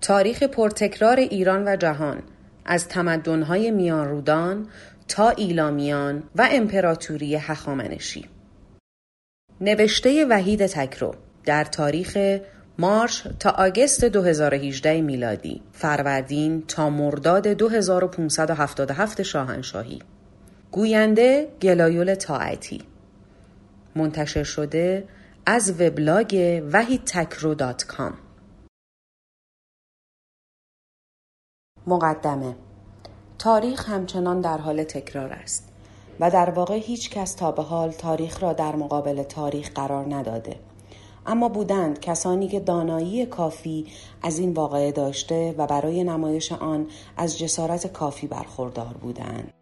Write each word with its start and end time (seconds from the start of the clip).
تاریخ 0.00 0.42
پرتکرار 0.42 1.16
ایران 1.16 1.68
و 1.68 1.76
جهان 1.76 2.22
از 2.64 2.88
تمدن‌های 2.88 3.70
میانرودان 3.70 4.68
تا 5.08 5.30
ایلامیان 5.30 6.22
و 6.36 6.48
امپراتوری 6.52 7.36
هخامنشی. 7.36 8.24
نوشته 9.60 10.26
وحید 10.30 10.66
تکرو 10.66 11.14
در 11.44 11.64
تاریخ 11.64 12.38
مارچ 12.78 13.26
تا 13.40 13.50
آگست 13.50 14.04
2018 14.04 15.00
میلادی. 15.00 15.62
فروردین 15.72 16.62
تا 16.68 16.90
مرداد 16.90 17.48
2577 17.48 19.22
شاهنشاهی. 19.22 19.98
گوینده 20.70 21.48
گلایول 21.62 22.14
تاعتی 22.14 22.82
منتشر 23.96 24.42
شده 24.42 25.04
از 25.46 25.80
وبلاگ 25.80 26.62
وحید 26.72 27.04
تکرو 27.04 27.54
dot 27.54 27.84
com. 27.84 28.14
مقدمه. 31.90 32.54
تاریخ 33.38 33.88
همچنان 33.88 34.40
در 34.40 34.58
حال 34.58 34.84
تکرار 34.84 35.32
است 35.32 35.68
و 36.20 36.30
در 36.30 36.50
واقع 36.50 36.74
هیچ 36.74 37.10
کس 37.10 37.34
تا 37.34 37.52
به 37.52 37.62
حال 37.62 37.90
تاریخ 37.90 38.42
را 38.42 38.52
در 38.52 38.76
مقابل 38.76 39.22
تاریخ 39.22 39.70
قرار 39.74 40.14
نداده. 40.14 40.56
اما 41.26 41.48
بودند 41.48 42.00
کسانی 42.00 42.48
که 42.48 42.60
دانایی 42.60 43.26
کافی 43.26 43.86
از 44.22 44.38
این 44.38 44.52
واقعه 44.52 44.92
داشته 44.92 45.54
و 45.58 45.66
برای 45.66 46.04
نمایش 46.04 46.52
آن 46.52 46.86
از 47.16 47.38
جسارت 47.38 47.92
کافی 47.92 48.26
برخوردار 48.26 48.94
بودند. 49.02 49.52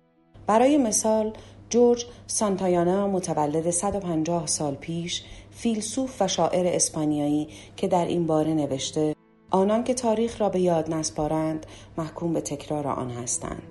برای 0.47 0.79
مثال 0.79 1.33
جورج 1.71 2.07
سانتایانا 2.27 3.09
متولد 3.09 3.71
150 3.71 4.47
سال 4.47 4.75
پیش 4.75 5.25
فیلسوف 5.51 6.23
و 6.23 6.29
شاعر 6.29 6.67
اسپانیایی 6.67 7.49
که 7.77 7.89
در 7.89 8.05
این 8.05 8.27
باره 8.27 8.55
نوشته 8.55 9.18
آنان 9.51 9.85
که 9.85 9.95
تاریخ 9.95 10.41
را 10.41 10.49
به 10.49 10.61
یاد 10.61 10.95
نسپارند 10.95 11.67
محکوم 11.99 12.33
به 12.33 12.41
تکرار 12.41 12.87
آن 12.87 13.11
هستند 13.11 13.63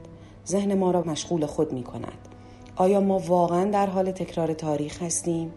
ذهن 0.48 0.74
ما 0.74 0.92
را 0.92 1.02
مشغول 1.02 1.46
خود 1.46 1.74
می 1.74 1.84
کند 1.84 2.28
آیا 2.76 3.00
ما 3.00 3.20
واقعا 3.20 3.72
در 3.72 3.88
حال 3.88 4.12
تکرار 4.12 4.54
تاریخ 4.54 5.02
هستیم؟ 5.02 5.54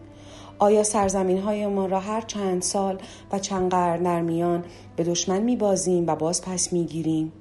آیا 0.59 0.83
سرزمین 0.83 1.37
های 1.37 1.67
ما 1.67 1.85
را 1.85 1.99
هر 1.99 2.21
چند 2.21 2.61
سال 2.61 2.97
و 3.31 3.39
چند 3.39 3.71
قرن 3.71 4.03
در 4.03 4.21
میان 4.21 4.65
به 4.95 5.03
دشمن 5.03 5.41
می 5.41 5.55
بازیم 5.55 6.07
و 6.07 6.15
باز 6.15 6.41
پس 6.41 6.73
می 6.73 6.85
گیریم؟ 6.85 7.31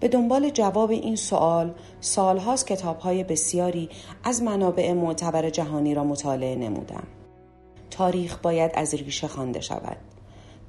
به 0.00 0.08
دنبال 0.08 0.50
جواب 0.50 0.90
این 0.90 1.16
سوال 1.16 1.74
سالهاست 2.00 2.66
کتاب 2.66 2.98
های 2.98 3.24
بسیاری 3.24 3.88
از 4.24 4.42
منابع 4.42 4.92
معتبر 4.92 5.50
جهانی 5.50 5.94
را 5.94 6.04
مطالعه 6.04 6.56
نمودم. 6.56 7.06
تاریخ 7.90 8.38
باید 8.38 8.70
از 8.74 8.94
ریشه 8.94 9.28
خوانده 9.28 9.60
شود. 9.60 10.17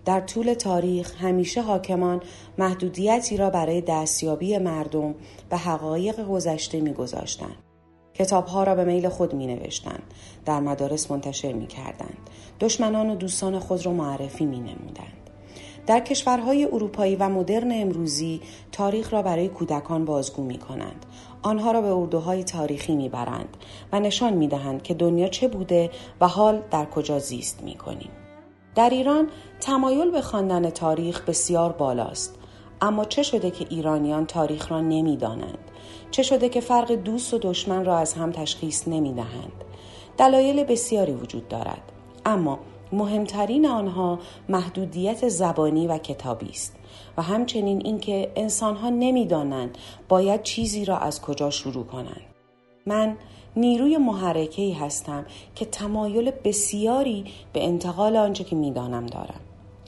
در 0.06 0.20
طول 0.20 0.54
تاریخ 0.54 1.16
همیشه 1.24 1.62
حاکمان 1.62 2.22
محدودیتی 2.58 3.38
را 3.38 3.50
برای 3.50 3.82
دستیابی 3.82 4.58
مردم 4.58 5.16
به 5.50 5.58
حقایق 5.58 6.28
گذشته 6.28 6.82
میگذاشتند 6.82 7.56
کتابها 8.20 8.64
را 8.64 8.76
به 8.76 8.84
میل 8.84 9.10
خود 9.10 9.34
می 9.34 9.48
نوشتند. 9.48 10.04
در 10.46 10.60
مدارس 10.60 11.12
منتشر 11.12 11.54
می 11.54 11.68
کردند. 11.68 12.18
دشمنان 12.60 13.10
و 13.10 13.16
دوستان 13.16 13.60
خود 13.60 13.86
را 13.86 13.94
معرفی 13.94 14.46
می 14.46 14.60
نمودند. 14.60 15.30
در 15.88 16.00
کشورهای 16.00 16.66
اروپایی 16.66 17.16
و 17.16 17.30
مدرن 17.30 17.72
امروزی 17.72 18.42
تاریخ 18.72 19.14
را 19.14 19.22
برای 19.22 19.48
کودکان 19.48 20.06
بازگو 20.06 20.44
می 20.44 20.58
کنند. 20.58 21.06
آنها 21.42 21.72
را 21.72 21.82
به 21.82 21.88
اردوهای 21.88 22.44
تاریخی 22.44 22.96
می 22.96 23.10
برند 23.10 23.58
و 23.92 24.00
نشان 24.00 24.34
می 24.34 24.48
دهند 24.48 24.84
که 24.84 24.94
دنیا 24.94 25.28
چه 25.28 25.48
بوده 25.48 25.90
و 26.22 26.28
حال 26.28 26.62
در 26.72 26.86
کجا 26.86 27.20
زیست 27.20 27.64
می 27.64 27.76
کنیم. 27.76 28.10
در 28.76 28.90
ایران 28.90 29.28
تمایل 29.60 30.12
به 30.12 30.22
خواندن 30.22 30.70
تاریخ 30.70 31.22
بسیار 31.22 31.72
بالاست. 31.72 32.36
اما 32.82 33.06
چه 33.06 33.24
شده 33.24 33.52
که 33.52 33.66
ایرانیان 33.70 34.26
تاریخ 34.26 34.72
را 34.72 34.82
نمی‌دانند؟ 34.82 35.58
چه 36.12 36.24
شده 36.24 36.50
که 36.50 36.62
فرق 36.62 36.92
دوست 36.92 37.34
و 37.34 37.38
دشمن 37.38 37.86
را 37.86 37.98
از 37.98 38.14
هم 38.14 38.32
تشخیص 38.32 38.88
نمی 38.88 39.14
دهند 39.14 39.64
دلایل 40.18 40.64
بسیاری 40.64 41.14
وجود 41.14 41.48
دارد. 41.48 41.92
اما 42.26 42.60
مهمترین 42.92 43.66
آنها 43.66 44.20
محدودیت 44.50 45.30
زبانی 45.30 45.88
و 45.88 45.98
کتابی 45.98 46.50
است 46.50 46.76
و 47.18 47.22
همچنین 47.22 47.82
اینکه 47.86 48.32
انسانها 48.36 48.90
نمی‌دانند 48.90 49.78
باید 50.10 50.44
چیزی 50.44 50.86
را 50.86 50.98
از 50.98 51.22
کجا 51.22 51.50
شروع 51.50 51.86
کنند. 51.86 52.22
من 52.86 53.18
نیروی 53.56 53.98
محرکه 53.98 54.76
هستم 54.76 55.26
که 55.56 55.66
تمایل 55.66 56.32
بسیاری 56.32 57.26
به 57.54 57.66
انتقال 57.66 58.16
آنچه 58.16 58.44
که 58.44 58.56
می‌دانم 58.56 59.06
دارم. 59.06 59.40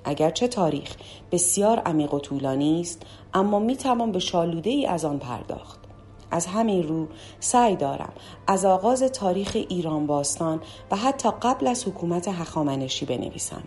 اگرچه 0.04 0.48
تاریخ 0.48 0.96
بسیار 1.32 1.80
عمیق 1.80 2.14
و 2.14 2.20
طولانی 2.20 2.82
است 2.82 3.02
اما 3.34 3.60
می‌توان 3.60 4.12
به 4.12 4.20
شالوده 4.20 4.70
ای 4.70 4.86
از 4.86 5.06
آن 5.06 5.20
پرداخت. 5.20 5.80
از 6.32 6.46
همین 6.46 6.84
رو 6.84 7.08
سعی 7.40 7.76
دارم 7.76 8.14
از 8.48 8.66
آغاز 8.66 9.04
تاریخ 9.04 9.58
ایران 9.70 10.08
باستان 10.08 10.62
و 10.92 10.96
حتی 10.96 11.30
قبل 11.42 11.68
از 11.68 11.88
حکومت 11.88 12.28
هخامنشی 12.28 13.06
بنویسم. 13.06 13.64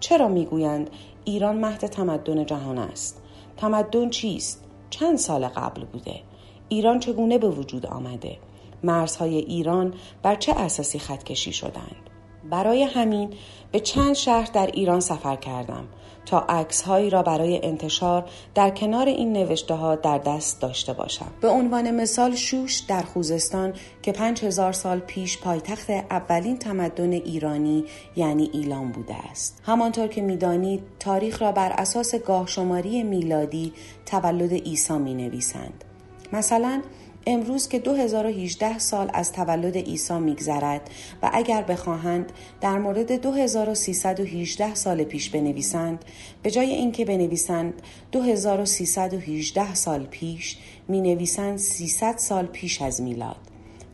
چرا 0.00 0.28
می‌گویند 0.28 0.90
ایران 1.24 1.56
مهد 1.56 1.86
تمدن 1.86 2.46
جهان 2.46 2.78
است؟ 2.78 3.22
تمدن 3.56 4.10
چیست؟ 4.10 4.64
چند 4.90 5.18
سال 5.18 5.48
قبل 5.48 5.84
بوده. 5.84 6.20
ایران 6.68 7.00
چگونه 7.00 7.38
به 7.38 7.48
وجود 7.48 7.86
آمده؟ 7.86 8.38
مرزهای 8.82 9.36
ایران 9.36 9.94
بر 10.22 10.34
چه 10.34 10.52
اساسی 10.52 10.98
خطکشی 10.98 11.52
شدند؟ 11.52 12.10
برای 12.50 12.82
همین 12.82 13.30
به 13.72 13.80
چند 13.80 14.14
شهر 14.14 14.50
در 14.52 14.66
ایران 14.66 15.00
سفر 15.00 15.36
کردم 15.36 15.84
تا 16.26 16.40
عکس 16.40 16.82
هایی 16.82 17.10
را 17.10 17.22
برای 17.22 17.60
انتشار 17.62 18.24
در 18.54 18.70
کنار 18.70 19.06
این 19.06 19.32
نوشته 19.32 19.74
ها 19.74 19.96
در 19.96 20.18
دست 20.18 20.60
داشته 20.60 20.92
باشم. 20.92 21.26
به 21.40 21.48
عنوان 21.48 21.90
مثال 21.90 22.34
شوش 22.34 22.78
در 22.78 23.02
خوزستان 23.02 23.72
که 24.02 24.12
پنج 24.12 24.44
هزار 24.44 24.72
سال 24.72 24.98
پیش 24.98 25.38
پایتخت 25.38 25.90
اولین 25.90 26.58
تمدن 26.58 27.12
ایرانی 27.12 27.84
یعنی 28.16 28.50
ایلام 28.52 28.92
بوده 28.92 29.14
است. 29.30 29.62
همانطور 29.66 30.06
که 30.06 30.22
می‌دانید 30.22 30.82
تاریخ 30.98 31.42
را 31.42 31.52
بر 31.52 31.72
اساس 31.72 32.14
گاه 32.14 32.46
شماری 32.46 33.02
میلادی 33.02 33.72
تولد 34.06 34.52
عیسی 34.52 34.98
می 34.98 35.14
نویسند 35.14 35.84
مثلا 36.32 36.82
امروز 37.26 37.68
که 37.68 37.78
2018 37.78 38.78
سال 38.78 39.10
از 39.14 39.32
تولد 39.32 39.76
عیسی 39.76 40.18
میگذرد 40.18 40.90
و 41.22 41.30
اگر 41.32 41.62
بخواهند 41.62 42.32
در 42.60 42.78
مورد 42.78 43.12
2318 43.12 44.74
سال 44.74 45.04
پیش 45.04 45.30
بنویسند 45.30 46.04
به 46.42 46.50
جای 46.50 46.70
اینکه 46.70 47.04
بنویسند 47.04 47.82
2318 48.12 49.74
سال 49.74 50.04
پیش 50.04 50.56
می 50.88 51.00
نویسند 51.00 51.58
300 51.58 52.18
سال 52.18 52.46
پیش 52.46 52.82
از 52.82 53.02
میلاد. 53.02 53.36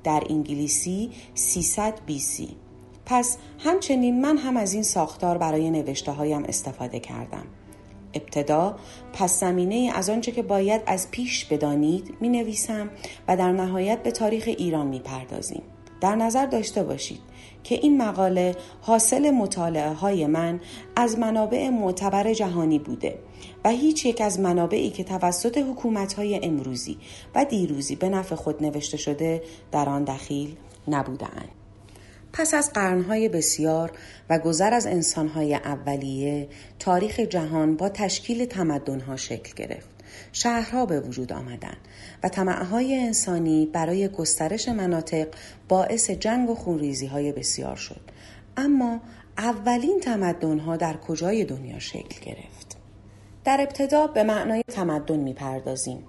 در 0.05 0.23
انگلیسی 0.31 1.11
300 1.35 1.95
BC 2.09 2.43
پس 3.07 3.37
همچنین 3.59 4.21
من 4.21 4.37
هم 4.37 4.57
از 4.57 4.75
این 4.75 4.83
ساختار 4.83 5.39
برای 5.39 5.71
نوشته 5.71 6.13
هایم 6.13 6.45
استفاده 6.45 7.01
کردم. 7.01 7.47
ابتدا 8.15 8.77
پس 9.13 9.41
زمینه 9.41 9.93
از 9.95 10.11
آنچه 10.11 10.33
که 10.33 10.43
باید 10.43 10.83
از 10.87 11.11
پیش 11.11 11.45
بدانید 11.45 12.15
می 12.21 12.29
نویسم 12.29 12.91
و 13.29 13.37
در 13.37 13.53
نهایت 13.53 14.03
به 14.03 14.11
تاریخ 14.11 14.45
ایران 14.47 14.87
می 14.87 14.99
پردازیم. 14.99 15.63
در 16.01 16.15
نظر 16.17 16.47
داشته 16.47 16.83
باشید 16.83 17.21
که 17.65 17.75
این 17.75 18.03
مقاله 18.03 18.57
حاصل 18.81 19.31
مطالعه 19.31 19.93
های 19.93 20.27
من 20.27 20.61
از 20.97 21.19
منابع 21.19 21.69
معتبر 21.69 22.33
جهانی 22.33 22.79
بوده 22.79 23.19
و 23.65 23.71
هیچ 23.71 24.07
یک 24.07 24.21
از 24.21 24.41
منابعی 24.41 24.91
که 24.91 25.05
توسط 25.05 25.59
حکومت 25.59 26.13
های 26.13 26.45
امروزی 26.45 26.99
و 27.35 27.45
دیروزی 27.45 27.97
به 27.97 28.09
نفع 28.09 28.35
خود 28.35 28.63
نوشته 28.63 28.97
شده 28.97 29.43
در 29.73 29.89
آن 29.89 30.05
دخیل 30.05 30.57
نبودند. 30.89 31.62
پس 32.33 32.55
از 32.55 32.73
قرنهای 32.73 33.29
بسیار 33.29 33.93
و 34.31 34.39
گذر 34.39 34.75
از 34.75 34.87
انسانهای 34.87 35.55
اولیه 35.55 36.49
تاریخ 36.79 37.21
جهان 37.21 37.77
با 37.77 37.89
تشکیل 37.89 38.45
تمدنها 38.45 39.17
شکل 39.17 39.55
گرفت. 39.55 39.89
شهرها 40.33 40.87
به 40.87 41.01
وجود 41.01 41.33
آمدند 41.33 41.77
و 42.23 42.29
طمعهای 42.29 42.97
انسانی 42.97 43.67
برای 43.67 44.09
گسترش 44.09 44.69
مناطق 44.69 45.29
باعث 45.69 46.11
جنگ 46.11 46.51
و 46.51 46.55
خونریزی 46.55 47.07
های 47.07 47.33
بسیار 47.33 47.77
شد. 47.77 48.01
اما 48.57 49.01
اولین 49.39 50.01
تمدنها 50.01 50.77
در 50.77 50.97
کجای 50.97 51.45
دنیا 51.45 51.79
شکل 51.79 52.21
گرفت؟ 52.31 52.77
در 53.45 53.61
ابتدا 53.61 54.07
به 54.07 54.23
معنای 54.23 54.63
تمدن 54.69 55.17
می‌پردازیم. 55.17 56.05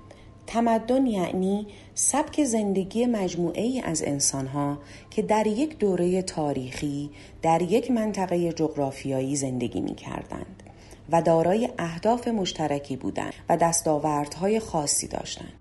تمدن 0.47 1.05
یعنی 1.07 1.67
سبک 1.95 2.43
زندگی 2.43 3.05
مجموعه 3.05 3.61
ای 3.61 3.81
از 3.81 4.03
انسانها 4.03 4.77
که 5.09 5.21
در 5.21 5.47
یک 5.47 5.77
دوره 5.77 6.21
تاریخی 6.21 7.09
در 7.41 7.61
یک 7.61 7.91
منطقه 7.91 8.53
جغرافیایی 8.53 9.35
زندگی 9.35 9.81
می 9.81 9.95
کردند 9.95 10.63
و 11.11 11.21
دارای 11.21 11.69
اهداف 11.79 12.27
مشترکی 12.27 12.95
بودند 12.95 13.33
و 13.49 13.57
دستاوردهای 13.57 14.59
خاصی 14.59 15.07
داشتند. 15.07 15.53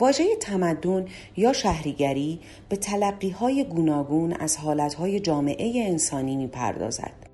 واژه 0.00 0.36
تمدن 0.40 1.06
یا 1.36 1.52
شهریگری 1.52 2.40
به 2.68 2.76
تلقی 2.76 3.30
های 3.30 3.64
گوناگون 3.64 4.32
از 4.32 4.56
حالتهای 4.56 5.20
جامعه 5.20 5.84
انسانی 5.86 6.36
می 6.36 6.46
پردازد. 6.46 7.31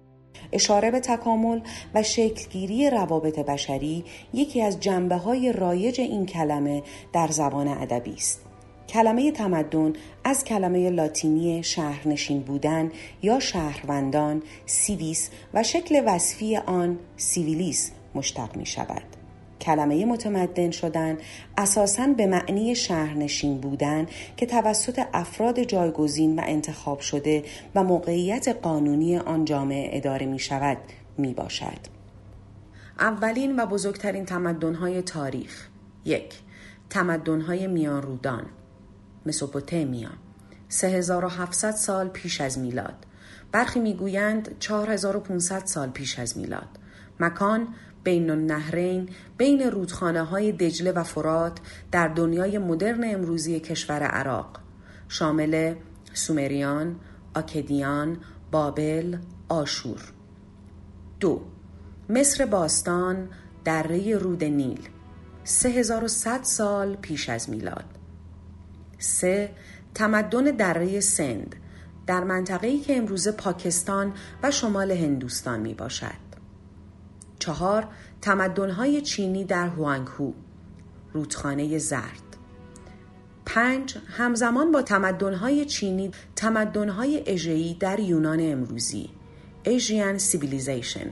اشاره 0.53 0.91
به 0.91 1.01
تکامل 1.01 1.61
و 1.95 2.03
شکلگیری 2.03 2.91
روابط 2.91 3.39
بشری 3.39 4.05
یکی 4.35 4.63
از 4.63 4.81
جنبه 4.81 5.17
های 5.17 5.53
رایج 5.53 6.01
این 6.01 6.27
کلمه 6.27 6.83
در 7.13 7.29
زبان 7.29 7.69
ادبی 7.69 8.15
است. 8.15 8.41
کلمه 8.89 9.33
تمدن 9.33 9.93
از 10.25 10.45
کلمه 10.45 10.91
لاتینی 10.91 11.63
شهرنشین 11.63 12.41
بودن 12.41 12.91
یا 13.23 13.41
شهروندان 13.41 14.43
سیویس 14.67 15.31
و 15.55 15.63
شکل 15.63 16.03
وصفی 16.07 16.57
آن 16.57 16.99
civilis 17.17 17.91
مشتق 18.15 18.57
می 18.57 18.67
شود. 18.67 19.18
کلمه 19.61 20.05
متمدن 20.05 20.71
شدن 20.71 21.19
اساساً 21.59 22.07
به 22.07 22.27
معنی 22.27 22.75
شهرنشین 22.75 23.61
بودن 23.61 24.07
که 24.37 24.47
توسط 24.47 25.03
افراد 25.13 25.63
جایگزین 25.63 26.39
و 26.39 26.43
انتخاب 26.47 27.01
شده 27.01 27.45
و 27.75 27.85
موقعیت 27.85 28.49
قانونی 28.63 29.19
آن 29.19 29.45
جامعه 29.45 29.91
اداره 29.93 30.27
می 30.27 30.39
شود 30.39 30.79
می 31.19 31.35
باشد. 31.35 31.99
اولین 32.99 33.61
و 33.61 33.67
بزرگترین 33.67 34.25
تمدن‌های 34.25 35.03
تاریخ. 35.03 35.69
یک 36.05 36.35
تمدن‌های 36.91 37.67
میان 37.67 38.03
رودان 38.03 38.47
مسوپوتامیا 39.27 40.11
3700 40.69 41.71
سال 41.71 42.09
پیش 42.09 42.41
از 42.41 42.59
میلاد. 42.59 42.95
برخی 43.53 43.81
می‌گویند 43.81 44.59
4500 44.59 45.65
سال 45.65 45.91
پیش 45.91 46.19
از 46.19 46.39
میلاد. 46.39 46.69
مکان 47.21 47.69
بین 48.09 48.31
النهرین 48.31 49.09
بین 49.39 49.71
رودخانه 49.71 50.23
های 50.23 50.53
دجله 50.53 50.93
و 50.93 51.03
فرات 51.03 51.59
در 51.91 52.09
دنیای 52.09 52.59
مدرن 52.59 53.05
امروزی 53.05 53.61
کشور 53.61 54.03
عراق. 54.03 54.61
شامل 55.09 55.75
سومریان، 56.13 56.97
آکدیان، 57.35 58.17
بابل، 58.51 59.17
آشور. 59.49 60.01
دو 61.21 61.43
مصر 62.09 62.47
باستان 62.47 63.29
دره 63.65 64.17
رود 64.17 64.45
نیل. 64.45 64.89
3100 65.45 66.43
سال 66.43 66.97
پیش 66.97 67.29
از 67.29 67.51
میلاد. 67.51 67.85
سه 68.99 69.51
تمدن 69.95 70.45
دره 70.45 71.01
سند 71.01 71.57
در 72.07 72.25
منطقه‌ای 72.25 72.81
که 72.81 72.97
امروز 72.97 73.29
پاکستان 73.29 74.13
و 74.43 74.51
شمال 74.51 74.93
هندوستان 74.93 75.61
می 75.61 75.75
باشد 75.75 76.28
چهار 77.49 77.87
تمدن‌های 78.21 79.01
چینی 79.01 79.45
در 79.45 79.69
هوانگهو 79.69 80.33
رودخانه 81.13 81.79
زرد 81.79 82.37
پنج 83.47 83.99
همزمان 84.09 84.73
با 84.73 84.83
تمدن‌های 84.83 85.65
چینی 85.65 86.11
تمدن‌های 86.37 87.23
اژه‌ای 87.27 87.77
در 87.81 88.01
یونان 88.01 88.39
امروزی 88.41 89.11
Aegean 89.63 90.19
civilization 90.19 91.11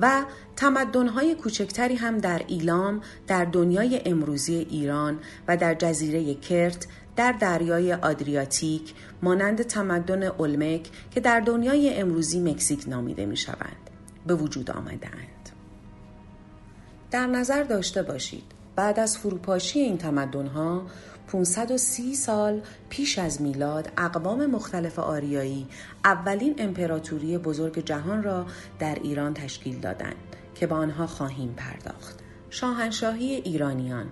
و 0.00 0.24
تمدن‌های 0.56 1.34
کوچکتری 1.34 1.94
هم 1.94 2.18
در 2.18 2.42
ایلام 2.46 3.00
در 3.26 3.44
دنیای 3.44 4.00
امروزی 4.04 4.54
ایران 4.54 5.18
و 5.48 5.56
در 5.56 5.74
جزیره 5.74 6.34
کرت 6.34 6.86
در 7.16 7.32
دریای 7.32 7.92
آدریاتیک 7.92 8.94
مانند 9.22 9.62
تمدن 9.62 10.22
اولمک 10.22 10.90
که 11.10 11.20
در 11.20 11.40
دنیای 11.40 11.94
امروزی 11.94 12.40
مکزیک 12.40 12.88
نامیده 12.88 13.26
می 13.26 13.36
شوند. 13.36 13.87
به 14.28 14.34
وجود 14.34 14.70
آمدهاند. 14.70 15.48
در 17.10 17.26
نظر 17.26 17.62
داشته 17.62 18.02
باشید 18.02 18.44
بعد 18.76 19.00
از 19.00 19.18
فروپاشی 19.18 19.78
این 19.78 19.98
تمدنها 19.98 20.82
530 21.26 22.14
سال 22.14 22.60
پیش 22.88 23.18
از 23.18 23.42
میلاد 23.42 23.92
اقوام 23.98 24.46
مختلف 24.46 24.98
آریایی 24.98 25.66
اولین 26.04 26.54
امپراتوری 26.58 27.38
بزرگ 27.38 27.84
جهان 27.84 28.22
را 28.22 28.46
در 28.78 28.94
ایران 28.94 29.34
تشکیل 29.34 29.80
دادند 29.80 30.36
که 30.54 30.66
با 30.66 30.76
آنها 30.76 31.06
خواهیم 31.06 31.54
پرداخت. 31.56 32.18
شاهنشاهی 32.50 33.34
ایرانیان 33.34 34.06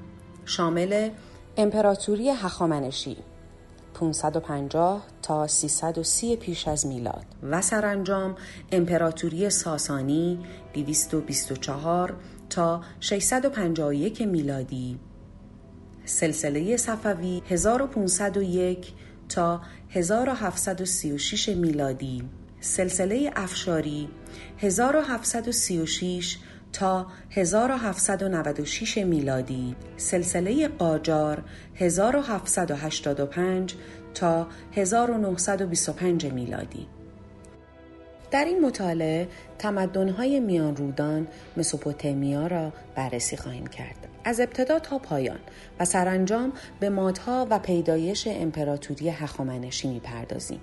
شامل 0.45 1.11
امپراتوری 1.57 2.31
هخامنشی 2.31 3.17
550 4.01 5.03
تا 5.23 5.47
330 5.47 6.37
پیش 6.37 6.69
از 6.69 6.87
میلاد. 6.87 7.25
و 7.43 7.63
سرانجام 7.63 8.37
امپراتوری 8.73 9.51
ساسانی 9.51 10.39
224 10.75 12.15
تا 12.51 12.81
651 13.01 14.23
میلادی. 14.23 14.99
سلسله 16.05 16.77
صفوی 16.77 17.43
1501 17.49 18.93
تا 19.29 19.61
1736 19.91 21.49
میلادی. 21.49 22.23
سلسله 22.61 23.33
افشاری 23.37 24.09
1736 24.59 26.39
تا 26.73 27.07
1796 27.31 28.99
میلادی. 28.99 29.77
سلسله 29.97 30.69
قاجار 30.69 31.43
1785 31.77 33.75
تا 34.15 34.47
1925 34.73 36.27
میلادی. 36.27 36.87
در 38.31 38.45
این 38.45 38.67
مطالعه 38.67 39.29
تمدن‌های 39.59 40.41
میان 40.41 40.77
رودان 40.77 41.27
مسوپوتامیا 41.57 42.47
را 42.47 42.73
بررسی 42.95 43.37
خواهیم 43.37 43.67
کرد. 43.67 44.09
از 44.25 44.41
ابتدا 44.41 44.79
تا 44.79 44.99
پایان 44.99 45.39
و 45.81 45.85
سرانجام 45.85 46.53
به 46.81 46.91
مادها 46.91 47.47
و 47.51 47.59
پیدایش 47.59 48.29
امپراتوری 48.31 49.09
هخامنشی 49.09 49.89
می‌پردازیم. 49.89 50.61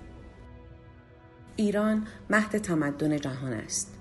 ایران 1.56 2.06
مهد 2.30 2.58
تمدن 2.58 3.16
جهان 3.16 3.52
است. 3.52 3.94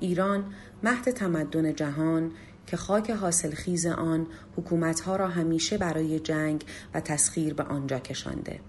ایران 0.00 0.44
مهد 0.82 1.10
تمدن 1.10 1.74
جهان 1.74 2.30
که 2.66 2.76
خاک 2.76 3.10
حاصل 3.10 3.54
خیز 3.54 3.86
آن 3.86 4.26
حکومتها 4.56 5.16
را 5.16 5.28
همیشه 5.28 5.78
برای 5.78 6.20
جنگ 6.20 6.64
و 6.94 7.00
تسخیر 7.00 7.54
به 7.54 7.62
آنجا 7.62 7.98
کشانده. 7.98 8.60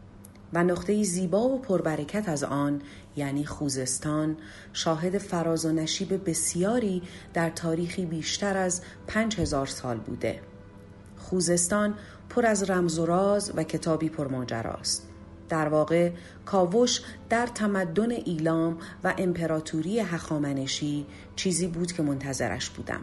و 0.53 0.63
نقطه 0.63 1.03
زیبا 1.03 1.49
و 1.49 1.59
پربرکت 1.61 2.29
از 2.29 2.43
آن 2.43 2.81
یعنی 3.15 3.45
خوزستان 3.45 4.37
شاهد 4.73 5.17
فراز 5.17 5.65
و 5.65 5.71
نشیب 5.71 6.29
بسیاری 6.29 7.01
در 7.33 7.49
تاریخی 7.49 8.05
بیشتر 8.05 8.57
از 8.57 8.81
پنج 9.07 9.39
هزار 9.39 9.65
سال 9.65 9.97
بوده. 9.97 10.39
خوزستان 11.17 11.93
پر 12.29 12.45
از 12.45 12.69
رمز 12.69 12.99
و 12.99 13.05
راز 13.05 13.51
و 13.55 13.63
کتابی 13.63 14.09
پرماجراست 14.09 15.08
در 15.49 15.67
واقع 15.67 16.11
کاوش 16.45 17.01
در 17.29 17.47
تمدن 17.47 18.11
ایلام 18.11 18.77
و 19.03 19.13
امپراتوری 19.17 19.99
هخامنشی 19.99 21.05
چیزی 21.35 21.67
بود 21.67 21.91
که 21.91 22.03
منتظرش 22.03 22.69
بودم. 22.69 23.01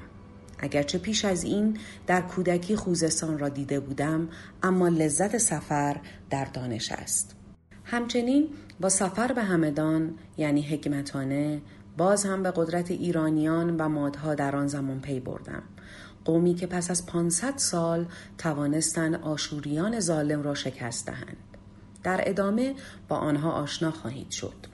اگرچه 0.58 0.98
پیش 0.98 1.24
از 1.24 1.44
این 1.44 1.78
در 2.06 2.20
کودکی 2.20 2.76
خوزستان 2.76 3.38
را 3.38 3.48
دیده 3.48 3.80
بودم 3.80 4.28
اما 4.62 4.88
لذت 4.88 5.38
سفر 5.38 5.96
در 6.30 6.44
دانش 6.44 6.92
است. 6.92 7.36
همچنین 7.84 8.48
با 8.80 8.88
سفر 8.88 9.32
به 9.32 9.42
همدان 9.42 10.14
یعنی 10.36 10.62
حکمتانه 10.62 11.62
باز 11.96 12.24
هم 12.24 12.42
به 12.42 12.52
قدرت 12.56 12.90
ایرانیان 12.90 13.76
و 13.76 13.88
مادها 13.88 14.34
در 14.34 14.56
آن 14.56 14.66
زمان 14.66 15.00
پی 15.00 15.20
بردم. 15.20 15.62
قومی 16.24 16.54
که 16.54 16.66
پس 16.66 16.90
از 16.90 17.06
500 17.06 17.56
سال 17.56 18.06
توانستن 18.38 19.14
آشوریان 19.14 20.00
ظالم 20.00 20.42
را 20.42 20.54
شکست 20.54 21.06
دهند. 21.06 21.36
در 22.06 22.20
ادامه 22.26 22.74
با 23.08 23.16
آنها 23.16 23.50
آشنا 23.50 23.90
خواهید 23.90 24.30
شد 24.30 24.66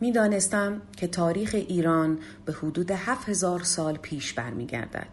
می 0.00 0.12
دانستم 0.12 0.82
که 0.96 1.06
تاریخ 1.06 1.54
ایران 1.54 2.18
به 2.44 2.52
حدود 2.52 2.90
7000 2.90 3.60
سال 3.62 3.96
پیش 3.96 4.32
برمیگردد. 4.32 5.08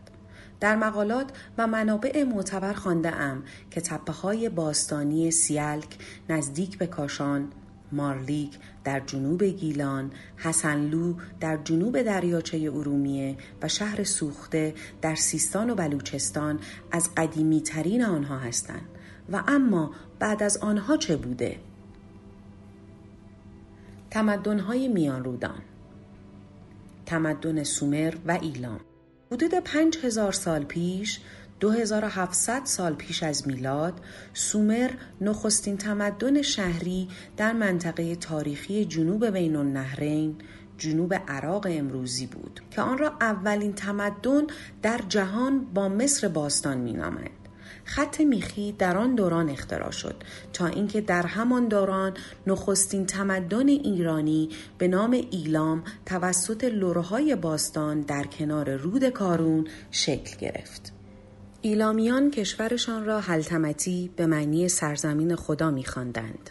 در 0.60 0.75
مقالات 0.75 1.31
و 1.57 1.67
منابع 1.67 2.24
معتبر 2.24 2.74
خانده 2.74 3.15
ام 3.15 3.43
که 3.72 3.81
تپه 3.81 4.13
های 4.13 4.50
باستانی 4.50 5.31
سیلک 5.31 5.98
نزدیک 6.29 6.77
به 6.77 6.88
کاشان 6.88 7.48
مارلیک 7.91 8.60
در 8.83 9.00
جنوب 9.00 9.43
گیلان، 9.43 10.12
حسنلو 10.38 11.13
در 11.39 11.57
جنوب 11.57 12.01
دریاچه 12.01 12.57
ارومیه 12.57 13.38
و 13.62 13.67
شهر 13.67 14.03
سوخته 14.03 14.74
در 15.01 15.15
سیستان 15.15 15.69
و 15.69 15.75
بلوچستان 15.75 16.60
از 16.91 17.15
قدیمی 17.15 17.62
ترین 17.62 18.03
آنها 18.03 18.38
هستند 18.38 18.92
و 19.31 19.43
اما 19.47 19.91
بعد 20.19 20.43
از 20.43 20.57
آنها 20.57 20.97
چه 20.97 21.15
بوده؟ 21.15 21.59
تمدن‌های 24.11 24.87
میان 24.87 25.23
رودان 25.23 25.61
تمدن 27.05 27.63
سومر 27.63 28.13
و 28.27 28.31
ایلام 28.41 28.79
حدود 29.31 29.53
5000 29.53 30.31
سال 30.31 30.63
پیش 30.63 31.19
2700 31.59 32.65
سال 32.65 32.93
پیش 32.93 33.23
از 33.23 33.47
میلاد 33.47 33.93
سومر 34.33 34.91
نخستین 35.21 35.77
تمدن 35.77 36.41
شهری 36.41 37.07
در 37.37 37.53
منطقه 37.53 38.15
تاریخی 38.15 38.85
جنوب 38.85 39.25
بین 39.25 39.55
النهرین 39.55 40.35
جنوب 40.77 41.13
عراق 41.13 41.67
امروزی 41.69 42.25
بود 42.25 42.59
که 42.71 42.81
آن 42.81 42.97
را 42.97 43.13
اولین 43.21 43.73
تمدن 43.73 44.47
در 44.81 44.99
جهان 45.09 45.65
با 45.73 45.89
مصر 45.89 46.27
باستان 46.27 46.77
مینامند 46.77 47.42
خط 47.85 48.21
میخی 48.21 48.71
در 48.71 48.97
آن 48.97 49.15
دوران 49.15 49.49
اختراع 49.49 49.91
شد 49.91 50.15
تا 50.53 50.67
اینکه 50.67 51.01
در 51.01 51.25
همان 51.25 51.67
دوران 51.67 52.13
نخستین 52.47 53.05
تمدن 53.05 53.67
ایرانی 53.67 54.49
به 54.77 54.87
نام 54.87 55.11
ایلام 55.11 55.83
توسط 56.05 56.63
لورهای 56.63 57.35
باستان 57.35 58.01
در 58.01 58.23
کنار 58.23 58.75
رود 58.75 59.09
کارون 59.09 59.67
شکل 59.91 60.37
گرفت. 60.37 60.93
ایلامیان 61.61 62.31
کشورشان 62.31 63.05
را 63.05 63.19
حلتمتی 63.19 64.11
به 64.15 64.25
معنی 64.25 64.69
سرزمین 64.69 65.35
خدا 65.35 65.71
میخواندند. 65.71 66.49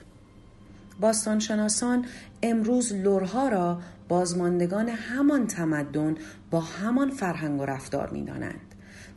باستانشناسان 1.00 2.04
امروز 2.42 2.92
لورها 2.92 3.48
را 3.48 3.80
بازماندگان 4.08 4.88
همان 4.88 5.46
تمدن 5.46 6.14
با 6.50 6.60
همان 6.60 7.10
فرهنگ 7.10 7.60
و 7.60 7.64
رفتار 7.64 8.10
می‌دانند. 8.10 8.71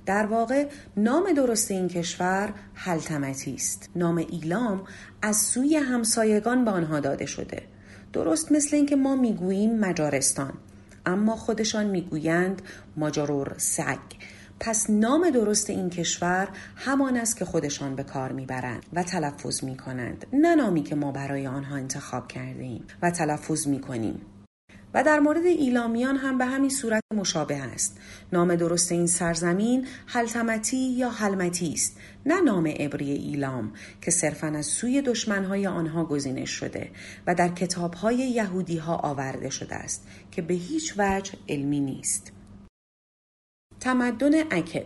در 0.05 0.25
واقع 0.25 0.67
نام 0.97 1.33
درست 1.33 1.71
این 1.71 1.87
کشور 1.87 2.53
حلتمتی 2.73 3.53
است. 3.53 3.89
نام 3.95 4.17
ایلام 4.17 4.83
از 5.21 5.37
سوی 5.37 5.75
همسایگان 5.75 6.65
به 6.65 6.71
آنها 6.71 6.99
داده 6.99 7.25
شده. 7.25 7.61
درست 8.13 8.51
مثل 8.51 8.75
اینکه 8.75 8.95
ما 8.95 9.15
می‌گوییم 9.15 9.79
مجارستان 9.79 10.53
اما 11.05 11.35
خودشان 11.35 11.85
می‌گویند 11.85 12.61
ماجارور 12.97 13.53
سگ 13.57 13.97
پس 14.59 14.89
نام 14.89 15.29
درست 15.29 15.69
این 15.69 15.89
کشور 15.89 16.47
همان 16.75 17.17
است 17.17 17.37
که 17.37 17.45
خودشان 17.45 17.95
به 17.95 18.03
کار 18.03 18.31
می‌برند 18.31 18.85
و 18.93 19.03
تلفظ 19.03 19.63
می‌کنند 19.63 20.25
نه 20.33 20.55
نامی 20.55 20.83
که 20.83 20.95
ما 20.95 21.11
برای 21.11 21.47
آنها 21.47 21.75
انتخاب 21.75 22.27
کرده 22.27 22.63
ایم 22.63 22.83
و 23.01 23.11
تلفظ 23.11 23.67
می‌کنیم 23.67 24.21
و 24.95 25.03
در 25.03 25.19
مورد 25.19 25.45
ایلامیان 25.45 26.17
هم 26.17 26.37
به 26.37 26.45
همین 26.45 26.69
صورت 26.69 27.03
مشابه 27.13 27.57
است. 27.57 27.97
نام 28.33 28.55
درست 28.55 28.91
این 28.91 29.07
سرزمین 29.07 29.87
حلتمتی 30.05 30.77
یا 30.77 31.09
حلمتی 31.09 31.73
است 31.73 31.97
نه 32.25 32.41
نام 32.41 32.67
عبری 32.67 33.11
ایلام 33.11 33.73
که 34.01 34.11
صرفا 34.11 34.47
از 34.47 34.65
سوی 34.65 35.01
دشمنهای 35.01 35.67
آنها 35.67 36.05
گزینش 36.05 36.49
شده 36.49 36.91
و 37.27 37.35
در 37.35 37.49
کتابهای 37.49 38.17
یهودی 38.17 38.77
ها 38.77 38.95
آورده 38.95 39.49
شده 39.49 39.75
است 39.75 40.07
که 40.31 40.41
به 40.41 40.53
هیچ 40.53 40.93
وجه 40.97 41.33
علمی 41.49 41.79
نیست. 41.79 42.31
تمدن 43.79 44.31
اکد 44.51 44.85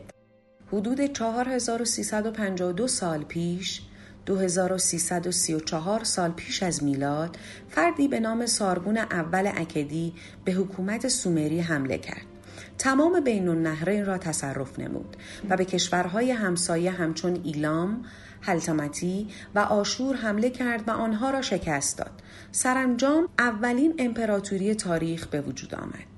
حدود 0.72 1.06
4352 1.06 2.88
سال 2.88 3.24
پیش 3.24 3.82
2334 4.26 6.04
سال 6.04 6.32
پیش 6.32 6.64
از 6.64 6.84
میلاد 6.84 7.38
فردی 7.70 8.08
به 8.08 8.20
نام 8.20 8.46
سارگون 8.46 8.98
اول 8.98 9.52
اکدی 9.56 10.14
به 10.46 10.52
حکومت 10.52 11.08
سومری 11.08 11.60
حمله 11.60 11.98
کرد. 11.98 12.26
تمام 12.78 13.20
بین 13.20 13.48
النهرین 13.48 14.06
را 14.06 14.18
تصرف 14.18 14.80
نمود 14.80 15.18
و 15.50 15.58
به 15.58 15.66
کشورهای 15.66 16.32
همسایه 16.32 16.92
همچون 16.92 17.42
ایلام، 17.44 18.06
حلتمتی 18.42 19.28
و 19.56 19.60
آشور 19.60 20.16
حمله 20.16 20.50
کرد 20.50 20.88
و 20.88 20.92
آنها 20.92 21.30
را 21.30 21.42
شکست 21.42 21.98
داد. 21.98 22.22
سرانجام 22.52 23.28
اولین 23.40 23.96
امپراتوری 24.00 24.76
تاریخ 24.76 25.28
به 25.28 25.42
وجود 25.42 25.76
آمد. 25.76 26.10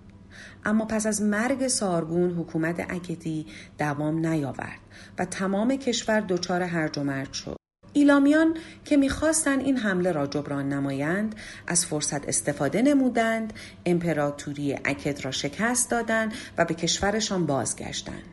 اما 0.65 0.85
پس 0.85 1.05
از 1.05 1.21
مرگ 1.21 1.67
سارگون 1.67 2.31
حکومت 2.31 2.85
اکدی 2.89 3.45
دوام 3.79 4.27
نیاورد 4.27 4.79
و 5.19 5.25
تمام 5.25 5.75
کشور 5.75 6.19
دچار 6.19 6.61
هرج 6.61 6.97
و 6.97 7.03
مرج 7.03 7.33
شد. 7.33 7.60
ایلامیان 7.93 8.57
که 8.85 8.97
می‌خواستند 8.97 9.61
این 9.61 9.77
حمله 9.77 10.11
را 10.11 10.27
جبران 10.27 10.69
نمایند 10.69 11.35
از 11.67 11.85
فرصت 11.85 12.27
استفاده 12.27 12.81
نمودند 12.81 13.53
امپراتوری 13.85 14.77
اکد 14.85 15.25
را 15.25 15.31
شکست 15.31 15.91
دادند 15.91 16.33
و 16.57 16.65
به 16.65 16.73
کشورشان 16.73 17.45
بازگشتند 17.45 18.23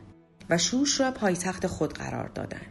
و 0.49 0.57
شوش 0.57 0.99
را 0.99 1.11
پایتخت 1.11 1.67
خود 1.67 1.93
قرار 1.93 2.27
دادند. 2.27 2.65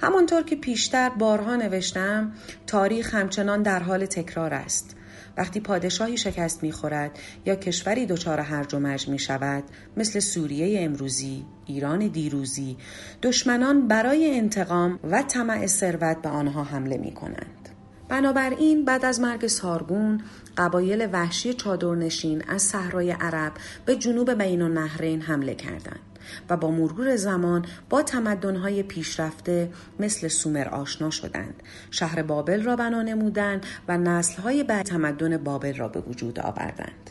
همانطور 0.00 0.42
که 0.42 0.56
پیشتر 0.56 1.08
بارها 1.08 1.56
نوشتم 1.56 2.32
تاریخ 2.66 3.14
همچنان 3.14 3.62
در 3.62 3.82
حال 3.82 4.06
تکرار 4.06 4.54
است. 4.54 4.96
وقتی 5.36 5.60
پادشاهی 5.60 6.16
شکست 6.16 6.62
می‌خورد 6.62 7.18
یا 7.46 7.54
کشوری 7.54 8.06
دچار 8.06 8.40
هرج 8.40 8.74
و 8.74 8.78
مرج 8.78 9.08
می 9.08 9.18
شود 9.18 9.64
مثل 9.96 10.20
سوریه 10.20 10.80
امروزی، 10.84 11.44
ایران 11.66 11.98
دیروزی 12.08 12.76
دشمنان 13.22 13.88
برای 13.88 14.38
انتقام 14.38 14.98
و 15.10 15.22
طمع 15.22 15.66
ثروت 15.66 16.22
به 16.22 16.28
آنها 16.28 16.64
حمله 16.64 16.96
می 16.96 17.12
کنند. 17.12 17.68
بنابراین 18.08 18.84
بعد 18.84 19.04
از 19.04 19.20
مرگ 19.20 19.46
سارگون 19.46 20.20
قبایل 20.56 21.08
وحشی 21.12 21.54
چادرنشین 21.54 22.42
از 22.48 22.62
صحرای 22.62 23.10
عرب 23.10 23.52
به 23.86 23.96
جنوب 23.96 24.30
بین 24.34 24.62
النهرین 24.62 25.22
حمله 25.22 25.54
کردند. 25.54 26.12
و 26.50 26.56
با 26.56 26.70
مرور 26.70 27.16
زمان 27.16 27.66
با 27.90 28.02
تمدنهای 28.02 28.82
پیشرفته 28.82 29.70
مثل 30.00 30.28
سومر 30.28 30.68
آشنا 30.68 31.10
شدند 31.10 31.62
شهر 31.90 32.22
بابل 32.22 32.62
را 32.62 32.76
بنا 32.76 33.02
نمودند 33.02 33.66
و 33.88 33.98
نسلهای 33.98 34.64
بعد 34.64 34.86
تمدن 34.86 35.36
بابل 35.36 35.76
را 35.76 35.88
به 35.88 36.00
وجود 36.00 36.40
آوردند 36.40 37.10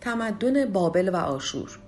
تمدن 0.00 0.72
بابل 0.72 1.08
و 1.08 1.16
آشور 1.16 1.78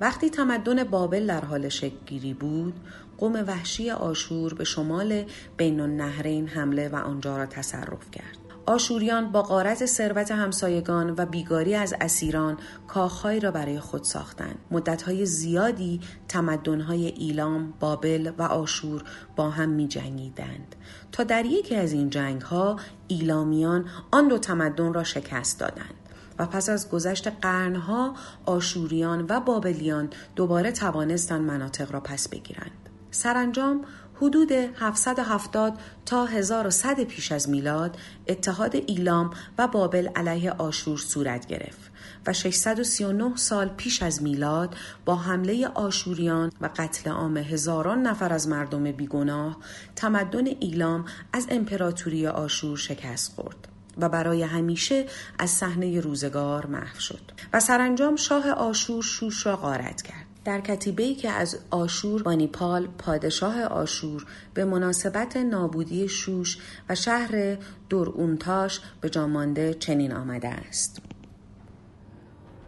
وقتی 0.00 0.30
تمدن 0.30 0.84
بابل 0.84 1.26
در 1.26 1.44
حال 1.44 1.68
شکلگیری 1.68 2.34
بود 2.34 2.80
قوم 3.18 3.32
وحشی 3.32 3.90
آشور 3.90 4.54
به 4.54 4.64
شمال 4.64 5.24
بین 5.56 5.80
النهرین 5.80 6.48
حمله 6.48 6.88
و 6.88 6.96
آنجا 6.96 7.36
را 7.36 7.46
تصرف 7.46 8.10
کرد. 8.12 8.38
آشوریان 8.66 9.32
با 9.32 9.42
قارت 9.42 9.86
ثروت 9.86 10.30
همسایگان 10.30 11.14
و 11.18 11.26
بیگاری 11.26 11.74
از 11.74 11.94
اسیران 12.00 12.58
کاخهایی 12.88 13.40
را 13.40 13.50
برای 13.50 13.80
خود 13.80 14.04
ساختند. 14.04 14.58
مدتهای 14.70 15.26
زیادی 15.26 16.00
تمدنهای 16.28 17.06
ایلام 17.06 17.74
بابل 17.80 18.32
و 18.38 18.42
آشور 18.42 19.04
با 19.36 19.50
هم 19.50 19.68
می 19.68 19.88
جنگیدند 19.88 20.76
تا 21.12 21.24
در 21.24 21.44
یکی 21.44 21.76
از 21.76 21.92
این 21.92 22.10
جنگها 22.10 22.76
ایلامیان 23.08 23.84
آن 24.10 24.28
دو 24.28 24.38
تمدن 24.38 24.94
را 24.94 25.04
شکست 25.04 25.60
دادند 25.60 25.94
و 26.38 26.46
پس 26.46 26.68
از 26.68 26.90
گذشت 26.90 27.28
قرنها 27.28 28.14
آشوریان 28.46 29.26
و 29.28 29.40
بابلیان 29.40 30.10
دوباره 30.36 30.72
توانستند 30.72 31.40
مناطق 31.40 31.92
را 31.92 32.00
پس 32.00 32.28
بگیرند. 32.28 32.83
سرانجام 33.14 33.84
حدود 34.20 34.52
770 34.52 35.78
تا 36.06 36.26
1100 36.26 37.04
پیش 37.04 37.32
از 37.32 37.48
میلاد 37.48 37.98
اتحاد 38.28 38.74
ایلام 38.74 39.30
و 39.58 39.68
بابل 39.68 40.08
علیه 40.16 40.50
آشور 40.50 40.98
صورت 40.98 41.46
گرفت 41.46 41.90
و 42.26 42.32
639 42.32 43.36
سال 43.36 43.68
پیش 43.68 44.02
از 44.02 44.22
میلاد 44.22 44.76
با 45.04 45.16
حمله 45.16 45.68
آشوریان 45.68 46.52
و 46.60 46.70
قتل 46.76 47.10
عام 47.10 47.36
هزاران 47.36 48.02
نفر 48.02 48.32
از 48.32 48.48
مردم 48.48 48.92
بیگناه 48.92 49.56
تمدن 49.96 50.46
ایلام 50.46 51.04
از 51.32 51.46
امپراتوری 51.50 52.26
آشور 52.26 52.76
شکست 52.76 53.34
خورد. 53.34 53.68
و 53.98 54.08
برای 54.08 54.42
همیشه 54.42 55.06
از 55.38 55.50
صحنه 55.50 56.00
روزگار 56.00 56.66
محو 56.66 57.00
شد 57.00 57.32
و 57.52 57.60
سرانجام 57.60 58.16
شاه 58.16 58.50
آشور 58.50 59.02
شوش 59.02 59.46
را 59.46 59.56
غارت 59.56 60.02
کرد 60.02 60.23
در 60.44 60.60
کتیبه‌ای 60.60 61.14
که 61.14 61.30
از 61.30 61.58
آشور 61.70 62.22
بانیپال 62.22 62.86
پادشاه 62.86 63.62
آشور 63.62 64.26
به 64.54 64.64
مناسبت 64.64 65.36
نابودی 65.36 66.08
شوش 66.08 66.58
و 66.88 66.94
شهر 66.94 67.58
دورونتاش 67.88 68.80
به 69.00 69.10
جامانده 69.10 69.74
چنین 69.74 70.12
آمده 70.12 70.48
است. 70.48 71.00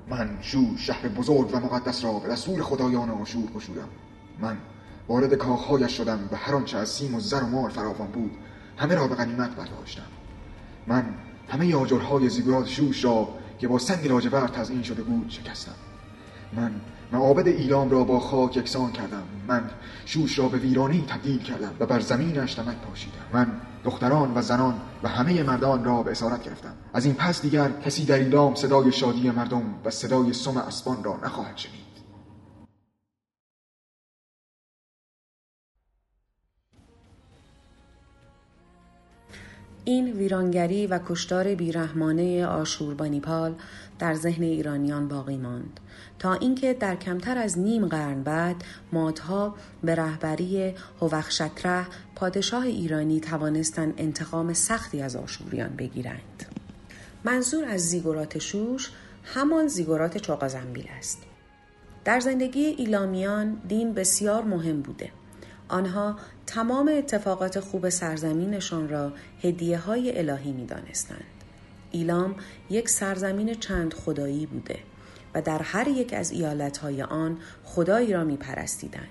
من 0.09 0.39
شوش 0.41 0.87
شهر 0.87 1.09
بزرگ 1.09 1.55
و 1.55 1.57
مقدس 1.57 2.05
را 2.05 2.13
به 2.19 2.33
رسول 2.33 2.63
خدایان 2.63 3.11
آشور 3.11 3.47
گشودم. 3.47 3.89
من 4.41 4.57
وارد 5.09 5.35
کاخهایش 5.35 5.97
شدم 5.97 6.29
و 6.33 6.37
هر 6.37 6.55
آنچه 6.55 6.79
از 6.79 6.89
سیم 6.89 7.15
و 7.15 7.21
زر 7.21 7.43
و 7.43 7.47
مال 7.47 7.71
فراوان 7.71 8.09
بود 8.09 8.31
همه 8.77 8.95
را 8.95 9.09
به 9.09 9.15
غنیمت 9.15 9.57
برداشتم. 9.57 10.03
من 10.87 11.15
همه 11.49 11.77
آجرهای 11.77 12.29
زیگورات 12.29 12.67
شوش 12.67 13.05
را 13.05 13.29
که 13.59 13.69
با 13.69 13.79
سنگ 13.79 14.09
لاجورد 14.09 14.67
این 14.71 14.83
شده 14.83 15.03
بود 15.03 15.31
شکستم. 15.31 15.75
من 16.53 16.81
معابد 17.13 17.49
ایلام 17.49 17.91
را 17.91 18.05
با 18.05 18.21
خاک 18.21 18.57
یکسان 18.57 18.93
کردم. 18.93 19.23
من 19.49 19.71
شوش 20.05 20.39
را 20.39 20.49
به 20.49 20.59
ویرانی 20.59 21.05
تبدیل 21.09 21.39
کردم 21.39 21.73
و 21.81 21.87
بر 21.87 22.01
زمینش 22.01 22.59
نمک 22.59 22.77
پاشیدم. 22.77 23.13
من 23.33 23.47
دختران 23.85 24.33
و 24.35 24.43
زنان 24.43 24.75
و 25.03 25.09
همه 25.09 25.43
مردان 25.43 25.85
را 25.85 26.03
به 26.03 26.11
اسارت 26.11 26.43
گرفتم. 26.43 26.73
از 26.95 27.05
این 27.05 27.15
پس 27.15 27.43
دیگر 27.43 27.71
کسی 27.85 28.05
در 28.05 28.19
ایلام 28.19 28.55
صدای 28.55 28.93
شادی 28.93 29.31
مردم 29.31 29.63
و 29.85 29.91
صدای 29.91 30.33
سم 30.33 30.57
اسبان 30.57 31.05
را 31.05 31.17
نخواهد 31.25 31.57
شنید. 31.57 31.86
این 39.89 40.13
ویرانگری 40.13 40.87
و 40.87 41.01
کشتار 41.09 41.55
بیرحمانه 41.55 42.47
آشوربانیپال 42.47 43.55
در 43.99 44.15
ذهن 44.15 44.43
ایرانیان 44.43 45.09
باقی 45.09 45.37
ماند. 45.37 45.81
تا 46.19 46.35
اینکه 46.35 46.75
در 46.75 46.97
کمتر 46.97 47.39
از 47.39 47.59
نیم 47.59 47.89
قرن 47.89 48.23
بعد 48.23 48.57
مادها 48.93 49.55
به 49.83 49.95
رهبری 49.95 50.75
هوخشتره 51.01 51.87
پادشاه 52.15 52.65
ایرانی 52.65 53.21
توانستند 53.21 53.95
انتقام 53.97 54.53
سختی 54.53 55.03
از 55.03 55.17
آشوریان 55.17 55.77
بگیرند. 55.77 56.47
منظور 57.25 57.65
از 57.65 57.81
زیگورات 57.81 58.39
شوش 58.39 58.91
همان 59.25 59.69
زیگورات 59.69 60.19
چوقازنبیل 60.19 60.87
است. 60.99 61.23
در 62.05 62.21
زندگی 62.21 62.65
ایلامیان 62.65 63.57
دین 63.69 63.95
بسیار 63.95 64.45
مهم 64.45 64.83
بوده. 64.83 65.11
آنها 65.69 66.17
تمام 66.47 66.91
اتفاقات 66.99 67.61
خوب 67.61 67.89
سرزمینشان 67.89 68.89
را 68.89 69.13
هدیه 69.43 69.79
های 69.79 70.19
الهی 70.19 70.53
می 70.53 70.67
دانستند. 70.67 71.25
ایلام 71.91 72.35
یک 72.71 72.89
سرزمین 72.89 73.55
چند 73.55 73.95
خدایی 73.95 74.47
بوده 74.47 74.79
و 75.35 75.43
در 75.43 75.63
هر 75.63 75.89
یک 75.89 76.13
از 76.13 76.31
ایالتهای 76.31 77.03
آن 77.03 77.39
خدایی 77.65 78.13
را 78.13 78.25
می 78.25 78.37
پرستیدند. 78.37 79.09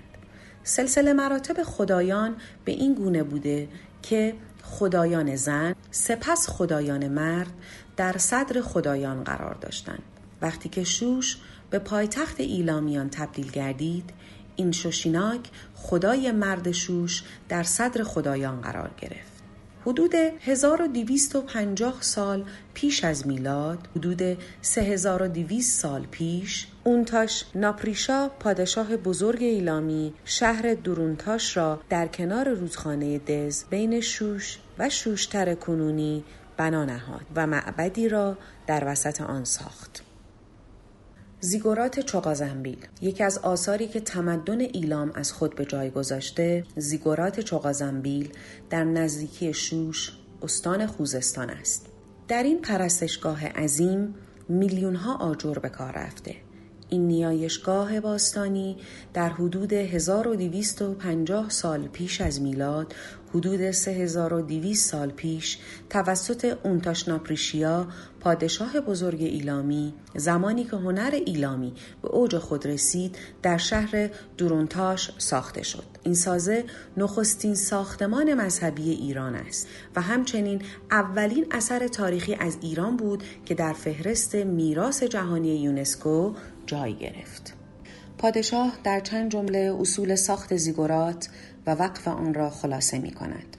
سلسله 0.64 1.12
مراتب 1.12 1.62
خدایان 1.62 2.36
به 2.64 2.72
این 2.72 2.94
گونه 2.94 3.22
بوده 3.22 3.68
که 4.02 4.34
خدایان 4.62 5.36
زن 5.36 5.74
سپس 5.90 6.48
خدایان 6.50 7.08
مرد 7.08 7.52
در 7.96 8.18
صدر 8.18 8.60
خدایان 8.60 9.24
قرار 9.24 9.54
داشتند. 9.54 10.02
وقتی 10.42 10.68
که 10.68 10.84
شوش 10.84 11.38
به 11.70 11.78
پایتخت 11.78 12.40
ایلامیان 12.40 13.10
تبدیل 13.10 13.50
گردید 13.50 14.10
این 14.56 14.72
شوشیناک 14.72 15.40
خدای 15.74 16.32
مرد 16.32 16.72
شوش 16.72 17.22
در 17.48 17.62
صدر 17.62 18.02
خدایان 18.02 18.60
قرار 18.60 18.90
گرفت. 19.00 19.36
حدود 19.86 20.14
1250 20.14 22.02
سال 22.02 22.44
پیش 22.74 23.04
از 23.04 23.26
میلاد 23.26 23.78
حدود 23.96 24.38
3200 24.62 25.80
سال 25.80 26.06
پیش 26.10 26.66
اونتاش 26.84 27.44
ناپریشا 27.54 28.28
پادشاه 28.28 28.96
بزرگ 28.96 29.42
ایلامی 29.42 30.14
شهر 30.24 30.74
درونتاش 30.74 31.56
را 31.56 31.80
در 31.88 32.06
کنار 32.06 32.48
رودخانه 32.48 33.18
دز 33.18 33.64
بین 33.70 34.00
شوش 34.00 34.58
و 34.78 34.88
شوشتر 34.88 35.54
کنونی 35.54 36.24
بنا 36.56 36.84
نهاد 36.84 37.26
و 37.36 37.46
معبدی 37.46 38.08
را 38.08 38.38
در 38.66 38.82
وسط 38.86 39.20
آن 39.20 39.44
ساخت. 39.44 40.05
زیگورات 41.40 42.00
چوغازنبیل 42.00 42.78
یکی 43.00 43.24
از 43.24 43.38
آثاری 43.38 43.88
که 43.88 44.00
تمدن 44.00 44.60
ایلام 44.60 45.12
از 45.14 45.32
خود 45.32 45.54
به 45.54 45.64
جای 45.64 45.90
گذاشته 45.90 46.64
زیگورات 46.76 47.40
چوغازنبیل 47.40 48.32
در 48.70 48.84
نزدیکی 48.84 49.54
شوش 49.54 50.12
استان 50.42 50.86
خوزستان 50.86 51.50
است. 51.50 51.86
در 52.28 52.42
این 52.42 52.60
پرستشگاه 52.60 53.46
عظیم 53.46 54.14
میلیون 54.48 54.94
ها 54.94 55.16
آجر 55.16 55.54
به 55.54 55.68
کار 55.68 55.92
رفته. 55.92 56.34
این 56.88 57.06
نیایشگاه 57.06 58.00
باستانی 58.00 58.76
در 59.14 59.28
حدود 59.28 59.72
1250 59.72 61.50
سال 61.50 61.88
پیش 61.88 62.20
از 62.20 62.42
میلاد 62.42 62.94
حدود 63.36 63.70
3200 63.70 64.90
سال 64.90 65.10
پیش 65.10 65.58
توسط 65.90 66.56
اونتاشناپریشیا 66.64 67.88
پادشاه 68.20 68.80
بزرگ 68.80 69.22
ایلامی 69.22 69.94
زمانی 70.14 70.64
که 70.64 70.76
هنر 70.76 71.10
ایلامی 71.26 71.74
به 72.02 72.08
اوج 72.08 72.38
خود 72.38 72.66
رسید 72.66 73.16
در 73.42 73.56
شهر 73.56 74.10
دورونتاش 74.36 75.10
ساخته 75.18 75.62
شد. 75.62 75.84
این 76.02 76.14
سازه 76.14 76.64
نخستین 76.96 77.54
ساختمان 77.54 78.34
مذهبی 78.34 78.90
ایران 78.90 79.34
است 79.34 79.68
و 79.96 80.00
همچنین 80.00 80.62
اولین 80.90 81.46
اثر 81.50 81.88
تاریخی 81.88 82.34
از 82.34 82.58
ایران 82.60 82.96
بود 82.96 83.24
که 83.44 83.54
در 83.54 83.72
فهرست 83.72 84.34
میراث 84.34 85.02
جهانی 85.02 85.56
یونسکو 85.56 86.34
جای 86.66 86.94
گرفت. 86.94 87.54
پادشاه 88.18 88.72
در 88.84 89.00
چند 89.00 89.30
جمله 89.30 89.76
اصول 89.80 90.14
ساخت 90.14 90.56
زیگورات 90.56 91.28
و 91.66 91.70
وقف 91.70 92.08
آن 92.08 92.34
را 92.34 92.50
خلاصه 92.50 92.98
می 92.98 93.10
کند. 93.10 93.56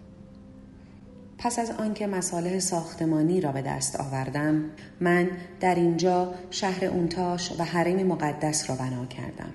پس 1.38 1.60
از 1.60 1.72
آنکه 1.72 2.08
مصالح 2.08 2.60
ساختمانی 2.60 3.42
را 3.42 3.52
به 3.52 3.62
دست 3.62 4.00
آوردم 4.00 4.64
من 5.00 5.30
در 5.60 5.76
اینجا 5.76 6.34
شهر 6.52 6.86
اونتاش 6.86 7.52
و 7.60 7.64
حرم 7.64 8.04
مقدس 8.04 8.70
را 8.70 8.76
بنا 8.76 9.06
کردم 9.06 9.50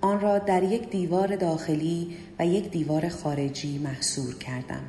آن 0.00 0.20
را 0.20 0.38
در 0.38 0.62
یک 0.62 0.90
دیوار 0.90 1.36
داخلی 1.36 2.16
و 2.38 2.46
یک 2.46 2.70
دیوار 2.70 3.08
خارجی 3.08 3.78
محصور 3.78 4.34
کردم 4.34 4.82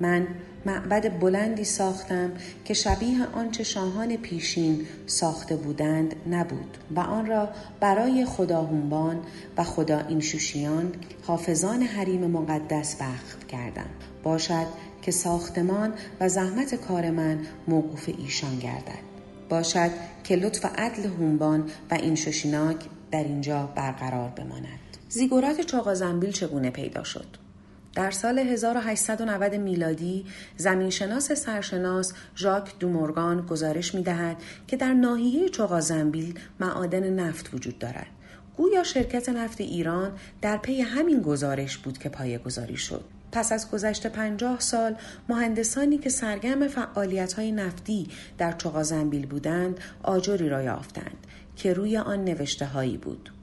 من 0.00 0.26
معبد 0.66 1.18
بلندی 1.18 1.64
ساختم 1.64 2.32
که 2.64 2.74
شبیه 2.74 3.26
آنچه 3.32 3.64
شاهان 3.64 4.16
پیشین 4.16 4.86
ساخته 5.06 5.56
بودند 5.56 6.14
نبود 6.30 6.78
و 6.96 7.00
آن 7.00 7.26
را 7.26 7.48
برای 7.80 8.24
خدا 8.24 8.62
هنبان 8.62 9.20
و 9.56 9.64
خدا 9.64 9.98
این 9.98 10.20
شوشیان 10.20 10.92
حافظان 11.26 11.82
حریم 11.82 12.26
مقدس 12.26 12.96
وقف 13.00 13.46
کردم. 13.48 13.90
باشد 14.22 14.66
که 15.02 15.10
ساختمان 15.10 15.92
و 16.20 16.28
زحمت 16.28 16.74
کار 16.74 17.10
من 17.10 17.38
موقوف 17.68 18.08
ایشان 18.18 18.58
گردد. 18.58 19.14
باشد 19.48 19.90
که 20.24 20.36
لطف 20.36 20.64
عدل 20.64 21.02
هنبان 21.08 21.70
و 21.90 21.94
این 21.94 22.14
شوشیناک 22.14 22.76
در 23.10 23.24
اینجا 23.24 23.72
برقرار 23.76 24.28
بماند. 24.28 24.78
زیگورات 25.08 25.60
چاقازنبیل 25.60 26.32
چگونه 26.32 26.70
پیدا 26.70 27.04
شد؟ 27.04 27.43
در 27.94 28.10
سال 28.10 28.38
1890 28.38 29.54
میلادی 29.54 30.26
زمینشناس 30.56 31.32
سرشناس 31.32 32.12
ژاک 32.36 32.78
دومورگان 32.78 33.46
گزارش 33.46 33.94
می 33.94 34.02
دهد 34.02 34.36
که 34.66 34.76
در 34.76 34.94
ناحیه 34.94 35.48
چغازنبیل 35.48 36.38
معادن 36.60 37.10
نفت 37.10 37.54
وجود 37.54 37.78
دارد. 37.78 38.06
گویا 38.56 38.82
شرکت 38.82 39.28
نفت 39.28 39.60
ایران 39.60 40.12
در 40.42 40.56
پی 40.56 40.80
همین 40.80 41.20
گزارش 41.22 41.78
بود 41.78 41.98
که 41.98 42.08
پایه 42.08 42.38
گذاری 42.38 42.76
شد. 42.76 43.04
پس 43.32 43.52
از 43.52 43.70
گذشت 43.70 44.06
پنجاه 44.06 44.60
سال 44.60 44.96
مهندسانی 45.28 45.98
که 45.98 46.10
سرگرم 46.10 46.68
فعالیت 46.68 47.32
های 47.32 47.52
نفتی 47.52 48.08
در 48.38 48.52
چغازنبیل 48.52 49.26
بودند 49.26 49.80
آجری 50.02 50.48
را 50.48 50.62
یافتند 50.62 51.26
که 51.56 51.72
روی 51.72 51.96
آن 51.96 52.24
نوشته 52.24 52.66
هایی 52.66 52.96
بود. 52.96 53.33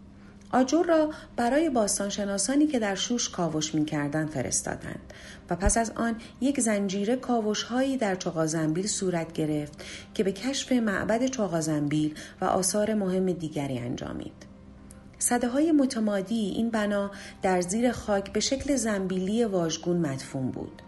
آجر 0.52 0.84
را 0.84 1.10
برای 1.36 1.70
باستانشناسانی 1.70 2.68
که 2.68 2.80
در 2.80 2.96
شوش 2.96 3.30
کاوش 3.30 3.76
می 3.76 3.86
کردن 3.86 4.26
فرستادند 4.26 5.14
و 5.50 5.56
پس 5.56 5.78
از 5.78 5.92
آن 5.96 6.16
یک 6.42 6.60
زنجیره 6.60 7.16
کاوش 7.16 7.64
هایی 7.64 7.98
در 7.98 8.16
چغازنبیل 8.16 8.88
صورت 8.88 9.34
گرفت 9.34 9.84
که 10.14 10.24
به 10.24 10.32
کشف 10.32 10.72
معبد 10.72 11.26
چغازنبیل 11.26 12.16
و 12.42 12.46
آثار 12.46 12.94
مهم 12.94 13.32
دیگری 13.32 13.80
انجامید. 13.80 14.52
صده 15.20 15.48
های 15.48 15.72
متمادی 15.72 16.54
این 16.56 16.70
بنا 16.70 17.12
در 17.42 17.62
زیر 17.62 17.92
خاک 17.92 18.34
به 18.34 18.40
شکل 18.40 18.76
زنبیلی 18.76 19.44
واژگون 19.46 19.98
مدفون 19.98 20.52
بود. 20.52 20.82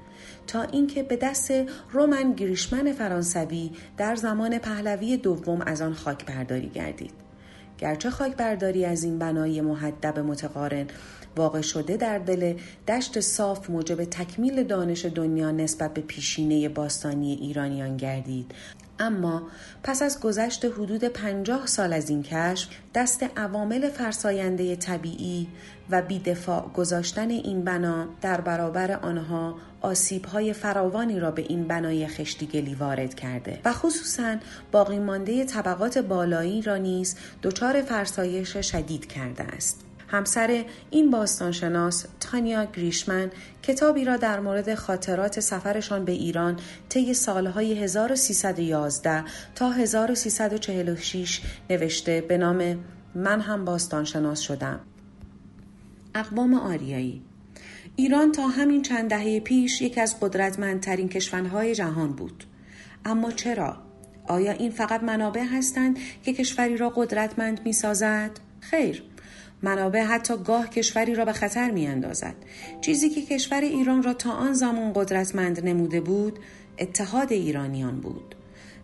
تا 0.48 0.62
اینکه 0.62 1.04
به 1.04 1.16
دست 1.16 1.52
رومن 1.92 2.34
گریشمن 2.34 2.92
فرانسوی 2.92 3.72
در 3.98 4.16
زمان 4.16 4.58
پهلوی 4.58 5.18
دوم 5.18 5.62
از 5.62 5.82
آن 5.82 5.94
خاک 5.94 6.26
برداری 6.26 6.70
گردید. 6.70 7.23
گرچه 7.84 8.10
خاک 8.10 8.36
برداری 8.36 8.86
از 8.86 9.04
این 9.04 9.20
بنای 9.20 9.62
محدب 9.62 10.20
متقارن 10.20 10.88
واقع 11.36 11.62
شده 11.62 11.98
در 11.98 12.18
دل 12.18 12.54
دشت 12.88 13.20
صاف 13.20 13.70
موجب 13.70 14.04
تکمیل 14.04 14.64
دانش 14.64 15.06
دنیا 15.06 15.52
نسبت 15.52 15.94
به 15.94 16.02
پیشینه 16.02 16.70
باستانی 16.70 17.34
ایرانیان 17.34 17.98
گردید. 17.98 18.52
اما 19.00 19.44
پس 19.84 20.02
از 20.02 20.20
گذشت 20.20 20.66
حدود 20.66 21.04
پنجاه 21.04 21.66
سال 21.66 21.94
از 21.94 22.10
این 22.10 22.24
کشف 22.24 22.70
دست 22.96 23.26
عوامل 23.38 23.90
فرساینده 23.90 24.76
طبیعی 24.76 25.48
و 25.90 26.02
بیدفاع 26.02 26.70
گذاشتن 26.74 27.30
این 27.30 27.64
بنا 27.64 28.08
در 28.22 28.42
برابر 28.42 28.92
آنها 28.92 29.56
های 30.34 30.54
فراوانی 30.54 31.20
را 31.20 31.32
به 31.32 31.42
این 31.42 31.68
بنای 31.68 32.08
خشتیگلی 32.08 32.76
وارد 32.76 33.14
کرده 33.14 33.60
و 33.66 33.74
خصوصا 33.74 34.36
باقی 34.72 35.00
مانده 35.00 35.46
طبقات 35.46 35.98
بالایی 35.98 36.62
را 36.62 36.78
نیز 36.78 37.16
دچار 37.44 37.82
فرسایش 37.82 38.58
شدید 38.58 39.06
کرده 39.06 39.44
است. 39.44 39.86
همسر 40.08 40.66
این 40.90 41.12
باستانشناس 41.12 42.06
تانیا 42.20 42.66
گریشمن 42.66 43.32
کتابی 43.64 44.06
را 44.06 44.18
در 44.18 44.40
مورد 44.40 44.76
خاطرات 44.76 45.40
سفرشان 45.40 46.06
به 46.06 46.12
ایران 46.12 46.60
طی 46.90 47.14
سالهای 47.14 47.84
1311 47.84 49.24
تا 49.56 49.72
1346 49.72 51.42
نوشته 51.70 52.22
به 52.22 52.38
نام 52.38 52.80
من 53.16 53.42
هم 53.42 53.66
باستانشناس 53.66 54.40
شدم. 54.40 54.80
اقوام 56.16 56.54
آریایی 56.54 57.22
ایران 57.96 58.32
تا 58.32 58.48
همین 58.48 58.82
چند 58.82 59.10
دهه 59.10 59.40
پیش 59.40 59.82
یکی 59.82 60.02
از 60.02 60.20
قدرتمندترین 60.20 61.10
کشورهای 61.10 61.76
جهان 61.76 62.14
بود. 62.14 62.44
اما 63.06 63.32
چرا؟ 63.32 63.78
آیا 64.28 64.52
این 64.52 64.72
فقط 64.72 65.04
منابع 65.04 65.44
هستند 65.44 65.98
که 66.24 66.34
کشوری 66.34 66.78
را 66.78 66.90
قدرتمند 66.90 67.62
می 67.66 67.74
سازد؟ 67.74 68.32
خیر، 68.60 69.04
منابع 69.62 70.04
حتی 70.04 70.38
گاه 70.38 70.70
کشوری 70.70 71.16
را 71.16 71.26
به 71.26 71.34
خطر 71.34 71.72
می 71.72 71.88
اندازد. 71.88 72.36
چیزی 72.82 73.10
که 73.10 73.22
کشور 73.22 73.62
ایران 73.62 74.04
را 74.04 74.14
تا 74.14 74.32
آن 74.32 74.54
زمان 74.54 74.94
قدرتمند 74.94 75.68
نموده 75.68 76.02
بود 76.02 76.40
اتحاد 76.80 77.32
ایرانیان 77.32 78.00
بود. 78.00 78.36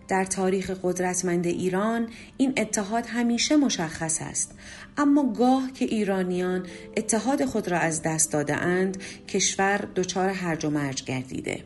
در 0.09 0.25
تاریخ 0.25 0.71
قدرتمند 0.83 1.47
ایران 1.47 2.07
این 2.37 2.53
اتحاد 2.57 3.05
همیشه 3.05 3.55
مشخص 3.55 4.17
است 4.21 4.55
اما 4.99 5.33
گاه 5.33 5.71
که 5.71 5.85
ایرانیان 5.85 6.65
اتحاد 6.97 7.45
خود 7.45 7.67
را 7.67 7.77
از 7.77 8.01
دست 8.01 8.31
داده 8.31 8.55
اند 8.55 8.97
کشور 9.27 9.87
دچار 9.95 10.29
هرج 10.29 10.65
و 10.65 10.69
مرج 10.69 11.03
گردیده 11.03 11.63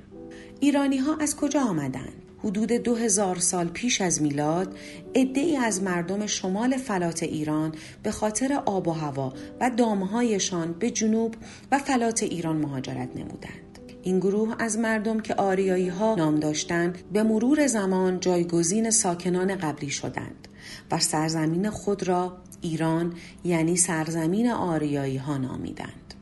ایرانی 0.60 0.98
ها 0.98 1.18
از 1.18 1.36
کجا 1.36 1.62
آمدند 1.62 2.14
حدود 2.44 2.72
دو 2.72 2.96
هزار 2.96 3.40
سال 3.40 3.68
پیش 3.68 4.02
از 4.02 4.22
میلاد 4.22 4.78
ای 5.14 5.58
از 5.58 5.84
مردم 5.84 6.26
شمال 6.26 6.78
فلات 6.78 7.24
ایران 7.24 7.76
به 8.04 8.12
خاطر 8.12 8.62
آب 8.66 8.88
و 8.88 8.92
هوا 8.92 9.34
و 9.60 9.70
دامهایشان 9.70 10.74
به 10.74 10.92
جنوب 10.92 11.36
و 11.72 11.80
فلات 11.80 12.24
ایران 12.24 12.58
مهاجرت 12.58 13.10
نمودند. 13.16 13.80
این 14.02 14.20
گروه 14.20 14.56
از 14.60 14.78
مردم 14.78 15.20
که 15.20 15.36
آریایی 15.36 15.90
ها 15.90 16.16
نام 16.16 16.36
داشتند 16.36 16.98
به 17.14 17.24
مرور 17.24 17.68
زمان 17.68 18.20
جایگزین 18.20 18.90
ساکنان 18.90 19.56
قبلی 19.56 19.90
شدند 19.90 20.48
و 20.92 21.00
سرزمین 21.00 21.70
خود 21.70 22.08
را 22.08 22.38
ایران 22.64 23.14
یعنی 23.44 23.78
سرزمین 23.78 24.52
آریایی 24.52 25.18
ها 25.18 25.38
نامیدند. 25.38 26.14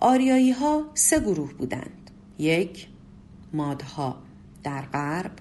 آریایی 0.00 0.50
ها 0.50 0.84
سه 0.94 1.20
گروه 1.20 1.52
بودند. 1.52 2.10
یک 2.38 2.88
مادها 3.52 4.16
در 4.62 4.82
غرب 4.82 5.32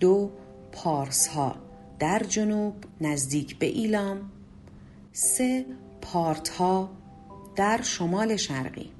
دو 0.00 0.30
پارس 0.72 1.26
ها 1.26 1.56
در 1.98 2.18
جنوب 2.18 2.74
نزدیک 3.00 3.58
به 3.58 3.66
ایلام 3.66 4.30
سه 5.12 5.66
پارت 6.00 6.48
ها 6.48 6.90
در 7.56 7.82
شمال 7.82 8.36
شرقی 8.36 8.90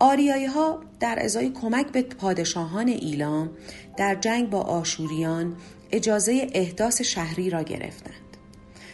آریایی 0.00 0.46
ها 0.46 0.80
در 1.00 1.18
ازای 1.22 1.50
کمک 1.50 1.86
به 1.86 2.02
پادشاهان 2.02 2.88
ایلام 2.88 3.50
در 3.96 4.14
جنگ 4.14 4.50
با 4.50 4.60
آشوریان 4.60 5.56
اجازه 5.92 6.50
احداث 6.52 7.02
شهری 7.02 7.50
را 7.50 7.62
گرفتند. 7.62 8.14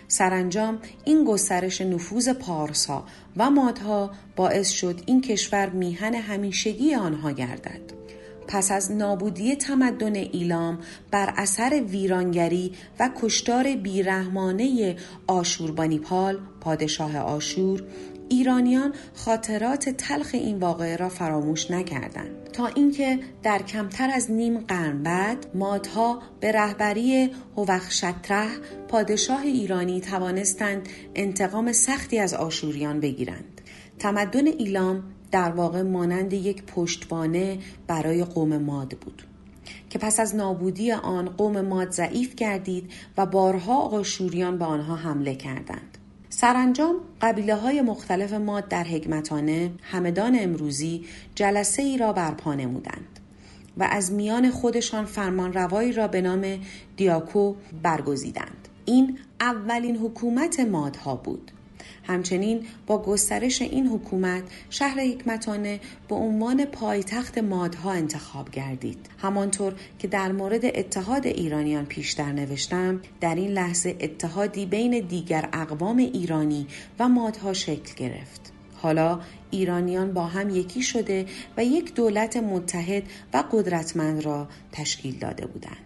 سرانجام 0.09 0.78
این 1.04 1.24
گسترش 1.24 1.80
نفوذ 1.80 2.28
پارسا 2.28 3.04
و 3.37 3.50
مادها 3.50 4.11
باعث 4.37 4.70
شد 4.70 5.00
این 5.06 5.20
کشور 5.20 5.70
میهن 5.70 6.14
همیشگی 6.14 6.94
آنها 6.94 7.30
گردد. 7.30 7.96
پس 8.48 8.72
از 8.72 8.92
نابودی 8.92 9.56
تمدن 9.56 10.14
ایلام 10.14 10.78
بر 11.11 11.35
اثر 11.37 11.82
ویرانگری 11.88 12.72
و 13.00 13.11
کشتار 13.22 13.74
بیرحمانه 13.74 14.96
آشوربانیپال 15.26 16.38
پادشاه 16.61 17.18
آشور 17.18 17.82
ایرانیان 18.28 18.92
خاطرات 19.14 19.88
تلخ 19.88 20.30
این 20.32 20.58
واقعه 20.58 20.96
را 20.96 21.08
فراموش 21.08 21.70
نکردند. 21.70 22.50
تا 22.52 22.66
اینکه 22.66 23.18
در 23.42 23.62
کمتر 23.62 24.10
از 24.10 24.30
نیم 24.30 24.58
قرن 24.58 25.02
بعد 25.02 25.46
مادها 25.54 26.22
به 26.40 26.52
رهبری 26.52 27.30
هوخشتره 27.56 28.48
پادشاه 28.88 29.42
ایرانی 29.42 30.00
توانستند 30.00 30.88
انتقام 31.14 31.72
سختی 31.72 32.18
از 32.18 32.34
آشوریان 32.34 33.00
بگیرند. 33.00 33.60
تمدن 33.98 34.46
ایلام 34.46 35.02
در 35.30 35.50
واقع 35.50 35.82
مانند 35.82 36.32
یک 36.32 36.62
پشتوانه 36.62 37.58
برای 37.86 38.24
قوم 38.24 38.56
ماد 38.56 38.88
بود. 39.00 39.22
که 39.90 39.98
پس 39.98 40.20
از 40.20 40.34
نابودی 40.34 40.92
آن 40.92 41.28
قوم 41.28 41.60
ماد 41.60 41.90
ضعیف 41.90 42.34
گردید 42.34 42.90
و 43.18 43.26
بارها 43.26 43.80
آشوریان 43.80 44.58
به 44.58 44.64
آنها 44.64 44.96
حمله 44.96 45.34
کردند. 45.34 45.95
سرانجام 46.40 46.96
قبیله 47.20 47.55
های 47.55 47.83
مختلف 47.83 48.33
ماد 48.33 48.68
در 48.68 48.85
حکمتانه 48.85 49.70
همدان 49.83 50.38
امروزی 50.40 51.05
جلسه 51.35 51.83
ای 51.83 51.99
را 51.99 52.12
برپا 52.12 52.55
نمودند 52.55 53.20
و 53.77 53.88
از 53.90 54.12
میان 54.12 54.51
خودشان 54.51 55.05
فرمان 55.05 55.53
روایی 55.53 55.92
را 55.92 56.09
به 56.09 56.20
نام 56.20 56.59
دیاکو 56.96 57.55
برگزیدند. 57.83 58.68
این 58.85 59.18
اولین 59.40 59.96
حکومت 59.96 60.61
مادها 60.61 61.16
بود 61.16 61.51
همچنین 62.07 62.66
با 62.87 63.03
گسترش 63.03 63.62
این 63.62 63.87
حکومت 63.87 64.42
شهر 64.71 65.01
حکمتانه 65.01 65.81
به 66.09 66.14
عنوان 66.14 66.64
پایتخت 66.64 67.38
مادها 67.38 67.92
انتخاب 67.92 68.51
گردید. 68.51 68.99
همانطور 69.19 69.75
که 69.99 70.09
در 70.09 70.33
مورد 70.33 70.64
اتحاد 70.64 71.27
ایرانیان 71.27 71.87
پیشتر 71.87 72.33
نوشتم 72.33 73.01
در 73.21 73.35
این 73.35 73.51
لحظه 73.53 73.97
اتحادی 74.01 74.66
بین 74.66 75.07
دیگر 75.07 75.49
اقوام 75.53 75.97
ایرانی 75.97 76.66
و 76.99 77.09
مادها 77.09 77.53
شکل 77.53 77.95
گرفت. 77.97 78.53
حالا 78.75 79.21
ایرانیان 79.51 80.12
با 80.12 80.27
هم 80.27 80.51
یکی 80.51 80.83
شده 80.83 81.27
و 81.57 81.64
یک 81.64 81.95
دولت 81.95 82.37
متحد 82.37 83.03
و 83.35 83.45
قدرتمند 83.53 84.25
را 84.25 84.49
تشکیل 84.73 85.19
داده 85.19 85.47
بودند. 85.47 85.86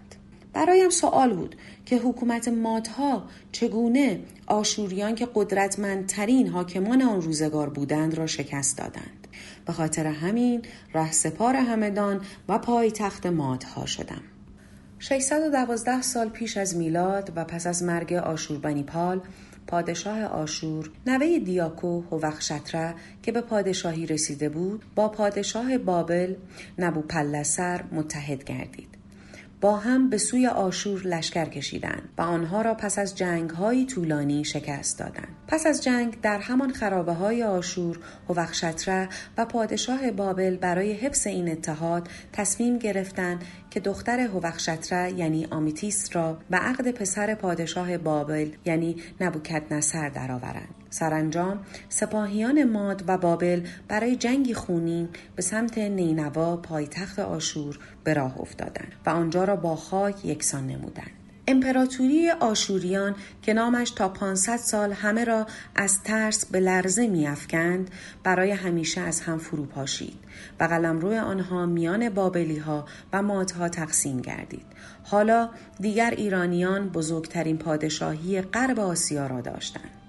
برایم 0.53 0.91
سوال 0.91 1.35
بود 1.35 1.57
که 1.87 1.97
حکومت 1.97 2.49
مادها 2.49 3.25
چگونه 3.53 4.21
آشوریان 4.47 5.15
که 5.15 5.29
قدرتمندترین 5.35 6.49
حاکمان 6.49 7.03
آن 7.03 7.21
روزگار 7.21 7.69
بودند 7.69 8.15
را 8.15 8.27
شکست 8.27 8.79
دادند. 8.79 9.27
به 9.67 9.73
خاطر 9.73 10.07
همین 10.07 10.63
سپار 11.11 11.57
همدان 11.57 12.21
و 12.49 12.59
پایتخت 12.59 13.27
مادها 13.27 13.87
شدم. 13.87 14.23
612 14.99 16.03
سال 16.03 16.29
پیش 16.29 16.57
از 16.57 16.77
میلاد 16.77 17.33
و 17.37 17.45
پس 17.45 17.67
از 17.67 17.83
مرگ 17.83 18.13
آشوربانیپال 18.13 19.21
پادشاه 19.67 20.23
آشور 20.25 20.91
نوه 21.07 21.39
دیاکو 21.39 22.01
هوخشتره 22.01 22.95
که 23.23 23.33
به 23.33 23.41
پادشاهی 23.41 24.07
رسیده 24.07 24.49
بود 24.49 24.85
با 24.95 25.09
پادشاه 25.09 25.79
بابل 25.79 26.35
نبوپلسر 26.79 27.85
متحد 27.93 28.45
گردید. 28.45 29.00
با 29.61 29.77
هم 29.77 30.11
به 30.11 30.19
سوی 30.19 30.47
آشور 30.47 31.03
لشکر 31.03 31.45
کشیدند 31.45 32.09
و 32.19 32.23
آنها 32.23 32.63
را 32.63 32.75
پس 32.75 32.99
از 32.99 33.15
جنگ 33.15 33.51
های 33.51 33.87
طولانی 33.87 34.45
شکست 34.45 34.99
دادند. 34.99 35.37
پس 35.49 35.67
از 35.67 35.83
جنگ 35.83 36.21
در 36.21 36.39
همان 36.39 36.73
خرابه 36.73 37.13
های 37.13 37.43
آشور 37.43 37.99
هوخشتره 38.29 39.09
و 39.39 39.45
پادشاه 39.45 40.11
بابل 40.11 40.57
برای 40.57 40.93
حفظ 40.93 41.27
این 41.27 41.49
اتحاد 41.49 42.09
تصمیم 42.33 42.79
گرفتند 42.79 43.45
که 43.71 43.81
دختر 43.81 44.21
هوخشتره 44.21 45.13
یعنی 45.13 45.47
آمیتیس 45.51 46.17
را 46.17 46.39
به 46.51 46.57
عقد 46.57 46.91
پسر 46.91 47.35
پادشاه 47.35 47.99
بابل 47.99 48.51
یعنی 48.65 48.97
نبوکت 49.21 49.63
نصر 49.71 50.09
درآورند. 50.09 50.80
سرانجام 50.91 51.59
سپاهیان 51.89 52.65
ماد 52.65 53.05
و 53.07 53.19
بابل 53.19 53.67
برای 53.89 54.17
جنگی 54.17 54.55
خونین 54.55 55.09
به 55.37 55.43
سمت 55.43 55.79
نینوا 55.79 56.57
پایتخت 56.57 57.19
آشور 57.19 57.79
به 58.05 58.15
راه 58.15 58.41
افتادند 58.41 58.93
و 59.07 59.11
آنجا 59.11 59.45
را 59.45 59.57
با 59.57 59.77
خاک 59.77 60.25
یکسان 60.25 60.67
نمودند. 60.67 61.11
امپراتوری 61.49 62.31
آشوریان 62.31 63.15
که 63.43 63.55
نامش 63.55 63.91
تا 63.91 64.09
500 64.09 64.57
سال 64.57 64.93
همه 64.93 65.25
را 65.25 65.47
از 65.75 66.03
ترس 66.03 66.47
به 66.47 66.61
لرزه 66.61 67.07
میافکند 67.07 67.91
برای 68.25 68.51
همیشه 68.51 69.01
از 69.01 69.21
هم 69.21 69.39
فرو 69.39 69.67
پاشید 69.67 70.19
و 70.61 70.65
قلمرو 70.65 71.15
آنها 71.15 71.67
میان 71.67 72.09
بابلی 72.09 72.59
ها 72.59 72.87
و 73.13 73.23
مادها 73.23 73.69
تقسیم 73.69 74.21
گردید 74.21 74.67
حالا 75.05 75.49
دیگر 75.81 76.11
ایرانیان 76.11 76.89
بزرگترین 76.89 77.59
پادشاهی 77.59 78.43
غرب 78.43 78.81
آسیا 78.81 79.27
را 79.27 79.41
داشتند 79.41 80.00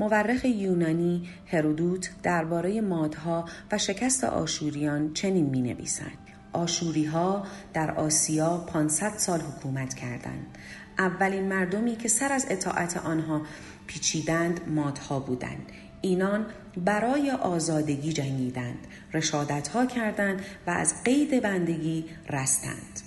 مورخ 0.00 0.44
یونانی 0.44 1.28
هرودوت 1.46 2.10
درباره 2.22 2.80
مادها 2.80 3.44
و 3.72 3.78
شکست 3.78 4.24
آشوریان 4.24 5.12
چنین 5.12 5.46
می 5.46 5.62
نویسند. 5.62 6.18
آشوری 6.52 7.04
ها 7.04 7.46
در 7.74 7.90
آسیا 7.90 8.58
500 8.58 9.12
سال 9.16 9.40
حکومت 9.40 9.94
کردند. 9.94 10.58
اولین 10.98 11.48
مردمی 11.48 11.96
که 11.96 12.08
سر 12.08 12.32
از 12.32 12.46
اطاعت 12.50 12.96
آنها 12.96 13.42
پیچیدند 13.86 14.60
مادها 14.68 15.20
بودند. 15.20 15.72
اینان 16.00 16.46
برای 16.76 17.30
آزادگی 17.30 18.12
جنگیدند، 18.12 18.86
رشادت 19.14 19.68
ها 19.68 19.86
کردند 19.86 20.40
و 20.66 20.70
از 20.70 20.94
قید 21.04 21.42
بندگی 21.42 22.04
رستند. 22.30 23.05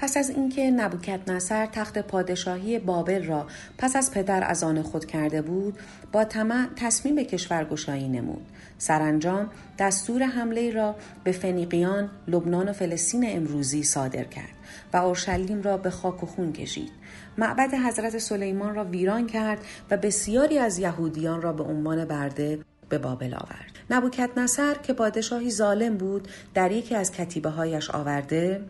پس 0.00 0.16
از 0.16 0.30
اینکه 0.30 0.70
نبوکت 0.70 1.20
نصر 1.30 1.66
تخت 1.66 1.98
پادشاهی 1.98 2.78
بابل 2.78 3.24
را 3.24 3.46
پس 3.78 3.96
از 3.96 4.10
پدر 4.10 4.44
از 4.44 4.62
آن 4.62 4.82
خود 4.82 5.06
کرده 5.06 5.42
بود 5.42 5.78
با 6.12 6.24
طمع 6.24 6.68
تصمیم 6.76 7.14
به 7.14 7.24
کشورگشایی 7.24 8.08
نمود. 8.08 8.46
سرانجام 8.78 9.50
دستور 9.78 10.22
حمله 10.22 10.72
را 10.72 10.96
به 11.24 11.32
فنیقیان 11.32 12.10
لبنان 12.28 12.68
و 12.68 12.72
فلسطین 12.72 13.24
امروزی 13.26 13.82
صادر 13.82 14.24
کرد 14.24 14.54
و 14.92 14.96
اورشلیم 14.96 15.62
را 15.62 15.76
به 15.76 15.90
خاک 15.90 16.22
و 16.22 16.26
خون 16.26 16.52
کشید. 16.52 16.90
معبد 17.38 17.74
حضرت 17.74 18.18
سلیمان 18.18 18.74
را 18.74 18.84
ویران 18.84 19.26
کرد 19.26 19.58
و 19.90 19.96
بسیاری 19.96 20.58
از 20.58 20.78
یهودیان 20.78 21.42
را 21.42 21.52
به 21.52 21.62
عنوان 21.62 22.04
برده 22.04 22.58
به 22.88 22.98
بابل 22.98 23.34
آورد. 23.34 23.78
نبوکت 23.90 24.30
نصر 24.36 24.74
که 24.74 24.92
پادشاهی 24.92 25.50
ظالم 25.50 25.96
بود 25.96 26.28
در 26.54 26.72
یکی 26.72 26.94
از 26.94 27.12
کتیبه 27.12 27.50
هایش 27.50 27.90
آورده 27.90 28.60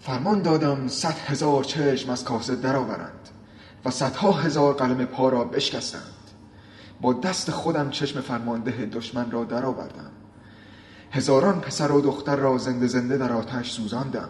فرمان 0.00 0.42
دادم 0.42 0.88
صد 0.88 1.14
هزار 1.26 1.64
چشم 1.64 2.10
از 2.10 2.24
کاسه 2.24 2.56
درآورند 2.56 3.28
و 3.84 3.90
صدها 3.90 4.32
هزار 4.32 4.74
قلم 4.74 5.04
پا 5.04 5.28
را 5.28 5.44
بشکستند. 5.44 6.02
با 7.00 7.12
دست 7.12 7.50
خودم 7.50 7.90
چشم 7.90 8.20
فرمانده 8.20 8.86
دشمن 8.86 9.30
را 9.30 9.44
درآوردم. 9.44 10.10
هزاران 11.10 11.60
پسر 11.60 11.92
و 11.92 12.00
دختر 12.00 12.36
را 12.36 12.58
زنده 12.58 12.86
زنده 12.86 13.18
در 13.18 13.32
آتش 13.32 13.72
سوزاندم. 13.72 14.28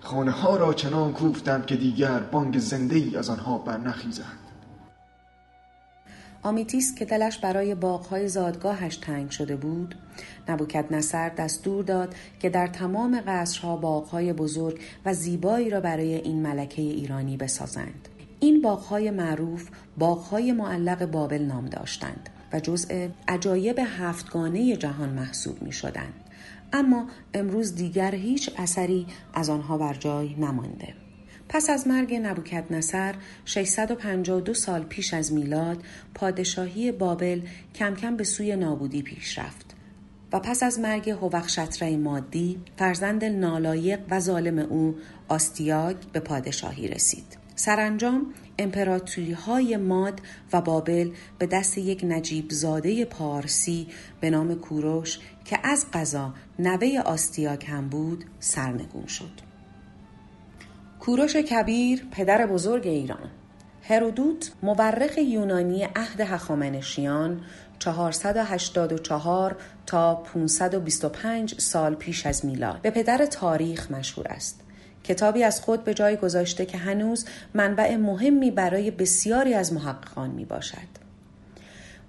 خانه 0.00 0.30
ها 0.30 0.56
را 0.56 0.74
چنان 0.74 1.12
کوفتم 1.12 1.62
که 1.62 1.76
دیگر 1.76 2.18
بانگ 2.18 2.58
زنده 2.58 2.96
ای 2.96 3.16
از 3.16 3.30
آنها 3.30 3.58
برنخیزد. 3.58 4.43
آمیتیس 6.44 6.94
که 6.94 7.04
دلش 7.04 7.38
برای 7.38 7.74
باغهای 7.74 8.28
زادگاهش 8.28 8.96
تنگ 8.96 9.30
شده 9.30 9.56
بود 9.56 9.94
نبوکت 10.48 10.92
نصر 10.92 11.28
دستور 11.28 11.84
داد 11.84 12.14
که 12.40 12.50
در 12.50 12.66
تمام 12.66 13.22
قصرها 13.26 13.76
باغهای 13.76 14.32
بزرگ 14.32 14.80
و 15.04 15.14
زیبایی 15.14 15.70
را 15.70 15.80
برای 15.80 16.14
این 16.14 16.42
ملکه 16.42 16.82
ایرانی 16.82 17.36
بسازند 17.36 18.08
این 18.40 18.62
باغهای 18.62 19.10
معروف 19.10 19.68
باغهای 19.98 20.52
معلق 20.52 21.06
بابل 21.06 21.42
نام 21.42 21.66
داشتند 21.66 22.30
و 22.52 22.60
جزء 22.60 23.08
عجایب 23.28 23.80
هفتگانه 23.98 24.76
جهان 24.76 25.08
محسوب 25.08 25.62
می 25.62 25.72
شدند. 25.72 26.14
اما 26.72 27.06
امروز 27.34 27.74
دیگر 27.74 28.14
هیچ 28.14 28.50
اثری 28.58 29.06
از 29.34 29.50
آنها 29.50 29.78
بر 29.78 29.94
جای 29.94 30.34
نمانده. 30.34 31.03
پس 31.48 31.70
از 31.70 31.86
مرگ 31.86 32.14
نبوکت 32.14 32.64
نصر 32.70 33.14
652 33.44 34.54
سال 34.54 34.82
پیش 34.82 35.14
از 35.14 35.32
میلاد 35.32 35.82
پادشاهی 36.14 36.92
بابل 36.92 37.40
کم 37.74 37.94
کم 37.94 38.16
به 38.16 38.24
سوی 38.24 38.56
نابودی 38.56 39.02
پیش 39.02 39.38
رفت 39.38 39.74
و 40.34 40.40
پس 40.40 40.62
از 40.62 40.78
مرگ 40.78 41.10
هوخشتره 41.10 41.96
مادی 41.96 42.60
فرزند 42.76 43.24
نالایق 43.24 44.00
و 44.10 44.20
ظالم 44.20 44.58
او 44.58 44.96
آستیاگ 45.28 45.96
به 46.12 46.20
پادشاهی 46.20 46.88
رسید. 46.88 47.44
سرانجام 47.56 48.26
امپراتوری 48.58 49.32
های 49.32 49.76
ماد 49.76 50.20
و 50.52 50.60
بابل 50.60 51.10
به 51.38 51.46
دست 51.46 51.78
یک 51.78 52.04
نجیب 52.04 52.50
زاده 52.50 53.04
پارسی 53.04 53.86
به 54.20 54.30
نام 54.30 54.54
کوروش 54.54 55.18
که 55.44 55.58
از 55.62 55.86
قضا 55.92 56.34
نوه 56.58 57.00
آستیاک 57.04 57.68
هم 57.68 57.88
بود 57.88 58.24
سرنگون 58.40 59.06
شد. 59.06 59.43
کوروش 61.04 61.36
کبیر 61.36 62.06
پدر 62.10 62.46
بزرگ 62.46 62.86
ایران 62.86 63.30
هرودوت 63.82 64.52
مورخ 64.62 65.18
یونانی 65.18 65.84
عهد 65.96 66.20
هخامنشیان 66.20 67.40
484 67.78 69.56
تا 69.86 70.14
525 70.14 71.60
سال 71.60 71.94
پیش 71.94 72.26
از 72.26 72.44
میلاد 72.44 72.80
به 72.82 72.90
پدر 72.90 73.26
تاریخ 73.26 73.90
مشهور 73.90 74.28
است. 74.28 74.60
کتابی 75.04 75.42
از 75.42 75.60
خود 75.60 75.84
به 75.84 75.94
جای 75.94 76.16
گذاشته 76.16 76.66
که 76.66 76.78
هنوز 76.78 77.26
منبع 77.54 77.96
مهمی 77.96 78.50
برای 78.50 78.90
بسیاری 78.90 79.54
از 79.54 79.72
محققان 79.72 80.30
می 80.30 80.44
باشد. 80.44 80.93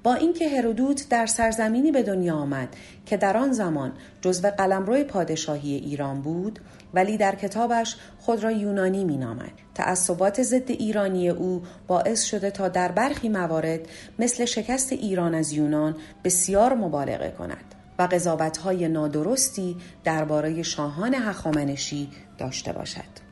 با 0.06 0.14
اینکه 0.14 0.50
هرودوت 0.50 1.10
در 1.10 1.26
سرزمینی 1.26 1.92
به 1.92 2.04
دنیا 2.04 2.36
آمد 2.36 2.76
که 3.06 3.18
در 3.18 3.38
آن 3.38 3.52
زمان 3.52 3.92
جزو 4.22 4.50
قلمرو 4.50 5.04
پادشاهی 5.04 5.76
ایران 5.76 6.22
بود 6.22 6.60
ولی 6.94 7.18
در 7.18 7.36
کتابش 7.36 7.96
خود 8.20 8.44
را 8.44 8.52
یونانی 8.52 9.04
مینامد. 9.04 9.52
تعصبات 9.76 10.44
ضد 10.44 10.72
ایرانی 10.72 11.30
او 11.30 11.64
باعث 11.88 12.24
شده 12.24 12.52
تا 12.52 12.68
در 12.68 12.92
برخی 12.92 13.30
موارد 13.30 13.80
مثل 14.20 14.46
شکست 14.46 14.92
ایران 14.92 15.36
از 15.36 15.52
یونان 15.52 15.96
بسیار 16.24 16.74
مبالغه 16.74 17.34
کند 17.38 17.76
و 18.00 18.04
قضاوتهای 18.12 18.88
نادرستی 18.88 19.78
درباره 20.04 20.64
شاهان 20.64 21.14
هخامنشی 21.14 22.10
داشته 22.38 22.74
باشد. 22.74 23.26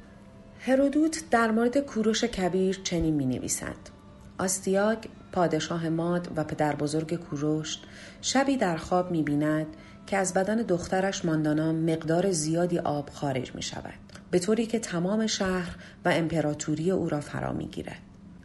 هرودوت 0.59 1.23
در 1.31 1.51
مورد 1.51 1.77
کوروش 1.77 2.23
کبیر 2.23 2.81
چنین 2.83 3.13
می 3.13 3.25
نویسد 3.25 3.75
آستیاگ 4.37 4.97
پادشاه 5.33 5.89
ماد 5.89 6.27
و 6.35 6.43
پدر 6.43 6.75
بزرگ 6.75 7.15
کوروش 7.15 7.77
شبی 8.21 8.57
در 8.57 8.77
خواب 8.77 9.11
می 9.11 9.23
بیند 9.23 9.67
که 10.07 10.17
از 10.17 10.33
بدن 10.33 10.57
دخترش 10.57 11.25
ماندانا 11.25 11.71
مقدار 11.71 12.31
زیادی 12.31 12.79
آب 12.79 13.09
خارج 13.09 13.55
می 13.55 13.61
شود 13.61 13.93
به 14.31 14.39
طوری 14.39 14.65
که 14.65 14.79
تمام 14.79 15.27
شهر 15.27 15.75
و 16.05 16.09
امپراتوری 16.09 16.91
او 16.91 17.09
را 17.09 17.21
فرا 17.21 17.53
می 17.53 17.67
گیرد. 17.67 17.99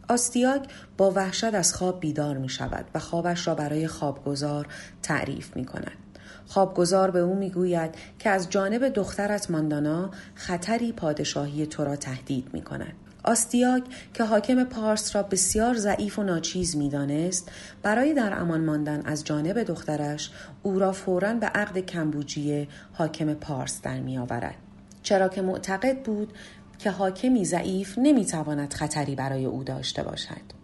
آستیاگ 0.09 0.61
با 0.97 1.11
وحشت 1.11 1.53
از 1.53 1.73
خواب 1.73 1.99
بیدار 1.99 2.37
می 2.37 2.49
شود 2.49 2.85
و 2.95 2.99
خوابش 2.99 3.47
را 3.47 3.55
برای 3.55 3.87
خوابگزار 3.87 4.67
تعریف 5.03 5.55
می 5.55 5.65
کند. 5.65 5.97
خوابگزار 6.47 7.11
به 7.11 7.19
او 7.19 7.35
می‌گوید 7.35 7.95
که 8.19 8.29
از 8.29 8.49
جانب 8.49 8.89
دخترت 8.89 9.51
ماندانا 9.51 10.11
خطری 10.35 10.91
پادشاهی 10.91 11.65
تو 11.65 11.83
را 11.83 11.95
تهدید 11.95 12.49
می 12.53 12.61
کند. 12.61 12.93
آستیاگ 13.29 13.83
که 14.13 14.23
حاکم 14.23 14.63
پارس 14.63 15.15
را 15.15 15.23
بسیار 15.23 15.73
ضعیف 15.77 16.19
و 16.19 16.23
ناچیز 16.23 16.77
می‌دانست 16.77 17.51
برای 17.83 18.13
در 18.13 18.39
امان 18.39 18.65
ماندن 18.65 19.01
از 19.05 19.23
جانب 19.23 19.63
دخترش 19.63 20.31
او 20.63 20.79
را 20.79 20.91
فورا 20.91 21.33
به 21.33 21.45
عقد 21.45 21.77
کمبوجیه 21.77 22.67
حاکم 22.93 23.33
پارس 23.33 23.81
در 23.81 23.99
میآورد 23.99 24.55
چرا 25.03 25.27
که 25.27 25.41
معتقد 25.41 26.03
بود 26.03 26.33
که 26.79 26.91
حاکمی 26.91 27.45
ضعیف 27.45 27.97
نمی‌تواند 27.97 28.73
خطری 28.73 29.15
برای 29.15 29.45
او 29.45 29.63
داشته 29.63 30.03
باشد. 30.03 30.58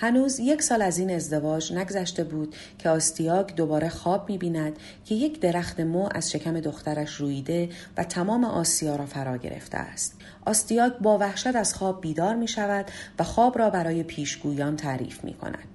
هنوز 0.00 0.40
یک 0.40 0.62
سال 0.62 0.82
از 0.82 0.98
این 0.98 1.10
ازدواج 1.10 1.72
نگذشته 1.72 2.24
بود 2.24 2.54
که 2.78 2.88
آستیاگ 2.88 3.54
دوباره 3.54 3.88
خواب 3.88 4.28
می‌بیند 4.28 4.76
که 5.04 5.14
یک 5.14 5.40
درخت 5.40 5.80
مو 5.80 6.08
از 6.14 6.30
شکم 6.30 6.60
دخترش 6.60 7.14
رویده 7.14 7.68
و 7.96 8.04
تمام 8.04 8.44
آسیا 8.44 8.96
را 8.96 9.06
فرا 9.06 9.36
گرفته 9.36 9.78
است. 9.78 10.16
آستیاگ 10.46 10.92
با 10.92 11.18
وحشت 11.18 11.56
از 11.56 11.74
خواب 11.74 12.00
بیدار 12.00 12.34
می 12.34 12.48
شود 12.48 12.86
و 13.18 13.24
خواب 13.24 13.58
را 13.58 13.70
برای 13.70 14.02
پیشگویان 14.02 14.76
تعریف 14.76 15.24
می 15.24 15.34
کند. 15.34 15.68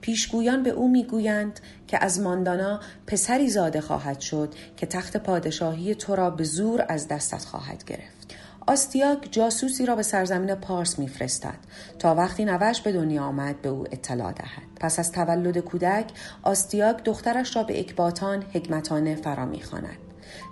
پیشگویان 0.00 0.62
به 0.62 0.70
او 0.70 0.90
می‌گویند 0.90 1.60
که 1.86 2.04
از 2.04 2.20
ماندانا 2.20 2.80
پسری 3.06 3.50
زاده 3.50 3.80
خواهد 3.80 4.20
شد 4.20 4.54
که 4.76 4.86
تخت 4.86 5.16
پادشاهی 5.16 5.94
تو 5.94 6.16
را 6.16 6.30
به 6.30 6.44
زور 6.44 6.84
از 6.88 7.08
دستت 7.08 7.44
خواهد 7.44 7.84
گرفت. 7.84 8.34
آستیاک 8.68 9.28
جاسوسی 9.30 9.86
را 9.86 9.96
به 9.96 10.02
سرزمین 10.02 10.54
پارس 10.54 10.98
میفرستد 10.98 11.58
تا 11.98 12.14
وقتی 12.14 12.44
نوش 12.44 12.80
به 12.80 12.92
دنیا 12.92 13.22
آمد 13.22 13.62
به 13.62 13.68
او 13.68 13.84
اطلاع 13.92 14.32
دهد 14.32 14.62
پس 14.80 14.98
از 14.98 15.12
تولد 15.12 15.58
کودک 15.58 16.04
آستیاک 16.42 17.04
دخترش 17.04 17.56
را 17.56 17.62
به 17.62 17.80
اکباتان 17.80 18.42
حکمتانه 18.42 19.14
فرا 19.14 19.46
می‌خواند 19.46 19.98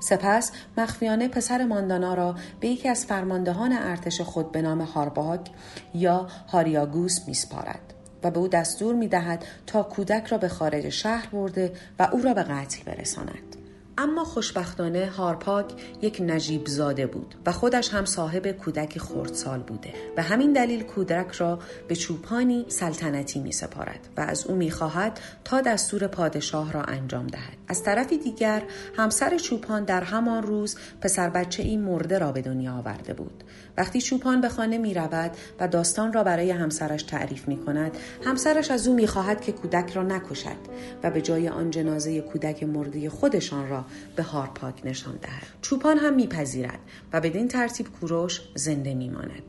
سپس 0.00 0.52
مخفیانه 0.78 1.28
پسر 1.28 1.64
ماندانا 1.64 2.14
را 2.14 2.36
به 2.60 2.68
یکی 2.68 2.88
از 2.88 3.06
فرماندهان 3.06 3.72
ارتش 3.72 4.20
خود 4.20 4.52
به 4.52 4.62
نام 4.62 4.80
هارباک 4.80 5.50
یا 5.94 6.26
هاریاگوس 6.48 7.20
میسپارد 7.26 7.94
و 8.22 8.30
به 8.30 8.38
او 8.38 8.48
دستور 8.48 8.94
می 8.94 9.08
دهد 9.08 9.44
تا 9.66 9.82
کودک 9.82 10.26
را 10.26 10.38
به 10.38 10.48
خارج 10.48 10.88
شهر 10.88 11.26
برده 11.26 11.72
و 11.98 12.08
او 12.12 12.22
را 12.22 12.34
به 12.34 12.42
قتل 12.42 12.82
برساند. 12.84 13.55
اما 13.98 14.24
خوشبختانه 14.24 15.06
هارپاک 15.06 15.66
یک 16.02 16.22
نجیب 16.26 16.66
زاده 16.66 17.06
بود 17.06 17.34
و 17.46 17.52
خودش 17.52 17.94
هم 17.94 18.04
صاحب 18.04 18.52
کودک 18.52 18.98
خردسال 18.98 19.60
بوده 19.60 19.92
و 20.16 20.22
همین 20.22 20.52
دلیل 20.52 20.82
کودک 20.82 21.32
را 21.32 21.58
به 21.88 21.96
چوپانی 21.96 22.64
سلطنتی 22.68 23.40
می 23.40 23.52
سپارد 23.52 24.08
و 24.16 24.20
از 24.20 24.46
او 24.46 24.54
می 24.54 24.70
خواهد 24.70 25.20
تا 25.44 25.60
دستور 25.60 26.06
پادشاه 26.06 26.72
را 26.72 26.82
انجام 26.82 27.26
دهد. 27.26 27.56
از 27.68 27.82
طرفی 27.82 28.18
دیگر 28.18 28.62
همسر 28.96 29.38
چوپان 29.38 29.84
در 29.84 30.02
همان 30.04 30.42
روز 30.42 30.76
پسر 31.00 31.30
بچه 31.30 31.62
این 31.62 31.82
مرده 31.82 32.18
را 32.18 32.32
به 32.32 32.42
دنیا 32.42 32.74
آورده 32.74 33.14
بود. 33.14 33.44
وقتی 33.76 34.00
چوپان 34.00 34.40
به 34.40 34.48
خانه 34.48 34.78
می 34.78 34.94
رود 34.94 35.30
و 35.60 35.68
داستان 35.68 36.12
را 36.12 36.24
برای 36.24 36.50
همسرش 36.50 37.02
تعریف 37.02 37.48
می 37.48 37.56
کند 37.56 37.96
همسرش 38.24 38.70
از 38.70 38.88
او 38.88 38.94
می 38.94 39.06
خواهد 39.06 39.40
که 39.40 39.52
کودک 39.52 39.92
را 39.92 40.02
نکشد 40.02 40.56
و 41.02 41.10
به 41.10 41.22
جای 41.22 41.48
آن 41.48 41.70
جنازه 41.70 42.20
کودک 42.20 42.62
مرده 42.62 43.10
خودشان 43.10 43.68
را 43.68 43.84
به 44.16 44.22
هارپاک 44.22 44.74
نشان 44.84 45.16
دهد 45.22 45.46
چوپان 45.62 45.98
هم 45.98 46.14
میپذیرد 46.14 46.80
و 47.12 47.20
بدین 47.20 47.48
ترتیب 47.48 47.86
کوروش 48.00 48.40
زنده 48.54 48.94
میماند 48.94 49.42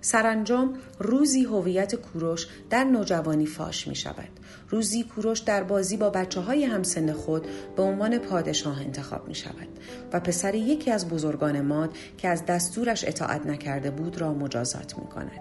سرانجام 0.00 0.74
روزی 0.98 1.44
هویت 1.44 1.94
کوروش 1.94 2.46
در 2.70 2.84
نوجوانی 2.84 3.46
فاش 3.46 3.88
می 3.88 3.94
شود. 3.94 4.28
روزی 4.72 5.02
کوروش 5.02 5.38
در 5.38 5.62
بازی 5.62 5.96
با 5.96 6.10
بچه 6.10 6.40
های 6.40 6.64
همسن 6.64 7.12
خود 7.12 7.46
به 7.76 7.82
عنوان 7.82 8.18
پادشاه 8.18 8.80
انتخاب 8.80 9.28
می 9.28 9.34
شود 9.34 9.68
و 10.12 10.20
پسر 10.20 10.54
یکی 10.54 10.90
از 10.90 11.08
بزرگان 11.08 11.60
ماد 11.60 11.90
که 12.18 12.28
از 12.28 12.46
دستورش 12.46 13.04
اطاعت 13.04 13.46
نکرده 13.46 13.90
بود 13.90 14.20
را 14.20 14.34
مجازات 14.34 14.98
می 14.98 15.06
کند. 15.06 15.40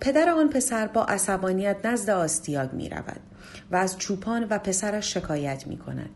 پدر 0.00 0.28
آن 0.28 0.48
پسر 0.48 0.86
با 0.86 1.04
عصبانیت 1.04 1.76
نزد 1.84 2.10
آستیاگ 2.10 2.72
می 2.72 2.88
رود 2.88 3.20
و 3.70 3.76
از 3.76 3.98
چوپان 3.98 4.46
و 4.50 4.58
پسرش 4.58 5.14
شکایت 5.14 5.66
می 5.66 5.76
کند. 5.76 6.10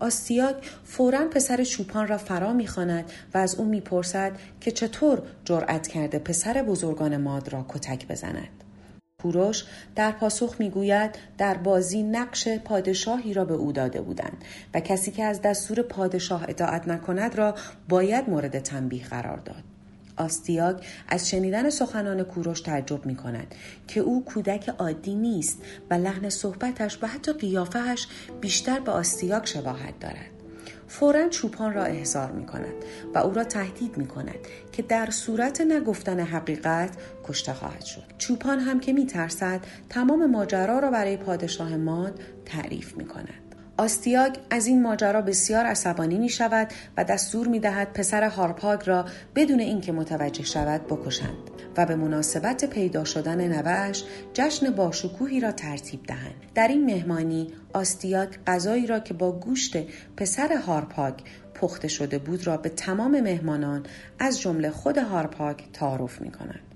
آستیاگ 0.00 0.56
فورا 0.84 1.28
پسر 1.28 1.64
چوپان 1.64 2.08
را 2.08 2.18
فرا 2.18 2.52
می 2.52 2.68
و 3.34 3.38
از 3.38 3.54
او 3.54 3.64
می‌پرسد 3.64 4.32
که 4.60 4.70
چطور 4.70 5.22
جرأت 5.44 5.88
کرده 5.88 6.18
پسر 6.18 6.62
بزرگان 6.62 7.16
ماد 7.16 7.52
را 7.52 7.66
کتک 7.68 8.08
بزند. 8.08 8.69
کوروش 9.22 9.64
در 9.96 10.12
پاسخ 10.12 10.54
می‌گوید 10.58 11.18
در 11.38 11.54
بازی 11.54 12.02
نقش 12.02 12.48
پادشاهی 12.48 13.34
را 13.34 13.44
به 13.44 13.54
او 13.54 13.72
داده 13.72 14.00
بودند 14.00 14.44
و 14.74 14.80
کسی 14.80 15.10
که 15.10 15.24
از 15.24 15.42
دستور 15.42 15.82
پادشاه 15.82 16.44
اطاعت 16.48 16.88
نکند 16.88 17.34
را 17.34 17.54
باید 17.88 18.30
مورد 18.30 18.58
تنبیه 18.58 19.04
قرار 19.04 19.36
داد. 19.36 19.62
آستیاگ 20.16 20.76
از 21.08 21.28
شنیدن 21.28 21.70
سخنان 21.70 22.22
کوروش 22.22 22.60
تعجب 22.60 23.06
می 23.06 23.16
کند 23.16 23.54
که 23.88 24.00
او 24.00 24.24
کودک 24.24 24.68
عادی 24.68 25.14
نیست 25.14 25.62
و 25.90 25.94
لحن 25.94 26.28
صحبتش 26.28 26.98
و 27.02 27.06
حتی 27.06 27.32
قیافهش 27.32 28.08
بیشتر 28.40 28.80
به 28.80 28.92
آستیاگ 28.92 29.44
شباهت 29.44 30.00
دارد. 30.00 30.39
فورا 30.90 31.28
چوپان 31.28 31.74
را 31.74 31.84
احضار 31.84 32.30
می 32.30 32.46
کند 32.46 32.74
و 33.14 33.18
او 33.18 33.34
را 33.34 33.44
تهدید 33.44 33.96
می 33.96 34.06
کند 34.06 34.38
که 34.72 34.82
در 34.82 35.10
صورت 35.10 35.60
نگفتن 35.60 36.20
حقیقت 36.20 36.90
کشته 37.24 37.52
خواهد 37.52 37.84
شد. 37.84 38.02
چوپان 38.18 38.58
هم 38.58 38.80
که 38.80 38.92
می 38.92 39.06
ترسد 39.06 39.60
تمام 39.88 40.30
ماجرا 40.30 40.78
را 40.78 40.90
برای 40.90 41.16
پادشاه 41.16 41.76
ماد 41.76 42.20
تعریف 42.44 42.96
می 42.96 43.04
کند 43.04 43.39
آستیاگ 43.80 44.36
از 44.50 44.66
این 44.66 44.82
ماجرا 44.82 45.22
بسیار 45.22 45.66
عصبانی 45.66 46.18
می 46.18 46.28
شود 46.28 46.68
و 46.96 47.04
دستور 47.04 47.48
می 47.48 47.60
دهد 47.60 47.92
پسر 47.92 48.24
هارپاگ 48.24 48.80
را 48.84 49.04
بدون 49.34 49.60
اینکه 49.60 49.92
متوجه 49.92 50.44
شود 50.44 50.86
بکشند 50.86 51.50
و 51.76 51.86
به 51.86 51.96
مناسبت 51.96 52.64
پیدا 52.64 53.04
شدن 53.04 53.48
نوش 53.48 54.02
جشن 54.34 54.70
باشکوهی 54.70 55.40
را 55.40 55.52
ترتیب 55.52 56.02
دهند 56.06 56.34
در 56.54 56.68
این 56.68 56.84
مهمانی 56.84 57.52
آستیاگ 57.72 58.28
غذایی 58.46 58.86
را 58.86 58.98
که 58.98 59.14
با 59.14 59.32
گوشت 59.32 59.76
پسر 60.16 60.56
هارپاگ 60.56 61.14
پخته 61.54 61.88
شده 61.88 62.18
بود 62.18 62.46
را 62.46 62.56
به 62.56 62.68
تمام 62.68 63.20
مهمانان 63.20 63.82
از 64.18 64.40
جمله 64.40 64.70
خود 64.70 64.98
هارپاگ 64.98 65.56
تعارف 65.72 66.20
می 66.20 66.30
کند. 66.30 66.69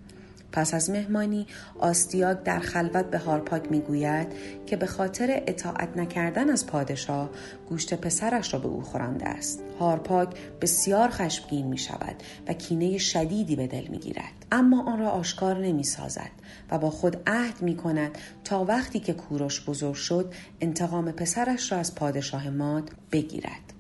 پس 0.55 0.75
از 0.75 0.90
مهمانی 0.90 1.47
آستیاگ 1.79 2.43
در 2.43 2.61
خلوت 2.61 3.11
به 3.11 3.19
هارپاک 3.19 3.71
می‌گوید 3.71 4.27
که 4.67 4.77
به 4.77 4.87
خاطر 4.87 5.43
اطاعت 5.47 5.97
نکردن 5.97 6.51
از 6.51 6.67
پادشاه 6.67 7.31
گوشت 7.69 7.95
پسرش 7.95 8.55
را 8.55 8.61
به 8.61 8.69
او 8.69 8.83
خورانده 8.83 9.29
است. 9.29 9.62
هارپاک 9.81 10.29
بسیار 10.61 11.09
خشمگین 11.09 11.67
می 11.67 11.79
شود 11.79 12.17
و 12.49 12.53
کینه 12.53 12.99
شدیدی 12.99 13.57
به 13.57 13.67
دل 13.67 13.87
می 13.87 13.99
گیرد 13.99 14.47
اما 14.53 14.93
آن 14.93 14.99
را 14.99 15.11
آشکار 15.11 15.59
نمی 15.59 15.85
سازد 15.85 16.31
و 16.71 16.79
با 16.79 16.90
خود 16.90 17.17
عهد 17.27 17.62
می 17.62 17.77
کند 17.77 18.19
تا 18.45 18.64
وقتی 18.64 19.01
که 19.01 19.12
کوروش 19.12 19.64
بزرگ 19.64 19.95
شد 19.95 20.35
انتقام 20.61 21.12
پسرش 21.12 21.73
را 21.73 21.79
از 21.79 21.95
پادشاه 21.95 22.51
ماد 22.51 22.90
بگیرد. 23.12 23.73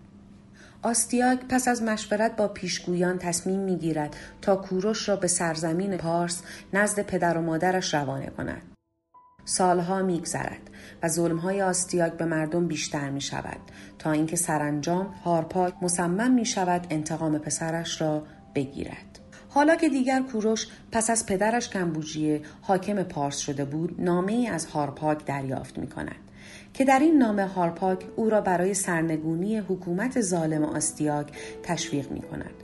آستیاگ 0.84 1.38
پس 1.48 1.68
از 1.68 1.82
مشورت 1.82 2.36
با 2.36 2.48
پیشگویان 2.48 3.18
تصمیم 3.18 3.60
می‌گیرد 3.60 4.16
تا 4.42 4.56
کوروش 4.56 5.08
را 5.08 5.16
به 5.16 5.26
سرزمین 5.26 5.96
پارس 5.96 6.42
نزد 6.72 7.00
پدر 7.00 7.38
و 7.38 7.42
مادرش 7.42 7.94
روانه 7.94 8.26
کند. 8.26 8.62
سالها 9.44 10.02
میگذرد 10.02 10.70
و 11.02 11.08
ظلمهای 11.08 11.62
آستیاگ 11.62 12.12
به 12.12 12.24
مردم 12.24 12.66
بیشتر 12.66 13.10
می 13.10 13.20
شود 13.20 13.56
تا 13.98 14.12
اینکه 14.12 14.36
سرانجام 14.36 15.06
هارپاک 15.06 15.74
مصمم 15.82 16.30
می 16.30 16.44
شود 16.44 16.86
انتقام 16.90 17.38
پسرش 17.38 18.00
را 18.00 18.26
بگیرد. 18.54 19.18
حالا 19.48 19.76
که 19.76 19.88
دیگر 19.88 20.22
کوروش 20.22 20.68
پس 20.92 21.10
از 21.10 21.26
پدرش 21.26 21.68
کمبوجیه 21.68 22.42
حاکم 22.62 23.02
پارس 23.02 23.36
شده 23.36 23.64
بود 23.64 24.00
نامه 24.00 24.32
ای 24.32 24.46
از 24.46 24.66
هارپاک 24.66 25.24
دریافت 25.24 25.78
می 25.78 25.86
کند. 25.86 26.23
که 26.74 26.84
در 26.84 26.98
این 26.98 27.18
نامه 27.18 27.46
هارپاک 27.46 28.04
او 28.16 28.30
را 28.30 28.40
برای 28.40 28.74
سرنگونی 28.74 29.58
حکومت 29.58 30.20
ظالم 30.20 30.64
آستیاگ 30.64 31.26
تشویق 31.62 32.10
می 32.10 32.20
کند. 32.20 32.54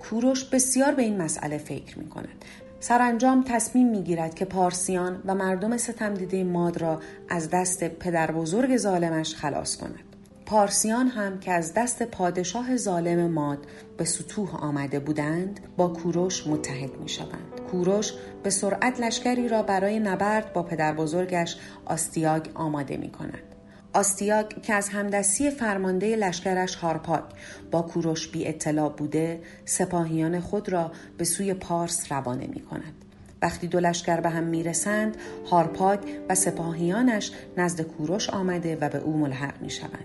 کوروش 0.00 0.44
بسیار 0.44 0.94
به 0.94 1.02
این 1.02 1.22
مسئله 1.22 1.58
فکر 1.58 1.98
می 1.98 2.08
کند. 2.08 2.44
سرانجام 2.80 3.44
تصمیم 3.46 3.88
می 3.88 4.02
گیرد 4.02 4.34
که 4.34 4.44
پارسیان 4.44 5.22
و 5.24 5.34
مردم 5.34 5.76
ستمدیده 5.76 6.44
ماد 6.44 6.78
را 6.78 7.00
از 7.28 7.50
دست 7.50 7.84
پدر 7.84 8.30
بزرگ 8.30 8.76
ظالمش 8.76 9.34
خلاص 9.34 9.76
کند. 9.76 10.04
پارسیان 10.46 11.06
هم 11.06 11.40
که 11.40 11.52
از 11.52 11.74
دست 11.74 12.02
پادشاه 12.02 12.76
ظالم 12.76 13.30
ماد 13.30 13.58
به 13.96 14.04
سطوح 14.04 14.56
آمده 14.56 15.00
بودند 15.00 15.60
با 15.76 15.88
کوروش 15.88 16.46
متحد 16.46 16.96
می 16.96 17.08
شوند. 17.08 17.60
کوروش 17.70 18.12
به 18.42 18.50
سرعت 18.50 19.00
لشکری 19.00 19.48
را 19.48 19.62
برای 19.62 19.98
نبرد 19.98 20.52
با 20.52 20.62
پدر 20.62 20.94
بزرگش 20.94 21.56
آستیاگ 21.84 22.48
آماده 22.54 22.96
می 22.96 23.10
کند. 23.10 23.49
آستیاگ 23.92 24.62
که 24.62 24.74
از 24.74 24.88
همدستی 24.88 25.50
فرمانده 25.50 26.16
لشکرش 26.16 26.74
هارپاک 26.74 27.24
با 27.70 27.82
کوروش 27.82 28.28
بی 28.28 28.48
اطلاع 28.48 28.88
بوده 28.88 29.40
سپاهیان 29.64 30.40
خود 30.40 30.68
را 30.68 30.92
به 31.18 31.24
سوی 31.24 31.54
پارس 31.54 32.12
روانه 32.12 32.46
می 32.46 32.60
کند. 32.60 33.04
وقتی 33.42 33.66
دو 33.66 33.80
لشکر 33.80 34.20
به 34.20 34.28
هم 34.28 34.44
می‌رسند 34.44 35.16
هارپاک 35.50 36.00
و 36.28 36.34
سپاهیانش 36.34 37.32
نزد 37.56 37.80
کوروش 37.80 38.30
آمده 38.30 38.76
و 38.80 38.88
به 38.88 38.98
او 38.98 39.16
ملحق 39.16 39.62
می 39.62 39.70
شوند. 39.70 40.04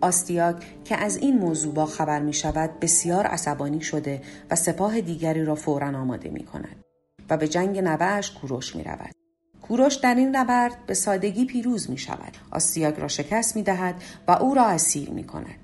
آستیاگ 0.00 0.56
که 0.84 0.96
از 0.96 1.16
این 1.16 1.38
موضوع 1.38 1.74
با 1.74 1.86
خبر 1.86 2.20
می 2.20 2.32
شود 2.32 2.80
بسیار 2.80 3.26
عصبانی 3.26 3.80
شده 3.80 4.22
و 4.50 4.56
سپاه 4.56 5.00
دیگری 5.00 5.44
را 5.44 5.54
فورا 5.54 5.88
آماده 5.88 6.30
می 6.30 6.44
کند 6.44 6.84
و 7.30 7.36
به 7.36 7.48
جنگ 7.48 7.78
نوهش 7.78 8.30
کوروش 8.30 8.76
می 8.76 8.84
رود. 8.84 9.25
کوروش 9.68 9.94
در 9.94 10.14
این 10.14 10.36
نبرد 10.36 10.86
به 10.86 10.94
سادگی 10.94 11.44
پیروز 11.44 11.90
می 11.90 11.98
شود. 11.98 12.36
آستیاگ 12.50 13.00
را 13.00 13.08
شکست 13.08 13.56
می 13.56 13.62
دهد 13.62 14.02
و 14.28 14.30
او 14.30 14.54
را 14.54 14.66
اسیر 14.66 15.10
می 15.10 15.24
کند. 15.24 15.54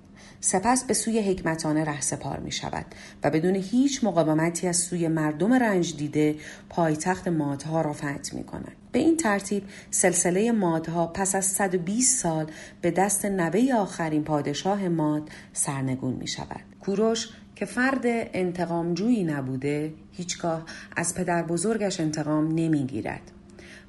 سپس 0.40 0.84
به 0.84 0.94
سوی 0.94 1.20
حکمتانه 1.20 1.84
ره 1.84 2.00
سپار 2.00 2.38
می 2.38 2.52
شود 2.52 2.86
و 3.22 3.30
بدون 3.30 3.54
هیچ 3.54 4.04
مقاومتی 4.04 4.68
از 4.68 4.76
سوی 4.76 5.08
مردم 5.08 5.52
رنج 5.52 5.96
دیده 5.96 6.36
پایتخت 6.68 7.28
مادها 7.28 7.80
را 7.80 7.92
فتح 7.92 8.36
می 8.36 8.44
کند. 8.44 8.72
به 8.92 8.98
این 8.98 9.16
ترتیب 9.16 9.64
سلسله 9.90 10.52
مادها 10.52 11.06
پس 11.06 11.34
از 11.34 11.44
120 11.44 12.18
سال 12.18 12.46
به 12.80 12.90
دست 12.90 13.24
نوه 13.24 13.74
آخرین 13.74 14.24
پادشاه 14.24 14.88
ماد 14.88 15.28
سرنگون 15.52 16.14
می 16.14 16.26
شود. 16.26 16.60
کوروش 16.80 17.28
که 17.56 17.64
فرد 17.64 18.02
انتقامجویی 18.04 19.24
نبوده 19.24 19.94
هیچگاه 20.12 20.64
از 20.96 21.14
پدر 21.14 21.42
بزرگش 21.42 22.00
انتقام 22.00 22.48
نمی 22.48 22.86
گیرد. 22.86 23.41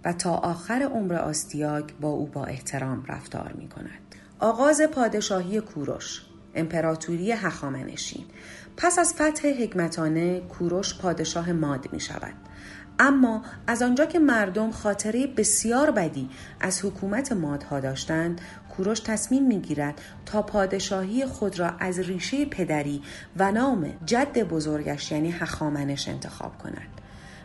و 0.05 0.13
تا 0.13 0.31
آخر 0.31 0.89
عمر 0.93 1.15
آستیاگ 1.15 1.85
با 2.01 2.09
او 2.09 2.25
با 2.25 2.45
احترام 2.45 3.05
رفتار 3.07 3.53
می 3.57 3.67
کند. 3.67 4.15
آغاز 4.39 4.81
پادشاهی 4.81 5.61
کوروش 5.61 6.21
امپراتوری 6.55 7.31
هخامنشی 7.31 8.25
پس 8.77 8.99
از 8.99 9.13
فتح 9.13 9.47
حکمتانه 9.47 10.39
کوروش 10.39 10.97
پادشاه 10.97 11.51
ماد 11.51 11.89
می 11.91 11.99
شود. 11.99 12.33
اما 12.99 13.41
از 13.67 13.81
آنجا 13.81 14.05
که 14.05 14.19
مردم 14.19 14.71
خاطره 14.71 15.27
بسیار 15.27 15.91
بدی 15.91 16.29
از 16.59 16.85
حکومت 16.85 17.31
مادها 17.31 17.79
داشتند 17.79 18.41
کوروش 18.77 18.99
تصمیم 18.99 19.47
می‌گیرد 19.47 20.01
تا 20.25 20.41
پادشاهی 20.41 21.25
خود 21.25 21.59
را 21.59 21.69
از 21.79 21.99
ریشه 21.99 22.45
پدری 22.45 23.01
و 23.37 23.51
نام 23.51 23.93
جد 24.05 24.43
بزرگش 24.43 25.11
یعنی 25.11 25.31
هخامنش 25.31 26.07
انتخاب 26.07 26.57
کند 26.57 26.92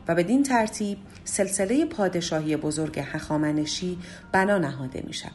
و 0.08 0.14
بدین 0.14 0.42
ترتیب 0.42 0.98
سلسله 1.24 1.84
پادشاهی 1.84 2.56
بزرگ 2.56 2.98
هخامنشی 2.98 3.98
بنا 4.32 4.58
نهاده 4.58 5.02
می 5.06 5.12
شود. 5.12 5.32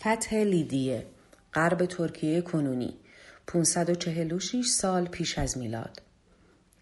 فتح 0.00 0.36
لیدیه 0.36 1.06
غرب 1.54 1.86
ترکیه 1.86 2.40
کنونی 2.40 2.96
546 3.46 4.66
سال 4.66 5.06
پیش 5.06 5.38
از 5.38 5.58
میلاد 5.58 6.02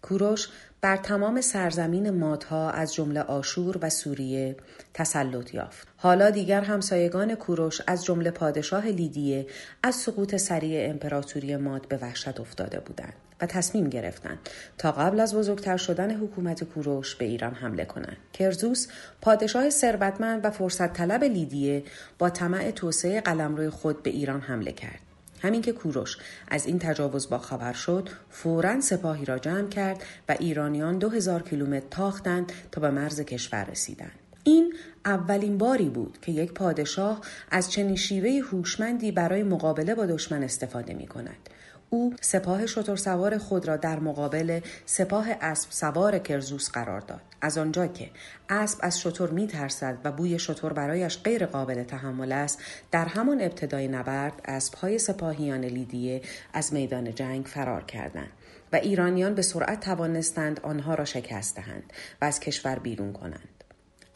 کوروش 0.01 0.47
بر 0.81 0.97
تمام 0.97 1.41
سرزمین 1.41 2.09
مادها 2.09 2.69
از 2.69 2.93
جمله 2.93 3.21
آشور 3.21 3.77
و 3.81 3.89
سوریه 3.89 4.55
تسلط 4.93 5.53
یافت. 5.53 5.87
حالا 5.97 6.29
دیگر 6.29 6.61
همسایگان 6.61 7.35
کوروش 7.35 7.81
از 7.87 8.05
جمله 8.05 8.31
پادشاه 8.31 8.85
لیدیه 8.85 9.47
از 9.83 9.95
سقوط 9.95 10.35
سریع 10.35 10.89
امپراتوری 10.89 11.55
ماد 11.55 11.87
به 11.87 11.97
وحشت 11.97 12.39
افتاده 12.39 12.79
بودند 12.79 13.24
و 13.41 13.45
تصمیم 13.45 13.89
گرفتند 13.89 14.49
تا 14.77 14.91
قبل 14.91 15.19
از 15.19 15.35
بزرگتر 15.35 15.77
شدن 15.77 16.15
حکومت 16.15 16.63
کوروش 16.63 17.15
به 17.15 17.25
ایران 17.25 17.53
حمله 17.53 17.85
کنند. 17.85 18.17
کرزوس 18.33 18.87
پادشاه 19.21 19.69
ثروتمند 19.69 20.45
و 20.45 20.49
فرصت 20.49 20.93
طلب 20.93 21.23
لیدیه 21.23 21.83
با 22.19 22.29
طمع 22.29 22.71
توسعه 22.71 23.21
قلمرو 23.21 23.71
خود 23.71 24.03
به 24.03 24.09
ایران 24.09 24.41
حمله 24.41 24.71
کرد. 24.71 24.99
همین 25.41 25.61
که 25.61 25.71
کوروش 25.71 26.17
از 26.47 26.65
این 26.65 26.79
تجاوز 26.79 27.29
با 27.29 27.37
خبر 27.37 27.73
شد 27.73 28.09
فورا 28.29 28.81
سپاهی 28.81 29.25
را 29.25 29.39
جمع 29.39 29.67
کرد 29.67 30.03
و 30.29 30.35
ایرانیان 30.39 30.97
دو 30.97 31.09
هزار 31.09 31.41
کیلومتر 31.41 31.85
تاختند 31.89 32.51
تا 32.71 32.81
به 32.81 32.89
مرز 32.89 33.21
کشور 33.21 33.63
رسیدند 33.63 34.11
این 34.43 34.73
اولین 35.05 35.57
باری 35.57 35.89
بود 35.89 36.17
که 36.21 36.31
یک 36.31 36.53
پادشاه 36.53 37.21
از 37.51 37.71
چنین 37.71 37.95
شیوه 37.95 38.41
هوشمندی 38.51 39.11
برای 39.11 39.43
مقابله 39.43 39.95
با 39.95 40.05
دشمن 40.05 40.43
استفاده 40.43 40.93
می 40.93 41.07
کند. 41.07 41.49
او 41.89 42.13
سپاه 42.21 42.65
شتر 42.65 42.95
سوار 42.95 43.37
خود 43.37 43.67
را 43.67 43.77
در 43.77 43.99
مقابل 43.99 44.59
سپاه 44.85 45.27
اسب 45.41 45.71
سوار 45.71 46.19
کرزوس 46.19 46.69
قرار 46.69 46.99
داد. 46.99 47.21
از 47.41 47.57
آنجا 47.57 47.87
که 47.87 48.09
اسب 48.49 48.79
از 48.81 49.01
شتر 49.01 49.27
می 49.27 49.47
ترسد 49.47 49.97
و 50.03 50.11
بوی 50.11 50.39
شتر 50.39 50.73
برایش 50.73 51.23
غیر 51.23 51.45
قابل 51.45 51.83
تحمل 51.83 52.31
است 52.31 52.59
در 52.91 53.05
همان 53.05 53.41
ابتدای 53.41 53.87
نبرد 53.87 54.41
اسبهای 54.45 54.99
سپاهیان 54.99 55.65
لیدیه 55.65 56.21
از 56.53 56.73
میدان 56.73 57.15
جنگ 57.15 57.45
فرار 57.45 57.83
کردند 57.83 58.31
و 58.73 58.75
ایرانیان 58.75 59.35
به 59.35 59.41
سرعت 59.41 59.79
توانستند 59.79 60.59
آنها 60.59 60.95
را 60.95 61.05
شکست 61.05 61.55
دهند 61.55 61.93
و 62.21 62.25
از 62.25 62.39
کشور 62.39 62.79
بیرون 62.79 63.13
کنند. 63.13 63.54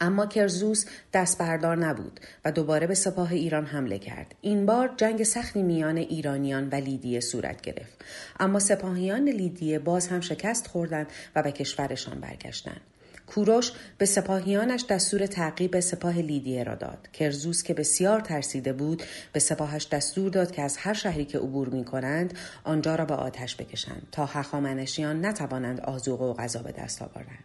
اما 0.00 0.26
کرزوس 0.26 0.84
دست 1.12 1.38
بردار 1.38 1.76
نبود 1.76 2.20
و 2.44 2.52
دوباره 2.52 2.86
به 2.86 2.94
سپاه 2.94 3.32
ایران 3.32 3.66
حمله 3.66 3.98
کرد. 3.98 4.34
این 4.40 4.66
بار 4.66 4.94
جنگ 4.96 5.22
سختی 5.22 5.62
میان 5.62 5.96
ایرانیان 5.96 6.68
و 6.68 6.74
لیدیه 6.74 7.20
صورت 7.20 7.60
گرفت. 7.60 8.04
اما 8.40 8.58
سپاهیان 8.58 9.28
لیدیه 9.28 9.78
باز 9.78 10.08
هم 10.08 10.20
شکست 10.20 10.66
خوردند 10.66 11.06
و 11.36 11.42
به 11.42 11.52
کشورشان 11.52 12.20
برگشتند. 12.20 12.80
کوروش 13.26 13.72
به 13.98 14.06
سپاهیانش 14.06 14.84
دستور 14.90 15.26
تعقیب 15.26 15.80
سپاه 15.80 16.18
لیدیه 16.18 16.64
را 16.64 16.74
داد. 16.74 17.08
کرزوس 17.12 17.62
که 17.62 17.74
بسیار 17.74 18.20
ترسیده 18.20 18.72
بود 18.72 19.02
به 19.32 19.40
سپاهش 19.40 19.88
دستور 19.92 20.30
داد 20.30 20.50
که 20.50 20.62
از 20.62 20.76
هر 20.76 20.94
شهری 20.94 21.24
که 21.24 21.38
عبور 21.38 21.68
می 21.68 21.84
کنند 21.84 22.34
آنجا 22.64 22.94
را 22.94 23.04
به 23.04 23.14
آتش 23.14 23.56
بکشند 23.56 24.08
تا 24.12 24.26
هخامنشیان 24.26 25.24
نتوانند 25.26 25.80
آزوق 25.80 26.20
و 26.20 26.34
غذا 26.34 26.62
به 26.62 26.72
دست 26.72 27.02
آورند. 27.02 27.44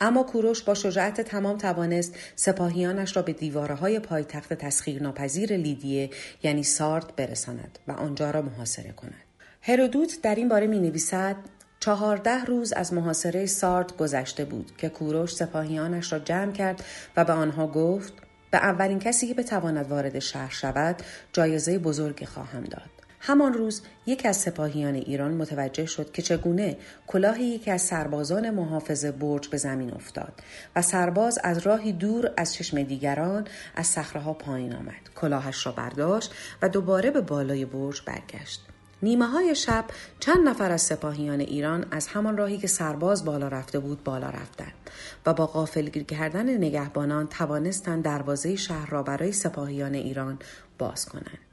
اما 0.00 0.22
کوروش 0.22 0.62
با 0.62 0.74
شجاعت 0.74 1.20
تمام 1.20 1.58
توانست 1.58 2.14
سپاهیانش 2.36 3.16
را 3.16 3.22
به 3.22 3.32
دیواره 3.32 3.74
های 3.74 3.98
پایتخت 3.98 4.54
تسخیر 4.54 5.02
ناپذیر 5.02 5.56
لیدیه 5.56 6.10
یعنی 6.42 6.62
سارد 6.62 7.16
برساند 7.16 7.78
و 7.88 7.92
آنجا 7.92 8.30
را 8.30 8.42
محاصره 8.42 8.92
کند. 8.92 9.24
هرودوت 9.62 10.22
در 10.22 10.34
این 10.34 10.48
باره 10.48 10.66
می 10.66 10.78
نویسد 10.78 11.36
چهارده 11.80 12.44
روز 12.44 12.72
از 12.72 12.94
محاصره 12.94 13.46
سارد 13.46 13.96
گذشته 13.96 14.44
بود 14.44 14.72
که 14.78 14.88
کوروش 14.88 15.34
سپاهیانش 15.34 16.12
را 16.12 16.18
جمع 16.18 16.52
کرد 16.52 16.84
و 17.16 17.24
به 17.24 17.32
آنها 17.32 17.66
گفت 17.66 18.12
به 18.50 18.58
اولین 18.58 18.98
کسی 18.98 19.28
که 19.28 19.34
بتواند 19.34 19.90
وارد 19.90 20.18
شهر 20.18 20.50
شود 20.50 20.96
جایزه 21.32 21.78
بزرگی 21.78 22.26
خواهم 22.26 22.64
داد. 22.64 22.99
همان 23.22 23.54
روز 23.54 23.82
یک 24.06 24.26
از 24.26 24.36
سپاهیان 24.36 24.94
ایران 24.94 25.34
متوجه 25.34 25.86
شد 25.86 26.12
که 26.12 26.22
چگونه 26.22 26.76
کلاه 27.06 27.40
یکی 27.40 27.70
از 27.70 27.82
سربازان 27.82 28.50
محافظ 28.50 29.04
برج 29.04 29.48
به 29.48 29.56
زمین 29.56 29.94
افتاد 29.94 30.32
و 30.76 30.82
سرباز 30.82 31.38
از 31.44 31.58
راهی 31.58 31.92
دور 31.92 32.30
از 32.36 32.54
چشم 32.54 32.82
دیگران 32.82 33.46
از 33.74 33.86
صخره 33.86 34.32
پایین 34.32 34.74
آمد 34.74 35.08
کلاهش 35.14 35.66
را 35.66 35.72
برداشت 35.72 36.34
و 36.62 36.68
دوباره 36.68 37.10
به 37.10 37.20
بالای 37.20 37.64
برج 37.64 38.02
برگشت 38.06 38.66
نیمه 39.02 39.26
های 39.26 39.54
شب 39.54 39.84
چند 40.20 40.48
نفر 40.48 40.72
از 40.72 40.82
سپاهیان 40.82 41.40
ایران 41.40 41.86
از 41.90 42.06
همان 42.06 42.36
راهی 42.36 42.58
که 42.58 42.66
سرباز 42.66 43.24
بالا 43.24 43.48
رفته 43.48 43.78
بود 43.78 44.04
بالا 44.04 44.30
رفتند 44.30 44.90
و 45.26 45.34
با 45.34 45.46
غافلگیر 45.46 46.02
کردن 46.02 46.56
نگهبانان 46.56 47.26
توانستند 47.26 48.04
دروازه 48.04 48.56
شهر 48.56 48.90
را 48.90 49.02
برای 49.02 49.32
سپاهیان 49.32 49.94
ایران 49.94 50.38
باز 50.78 51.06
کنند. 51.06 51.49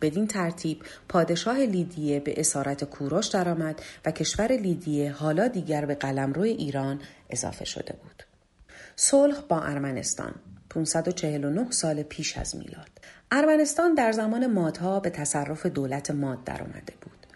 بدین 0.00 0.26
ترتیب 0.26 0.82
پادشاه 1.08 1.58
لیدیه 1.58 2.20
به 2.20 2.40
اسارت 2.40 2.84
کوروش 2.84 3.26
درآمد 3.26 3.82
و 4.04 4.10
کشور 4.10 4.52
لیدیه 4.52 5.12
حالا 5.12 5.48
دیگر 5.48 5.84
به 5.84 5.94
قلمرو 5.94 6.42
ایران 6.42 7.00
اضافه 7.30 7.64
شده 7.64 7.94
بود. 8.02 8.22
صلح 8.96 9.40
با 9.40 9.60
ارمنستان 9.60 10.34
549 10.70 11.70
سال 11.70 12.02
پیش 12.02 12.38
از 12.38 12.56
میلاد. 12.56 12.90
ارمنستان 13.30 13.94
در 13.94 14.12
زمان 14.12 14.46
مادها 14.46 15.00
به 15.00 15.10
تصرف 15.10 15.66
دولت 15.66 16.10
ماد 16.10 16.44
درآمده 16.44 16.94
بود. 17.00 17.26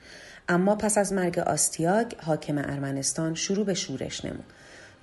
اما 0.49 0.77
پس 0.77 0.99
از 0.99 1.13
مرگ 1.13 1.39
آستیاگ 1.39 2.15
حاکم 2.15 2.59
ارمنستان 2.59 3.35
شروع 3.35 3.65
به 3.65 3.75
شورش 3.75 4.25
نمود. 4.25 4.53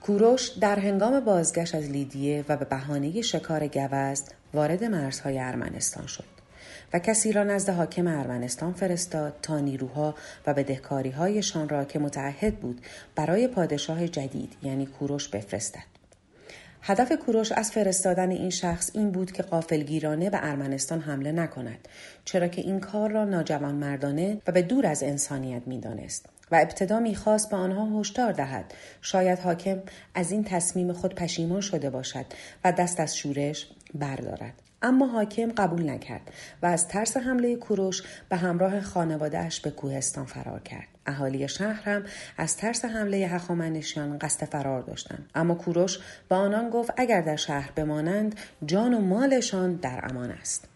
کوروش 0.02 0.50
در 0.50 0.80
هنگام 0.80 1.20
بازگشت 1.20 1.76
از 1.76 1.84
لیدیه 1.84 2.46
و 2.50 2.58
به 2.58 2.66
بهانه 2.66 3.22
شکار 3.22 3.68
گوزن 3.68 4.16
وارد 4.54 4.84
مرزهای 4.84 5.40
ارمنستان 5.40 6.08
شد. 6.08 6.37
و 6.94 7.00
کسی 7.00 7.32
را 7.32 7.44
نزد 7.44 7.70
حاکم 7.70 8.08
ارمنستان 8.08 8.74
فرستاد 8.74 9.36
تا 9.42 9.60
نیروها 9.60 10.16
و 10.48 10.54
بدهکاریهایشان 10.54 11.70
را 11.70 11.86
که 11.86 12.00
متعهد 12.00 12.60
بود 12.60 12.82
برای 13.16 13.48
پادشاه 13.48 14.08
جدید 14.08 14.54
یعنی 14.64 14.86
کوروش 14.86 15.28
بفرستد. 15.28 15.98
هدف 16.82 17.12
کوروش 17.12 17.52
از 17.52 17.72
فرستادن 17.72 18.32
این 18.32 18.50
شخص 18.50 18.92
این 18.94 19.12
بود 19.12 19.32
که 19.32 19.44
قافلگیرانه 19.44 20.30
به 20.30 20.40
ارمنستان 20.42 21.02
حمله 21.02 21.32
نکند 21.32 21.88
چرا 22.26 22.48
که 22.48 22.62
این 22.62 22.80
کار 22.80 23.12
را 23.12 23.26
ناجوان 23.26 23.76
مردانه 23.76 24.42
و 24.48 24.52
به 24.52 24.62
دور 24.62 24.88
از 24.88 25.04
انسانیت 25.04 25.62
می‌دانست 25.66 26.26
و 26.52 26.56
ابتدا 26.56 27.00
می‌خواست 27.00 27.50
به 27.50 27.58
آنها 27.58 28.00
هشدار 28.00 28.32
دهد. 28.32 28.74
شاید 29.02 29.40
حاکم 29.40 29.80
از 30.16 30.32
این 30.32 30.44
تصمیم 30.44 30.94
خود 30.94 31.16
پشیمان 31.16 31.62
شده 31.62 31.90
باشد 31.90 32.26
و 32.64 32.72
دست 32.72 33.00
از 33.00 33.18
شورش 33.18 33.68
بردارد. 33.96 34.67
اما 34.82 35.08
حاکم 35.08 35.52
قبول 35.52 35.90
نکرد 35.90 36.32
و 36.62 36.66
از 36.66 36.88
ترس 36.88 37.18
حمله 37.18 37.56
کوروش 37.56 38.04
به 38.30 38.36
همراه 38.36 38.82
خانوادهش 38.82 39.60
به 39.60 39.72
کوهستان 39.72 40.26
فرار 40.26 40.60
کرد. 40.60 40.88
اهالی 41.06 41.48
شهر 41.48 41.90
هم 41.90 42.04
از 42.38 42.58
ترس 42.58 42.86
حمله 42.86 43.18
هخامنشیان 43.18 44.18
قصد 44.18 44.46
فرار 44.46 44.82
داشتند. 44.82 45.30
اما 45.36 45.56
کوروش 45.56 46.00
به 46.30 46.36
آنان 46.36 46.70
گفت 46.70 46.94
اگر 46.98 47.22
در 47.22 47.36
شهر 47.36 47.72
بمانند 47.76 48.36
جان 48.66 48.94
و 48.94 49.02
مالشان 49.02 49.74
در 49.74 50.00
امان 50.10 50.32
است. 50.32 50.68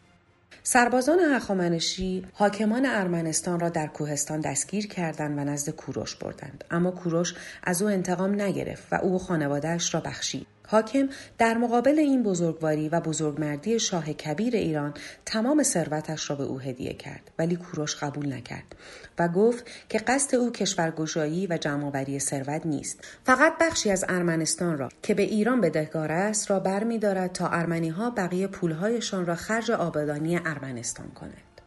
سربازان 0.64 1.20
هخامنشی 1.20 2.26
حاکمان 2.34 2.86
ارمنستان 2.86 3.60
را 3.60 3.70
در 3.70 3.88
کوهستان 3.88 4.40
دستگیر 4.40 4.88
کردند 4.88 5.38
و 5.38 5.44
نزد 5.44 5.70
کوروش 5.70 6.16
بردند. 6.16 6.64
اما 6.72 6.92
کوروش 6.92 7.36
از 7.64 7.82
او 7.82 7.88
انتقام 7.88 8.42
نگرفت 8.42 8.94
و 8.94 8.96
او 8.96 9.20
خانوادهش 9.20 9.94
را 9.94 10.00
بخشید. 10.00 10.48
حاکم 10.72 11.10
در 11.38 11.58
مقابل 11.58 12.00
این 12.00 12.24
بزرگواری 12.24 12.90
و 12.90 13.00
بزرگمردی 13.00 13.80
شاه 13.80 14.14
کبیر 14.14 14.56
ایران 14.56 14.94
تمام 15.26 15.64
ثروتش 15.64 16.30
را 16.30 16.36
به 16.36 16.44
او 16.44 16.60
هدیه 16.60 16.94
کرد 16.94 17.32
ولی 17.40 17.56
کوروش 17.56 17.96
قبول 17.96 18.34
نکرد 18.34 18.76
و 19.20 19.28
گفت 19.28 19.66
که 19.90 19.98
قصد 19.98 20.36
او 20.36 20.52
کشورگشایی 20.52 21.48
و 21.48 21.58
جمعآوری 21.58 22.20
ثروت 22.20 22.66
نیست. 22.66 23.00
فقط 23.26 23.54
بخشی 23.60 23.92
از 23.92 24.06
ارمنستان 24.10 24.78
را 24.78 24.90
که 25.04 25.14
به 25.14 25.24
ایران 25.24 25.62
بدهکار 25.62 26.12
است 26.12 26.52
را 26.52 26.60
برمیدارد 26.60 27.32
تا 27.32 27.48
ارمنی 27.48 27.90
ها 27.90 28.10
بقیه 28.10 28.48
پولهایشان 28.48 29.26
را 29.26 29.36
خرج 29.36 29.72
آبادانی 29.72 30.38
ارمنستان 30.38 31.12
کنند. 31.12 31.62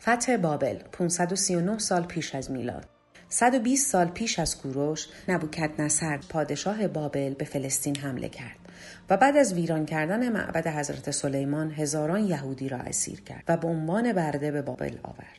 فتح 0.00 0.36
بابل 0.36 0.78
539 0.92 1.78
سال 1.78 2.02
پیش 2.02 2.34
از 2.34 2.50
میلاد. 2.50 2.97
120 3.30 3.90
سال 3.90 4.06
پیش 4.06 4.38
از 4.38 4.58
کوروش 4.58 5.06
نبوکت 5.28 5.70
نصر 5.78 6.18
پادشاه 6.28 6.88
بابل 6.88 7.34
به 7.34 7.44
فلسطین 7.44 7.96
حمله 7.96 8.28
کرد 8.28 8.56
و 9.10 9.16
بعد 9.16 9.36
از 9.36 9.52
ویران 9.52 9.86
کردن 9.86 10.28
معبد 10.28 10.66
حضرت 10.66 11.10
سلیمان 11.10 11.70
هزاران 11.70 12.24
یهودی 12.24 12.68
را 12.68 12.78
اسیر 12.78 13.20
کرد 13.20 13.44
و 13.48 13.56
به 13.56 13.68
عنوان 13.68 14.12
برده 14.12 14.50
به 14.50 14.62
بابل 14.62 14.96
آورد. 15.02 15.38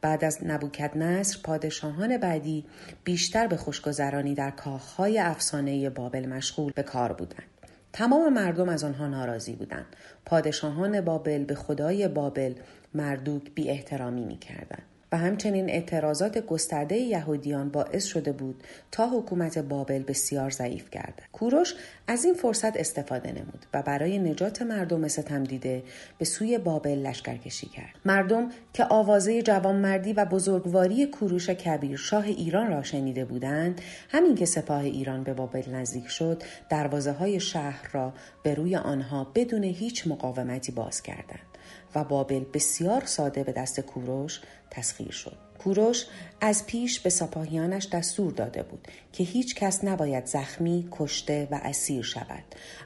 بعد 0.00 0.24
از 0.24 0.38
نبوکت 0.42 0.96
نصر 0.96 1.38
پادشاهان 1.44 2.16
بعدی 2.18 2.64
بیشتر 3.04 3.46
به 3.46 3.56
خوشگذرانی 3.56 4.34
در 4.34 4.50
کاخهای 4.50 5.18
افسانه 5.18 5.90
بابل 5.90 6.26
مشغول 6.26 6.72
به 6.72 6.82
کار 6.82 7.12
بودند. 7.12 7.48
تمام 7.92 8.32
مردم 8.32 8.68
از 8.68 8.84
آنها 8.84 9.06
ناراضی 9.06 9.52
بودند. 9.52 9.86
پادشاهان 10.26 11.00
بابل 11.00 11.44
به 11.44 11.54
خدای 11.54 12.08
بابل 12.08 12.54
مردوک 12.94 13.50
بی 13.54 13.70
احترامی 13.70 14.24
می 14.24 14.36
کردند. 14.36 14.93
همچنین 15.16 15.70
اعتراضات 15.70 16.38
گسترده 16.38 16.96
یهودیان 16.96 17.68
باعث 17.68 18.04
شده 18.04 18.32
بود 18.32 18.64
تا 18.90 19.08
حکومت 19.08 19.58
بابل 19.58 20.02
بسیار 20.02 20.50
ضعیف 20.50 20.90
گردد. 20.90 21.22
کوروش 21.32 21.74
از 22.06 22.24
این 22.24 22.34
فرصت 22.34 22.76
استفاده 22.76 23.32
نمود 23.32 23.66
و 23.74 23.82
برای 23.82 24.18
نجات 24.18 24.62
مردم 24.62 25.08
ستم 25.08 25.44
دیده 25.44 25.82
به 26.18 26.24
سوی 26.24 26.58
بابل 26.58 26.98
لشکرکشی 26.98 27.66
کرد. 27.66 27.94
مردم 28.04 28.48
که 28.72 28.84
آوازه 28.84 29.42
جوانمردی 29.42 30.12
و 30.12 30.24
بزرگواری 30.24 31.06
کوروش 31.06 31.50
کبیر 31.50 31.96
شاه 31.96 32.24
ایران 32.24 32.70
را 32.70 32.82
شنیده 32.82 33.24
بودند 33.24 33.80
همین 34.08 34.34
که 34.34 34.46
سپاه 34.46 34.80
ایران 34.80 35.22
به 35.22 35.34
بابل 35.34 35.70
نزدیک 35.70 36.08
شد 36.08 36.42
دروازه 36.70 37.12
های 37.12 37.40
شهر 37.40 37.90
را 37.92 38.12
به 38.42 38.54
روی 38.54 38.76
آنها 38.76 39.24
بدون 39.34 39.64
هیچ 39.64 40.06
مقاومتی 40.06 40.72
باز 40.72 41.02
کردند 41.02 41.54
و 41.94 42.04
بابل 42.04 42.44
بسیار 42.54 43.02
ساده 43.04 43.44
به 43.44 43.52
دست 43.52 43.80
کوروش 43.80 44.40
تسخیر 44.74 45.10
شد. 45.12 45.36
کوروش 45.58 46.06
از 46.40 46.66
پیش 46.66 47.00
به 47.00 47.10
سپاهیانش 47.10 47.88
دستور 47.88 48.32
داده 48.32 48.62
بود 48.62 48.88
که 49.12 49.24
هیچ 49.24 49.54
کس 49.54 49.84
نباید 49.84 50.26
زخمی، 50.26 50.88
کشته 50.90 51.48
و 51.50 51.60
اسیر 51.62 52.02
شود. 52.02 52.44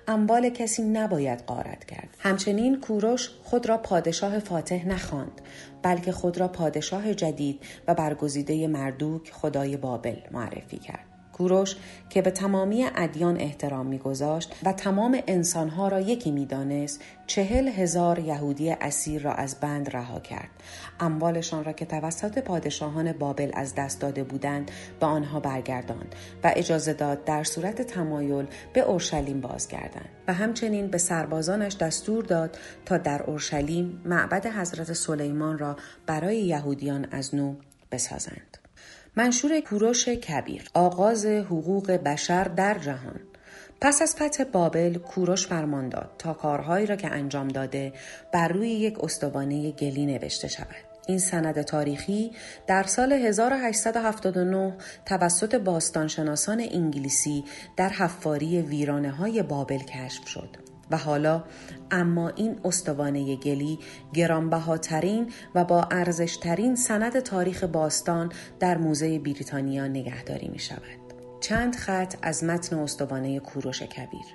اموال 0.09 0.49
کسی 0.51 0.83
نباید 0.83 1.41
قارت 1.41 1.85
کرد. 1.85 2.17
همچنین 2.19 2.81
کوروش 2.81 3.31
خود 3.43 3.69
را 3.69 3.79
پادشاه 3.79 4.39
فاتح 4.39 4.87
نخواند 4.87 5.41
بلکه 5.83 6.13
خود 6.13 6.39
را 6.39 6.49
پادشاه 6.49 7.15
جدید 7.15 7.61
و 7.89 7.95
برگزیده 7.95 8.69
مردوک 8.69 9.31
خدای 9.33 9.77
بابل 9.77 10.17
معرفی 10.31 10.79
کرد. 10.79 11.08
کوروش 11.39 11.77
که 12.11 12.23
به 12.23 12.31
تمامی 12.31 12.87
ادیان 12.97 13.37
احترام 13.41 13.87
میگذاشت 13.87 14.55
و 14.65 14.73
تمام 14.73 15.19
انسانها 15.27 15.89
را 15.89 16.01
یکی 16.01 16.31
می‌دانست 16.31 17.01
چهل 17.27 17.69
هزار 17.69 18.19
یهودی 18.19 18.71
اسیر 18.71 19.23
را 19.23 19.33
از 19.33 19.61
بند 19.61 19.97
رها 19.97 20.21
کرد. 20.21 20.51
اموالشان 21.01 21.65
را 21.65 21.73
که 21.73 21.85
توسط 21.85 22.39
پادشاهان 22.39 23.13
بابل 23.13 23.51
از 23.55 23.75
دست 23.75 24.01
داده 24.01 24.25
بودند 24.25 24.71
به 25.01 25.07
آنها 25.07 25.41
برگرداند 25.41 26.15
و 26.45 26.53
اجازه 26.57 26.93
داد 26.93 27.25
در 27.25 27.45
صورت 27.45 27.83
تمایل 27.83 28.47
به 28.73 28.81
اورشلیم 28.81 29.41
بازگردند 29.41 30.09
و 30.29 30.33
همچنین 30.33 30.89
به 30.89 30.99
سربازانش 30.99 31.77
دستور 31.77 32.25
داد 32.25 32.59
تا 32.87 32.99
در 32.99 33.23
اورشلیم 33.23 34.03
معبد 34.05 34.47
حضرت 34.47 34.93
سلیمان 34.93 35.59
را 35.59 35.77
برای 36.07 36.39
یهودیان 36.41 37.07
از 37.11 37.35
نو 37.35 37.55
بسازند. 37.93 38.48
منشور 39.19 39.61
کوروش 39.61 40.09
کبیر 40.09 40.63
آغاز 40.75 41.27
حقوق 41.27 41.91
بشر 41.91 42.45
در 42.45 42.79
جهان. 42.79 43.21
پس 43.81 44.03
از 44.03 44.17
فتح 44.17 44.45
بابل 44.45 44.99
کوروش 44.99 45.47
فرمان 45.47 45.89
داد 45.89 46.11
تا 46.19 46.33
کارهایی 46.33 46.87
را 46.87 46.97
که 46.97 47.09
انجام 47.09 47.49
داده 47.49 47.93
بر 48.33 48.49
روی 48.49 48.69
یک 48.69 49.05
استوانه 49.05 49.71
گلی 49.71 50.07
نوشته 50.07 50.49
شود. 50.49 50.85
این 51.07 51.19
سند 51.19 51.63
تاریخی 51.63 52.31
در 52.67 52.83
سال 52.83 53.13
1879 53.13 54.75
توسط 55.07 55.55
باستانشناسان 55.55 56.61
انگلیسی 56.71 57.45
در 57.77 57.89
حفاری 57.89 58.63
ویرانه 58.63 59.11
های 59.11 59.43
بابل 59.43 59.79
کشف 59.79 60.29
شد. 60.29 60.68
و 60.91 60.97
حالا 60.97 61.45
اما 61.91 62.29
این 62.29 62.61
استوانه 62.65 63.37
گلی 63.37 63.79
گرانبهاترین 64.15 65.33
و 65.55 65.65
با 65.65 65.83
ارزشترین 65.91 66.77
سند 66.77 67.21
تاریخ 67.21 67.65
باستان 67.65 68.33
در 68.61 68.79
موزه 68.79 69.19
بریتانیا 69.19 69.89
نگهداری 69.89 70.49
می 70.49 70.59
شود. 70.59 71.09
چند 71.41 71.77
خط 71.77 72.15
از 72.23 72.45
متن 72.45 72.79
استوانه 72.79 73.41
کوروش 73.41 73.83
کبیر 73.83 74.27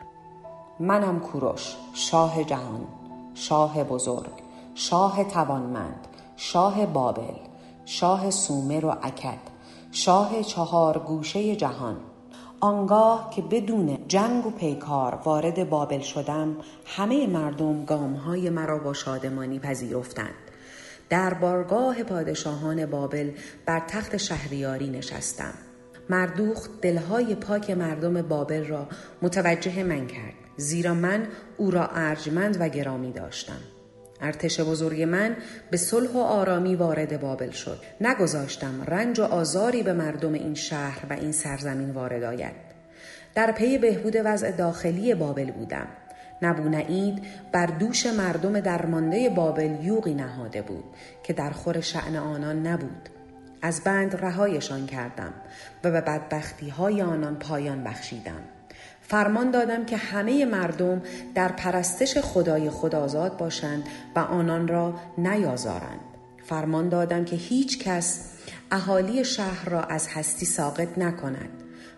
منم 0.79 1.19
کوروش 1.19 1.75
شاه 1.93 2.43
جهان 2.43 2.87
شاه 3.33 3.83
بزرگ 3.83 4.33
شاه 4.75 5.23
توانمند 5.23 6.07
شاه 6.35 6.85
بابل 6.85 7.33
شاه 7.85 8.31
سومر 8.31 8.85
و 8.85 8.95
اکد 9.01 9.39
شاه 9.91 10.43
چهار 10.43 10.99
گوشه 10.99 11.55
جهان 11.55 11.97
آنگاه 12.63 13.29
که 13.35 13.41
بدون 13.41 13.97
جنگ 14.07 14.45
و 14.45 14.51
پیکار 14.51 15.19
وارد 15.25 15.69
بابل 15.69 15.99
شدم 15.99 16.57
همه 16.85 17.27
مردم 17.27 17.85
گامهای 17.85 18.49
مرا 18.49 18.79
با 18.79 18.93
شادمانی 18.93 19.59
پذیرفتند. 19.59 20.33
در 21.09 21.33
بارگاه 21.33 22.03
پادشاهان 22.03 22.85
بابل 22.85 23.31
بر 23.65 23.79
تخت 23.79 24.17
شهریاری 24.17 24.89
نشستم. 24.89 25.53
مردوخ 26.09 26.67
دلهای 26.81 27.35
پاک 27.35 27.69
مردم 27.69 28.21
بابل 28.21 28.65
را 28.65 28.87
متوجه 29.21 29.83
من 29.83 30.07
کرد 30.07 30.33
زیرا 30.57 30.93
من 30.93 31.27
او 31.57 31.71
را 31.71 31.87
ارجمند 31.87 32.57
و 32.59 32.69
گرامی 32.69 33.11
داشتم. 33.11 33.72
ارتش 34.23 34.59
بزرگ 34.59 35.01
من 35.01 35.35
به 35.71 35.77
صلح 35.77 36.09
و 36.09 36.17
آرامی 36.17 36.75
وارد 36.75 37.21
بابل 37.21 37.49
شد. 37.49 37.79
نگذاشتم 38.01 38.83
رنج 38.87 39.19
و 39.19 39.23
آزاری 39.23 39.83
به 39.83 39.93
مردم 39.93 40.33
این 40.33 40.53
شهر 40.53 41.05
و 41.09 41.13
این 41.13 41.31
سرزمین 41.31 41.91
وارد 41.91 42.23
آید. 42.23 42.55
در 43.35 43.51
پی 43.51 43.77
بهبود 43.77 44.15
وضع 44.25 44.51
داخلی 44.51 45.15
بابل 45.15 45.51
بودم. 45.51 45.87
نبونعید 46.41 47.23
بر 47.51 47.65
دوش 47.65 48.05
مردم 48.05 48.59
درمانده 48.59 49.29
بابل 49.29 49.77
یوقی 49.81 50.13
نهاده 50.13 50.61
بود 50.61 50.83
که 51.23 51.33
در 51.33 51.49
خور 51.49 51.81
شعن 51.81 52.15
آنان 52.15 52.67
نبود. 52.67 53.09
از 53.61 53.83
بند 53.83 54.15
رهایشان 54.15 54.85
کردم 54.85 55.33
و 55.83 55.91
به 55.91 56.01
بدبختی 56.01 56.69
های 56.69 57.01
آنان 57.01 57.35
پایان 57.35 57.83
بخشیدم. 57.83 58.41
فرمان 59.07 59.51
دادم 59.51 59.85
که 59.85 59.97
همه 59.97 60.45
مردم 60.45 61.01
در 61.35 61.47
پرستش 61.47 62.17
خدای 62.17 62.69
خود 62.69 62.95
آزاد 62.95 63.37
باشند 63.37 63.83
و 64.15 64.19
آنان 64.19 64.67
را 64.67 64.93
نیازارند. 65.17 65.99
فرمان 66.43 66.89
دادم 66.89 67.25
که 67.25 67.35
هیچ 67.35 67.79
کس 67.79 68.29
اهالی 68.71 69.25
شهر 69.25 69.69
را 69.69 69.81
از 69.81 70.07
هستی 70.07 70.45
ساقط 70.45 70.97
نکند. 70.97 71.49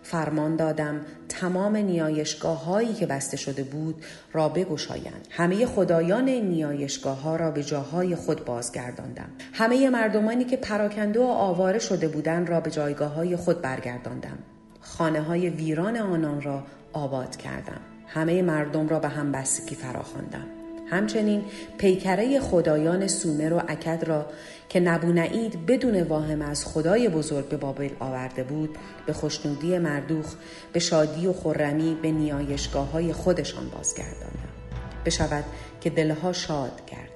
فرمان 0.02 0.56
دادم 0.56 1.00
تمام 1.28 1.76
نیایشگاه 1.76 2.64
هایی 2.64 2.94
که 2.94 3.06
بسته 3.06 3.36
شده 3.36 3.62
بود 3.62 4.04
را 4.32 4.48
بگشایند. 4.48 5.28
همه 5.30 5.66
خدایان 5.66 6.24
نیایشگاه 6.28 7.22
ها 7.22 7.36
را 7.36 7.50
به 7.50 7.62
جاهای 7.62 8.16
خود 8.16 8.44
بازگرداندم. 8.44 9.28
همه 9.52 9.90
مردمانی 9.90 10.44
که 10.44 10.56
پراکنده 10.56 11.20
و 11.20 11.22
آواره 11.22 11.78
شده 11.78 12.08
بودند 12.08 12.48
را 12.48 12.60
به 12.60 12.70
جایگاه 12.70 13.12
های 13.12 13.36
خود 13.36 13.62
برگرداندم. 13.62 14.38
خانه 14.80 15.20
های 15.20 15.50
ویران 15.50 15.96
آنان 15.96 16.42
را 16.42 16.62
آباد 16.96 17.36
کردم. 17.36 17.80
همه 18.06 18.42
مردم 18.42 18.88
را 18.88 18.98
به 18.98 19.08
هم 19.08 19.32
بستگی 19.32 19.74
فراخواندم. 19.74 20.46
همچنین 20.90 21.44
پیکره 21.78 22.40
خدایان 22.40 23.06
سومر 23.06 23.52
و 23.52 23.62
اکد 23.68 24.04
را 24.06 24.26
که 24.68 24.80
نبونعید 24.80 25.66
بدون 25.66 26.02
واهم 26.02 26.42
از 26.42 26.66
خدای 26.66 27.08
بزرگ 27.08 27.48
به 27.48 27.56
بابل 27.56 27.90
آورده 28.00 28.44
بود 28.44 28.78
به 29.06 29.12
خوشنودی 29.12 29.78
مردوخ 29.78 30.34
به 30.72 30.80
شادی 30.80 31.26
و 31.26 31.32
خرمی 31.32 31.98
به 32.02 32.10
نیایشگاه 32.10 32.90
های 32.90 33.12
خودشان 33.12 33.68
بازگرداندم. 33.68 34.48
بشود 35.04 35.44
که 35.80 35.90
دلها 35.90 36.32
شاد 36.32 36.86
کرد 36.86 37.15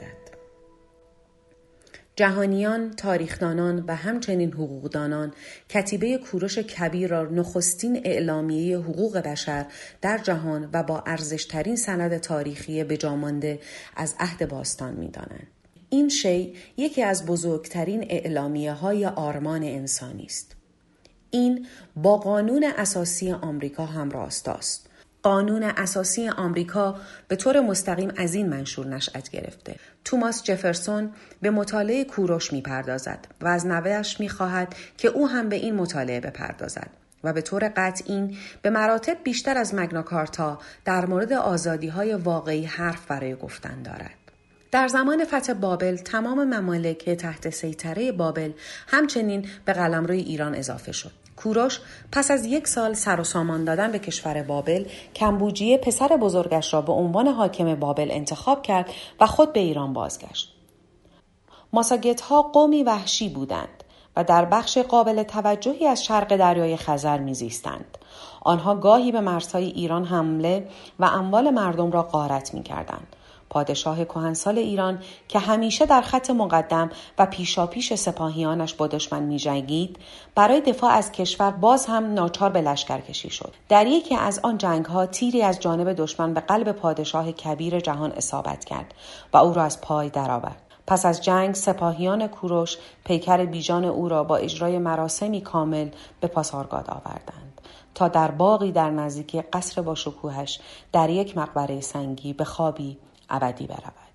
جهانیان، 2.21 2.91
تاریخدانان 2.91 3.85
و 3.87 3.97
همچنین 3.97 4.53
حقوقدانان 4.53 5.33
کتیبه 5.69 6.19
کوروش 6.19 6.59
کبیر 6.59 7.11
را 7.11 7.23
نخستین 7.23 8.01
اعلامیه 8.05 8.79
حقوق 8.79 9.19
بشر 9.19 9.67
در 10.01 10.19
جهان 10.19 10.71
و 10.73 10.83
با 10.83 11.03
ارزشترین 11.07 11.77
سند 11.77 12.19
تاریخی 12.19 12.85
بجامانده 12.85 13.59
از 13.97 14.15
عهد 14.19 14.49
باستان 14.49 14.95
می‌دانند. 14.95 15.47
این 15.91 16.09
شی 16.09 16.55
یکی 16.77 17.03
از 17.03 17.27
بزرگترین 17.27 18.07
اعلامیه 18.11 18.73
های 18.73 19.07
آرمان 19.07 19.63
انسانی 19.63 20.25
است. 20.25 20.57
این 21.31 21.67
با 21.97 22.17
قانون 22.17 22.65
اساسی 22.77 23.33
آمریکا 23.33 23.87
هم 23.87 24.11
راست 24.11 24.49
است. 24.49 24.90
قانون 25.23 25.63
اساسی 25.63 26.29
آمریکا 26.29 26.97
به 27.29 27.37
طور 27.37 27.61
مستقیم 27.61 28.13
از 28.17 28.35
این 28.35 28.49
منشور 28.49 28.87
نشأت 28.87 29.31
گرفته. 29.31 29.77
توماس 30.05 30.43
جفرسون 30.43 31.11
به 31.43 31.51
مطالعه 31.51 32.05
کوروش 32.05 32.53
می‌پردازد 32.53 33.27
و 33.41 33.49
از 33.49 33.67
نوهش 33.67 34.21
می‌خواهد 34.21 34.75
که 34.99 35.09
او 35.09 35.29
هم 35.29 35.49
به 35.49 35.57
این 35.57 35.75
مطالعه 35.75 36.21
بپردازد 36.21 36.91
و 37.25 37.33
به 37.33 37.43
طور 37.43 37.73
قطعی 37.77 38.39
به 38.63 38.71
مراتب 38.71 39.17
بیشتر 39.25 39.59
از 39.59 39.75
مگناکارتا 39.75 40.59
در 40.85 41.07
مورد 41.07 41.33
آزادی 41.33 41.89
های 41.89 42.15
واقعی 42.15 42.65
حرف 42.65 43.07
برای 43.07 43.35
گفتن 43.35 43.83
دارد. 43.83 44.15
در 44.73 44.89
زمان 44.89 45.25
فتح 45.25 45.53
بابل 45.53 45.97
تمام 45.97 46.45
ممالک 46.55 47.11
تحت 47.11 47.51
سیطره 47.51 48.13
بابل 48.13 48.53
همچنین 48.87 49.49
به 49.65 49.73
قلمروی 49.73 50.21
ایران 50.21 50.55
اضافه 50.55 50.93
شد. 50.93 51.20
کوروش 51.43 51.81
پس 52.13 52.31
از 52.31 52.45
یک 52.45 52.69
سال 52.69 52.95
سر 52.95 53.21
و 53.21 53.25
سامان 53.25 53.65
دادن 53.65 53.93
به 53.93 53.99
کشور 53.99 54.43
بابل 54.43 54.85
کمبوجیه 55.15 55.79
پسر 55.79 56.09
بزرگش 56.09 56.75
را 56.75 56.81
به 56.81 56.93
عنوان 56.93 57.29
حاکم 57.29 57.75
بابل 57.75 58.11
انتخاب 58.11 58.63
کرد 58.63 58.91
و 59.21 59.27
خود 59.27 59.53
به 59.53 59.61
ایران 59.61 59.93
بازگشت. 59.93 60.55
ماساگت 61.73 62.21
ها 62.21 62.43
قومی 62.43 62.83
وحشی 62.83 63.29
بودند 63.29 63.85
و 64.17 64.25
در 64.25 64.45
بخش 64.45 64.79
قابل 64.79 65.23
توجهی 65.23 65.87
از 65.87 66.05
شرق 66.05 66.37
دریای 66.37 66.77
خزر 66.77 67.19
میزیستند. 67.19 67.99
آنها 68.41 68.75
گاهی 68.75 69.13
به 69.13 69.21
مرزهای 69.21 69.65
ایران 69.65 70.05
حمله 70.05 70.69
و 70.99 71.05
اموال 71.05 71.51
مردم 71.51 71.91
را 71.91 72.03
غارت 72.03 72.55
می 72.55 72.63
کردند. 72.63 73.17
پادشاه 73.51 74.05
کهنسال 74.05 74.59
ایران 74.59 74.99
که 75.29 75.39
همیشه 75.39 75.87
در 75.87 76.01
خط 76.01 76.31
مقدم 76.31 76.91
و 77.19 77.27
پیشاپیش 77.27 77.95
سپاهیانش 77.95 78.75
با 78.75 78.87
دشمن 78.87 79.23
میجنگید 79.23 79.97
برای 80.35 80.61
دفاع 80.61 80.91
از 80.91 81.13
کشور 81.13 81.51
باز 81.51 81.87
هم 81.87 82.15
ناچار 82.15 82.51
به 82.51 82.61
لشکرکشی 82.61 83.31
شد. 83.31 83.55
در 83.69 83.87
یکی 83.87 84.15
از 84.17 84.41
آن 84.43 84.59
جنگ 84.59 84.85
ها 84.85 85.07
تیری 85.07 85.43
از 85.43 85.61
جانب 85.61 85.93
دشمن 85.93 86.35
به 86.35 86.41
قلب 86.41 86.73
پادشاه 86.73 87.33
کبیر 87.33 87.81
جهان 87.81 88.13
اصابت 88.13 88.65
کرد 88.65 88.95
و 89.33 89.37
او 89.37 89.55
را 89.55 89.63
از 89.63 89.81
پای 89.81 90.09
درآورد. 90.09 90.63
پس 90.87 91.07
از 91.07 91.23
جنگ 91.23 91.55
سپاهیان 91.55 92.27
کوروش 92.27 92.77
پیکر 93.05 93.45
بیجان 93.45 93.85
او 93.85 94.09
را 94.09 94.25
با 94.25 94.37
اجرای 94.37 94.79
مراسمی 94.79 95.41
کامل 95.41 95.89
به 96.21 96.29
پاسارگاد 96.29 96.91
آوردند 96.91 97.61
تا 97.95 98.09
در 98.09 98.31
باقی 98.31 98.73
در 98.73 98.91
نزدیکی 98.91 99.43
قصر 99.43 99.83
با 99.83 99.95
شکوهش 99.95 100.61
در 100.93 101.11
یک 101.11 101.37
مقبره 101.37 101.81
سنگی 101.81 102.33
به 102.33 102.45
خوابی 102.45 102.99
ابدی 103.31 103.67
برود 103.67 104.11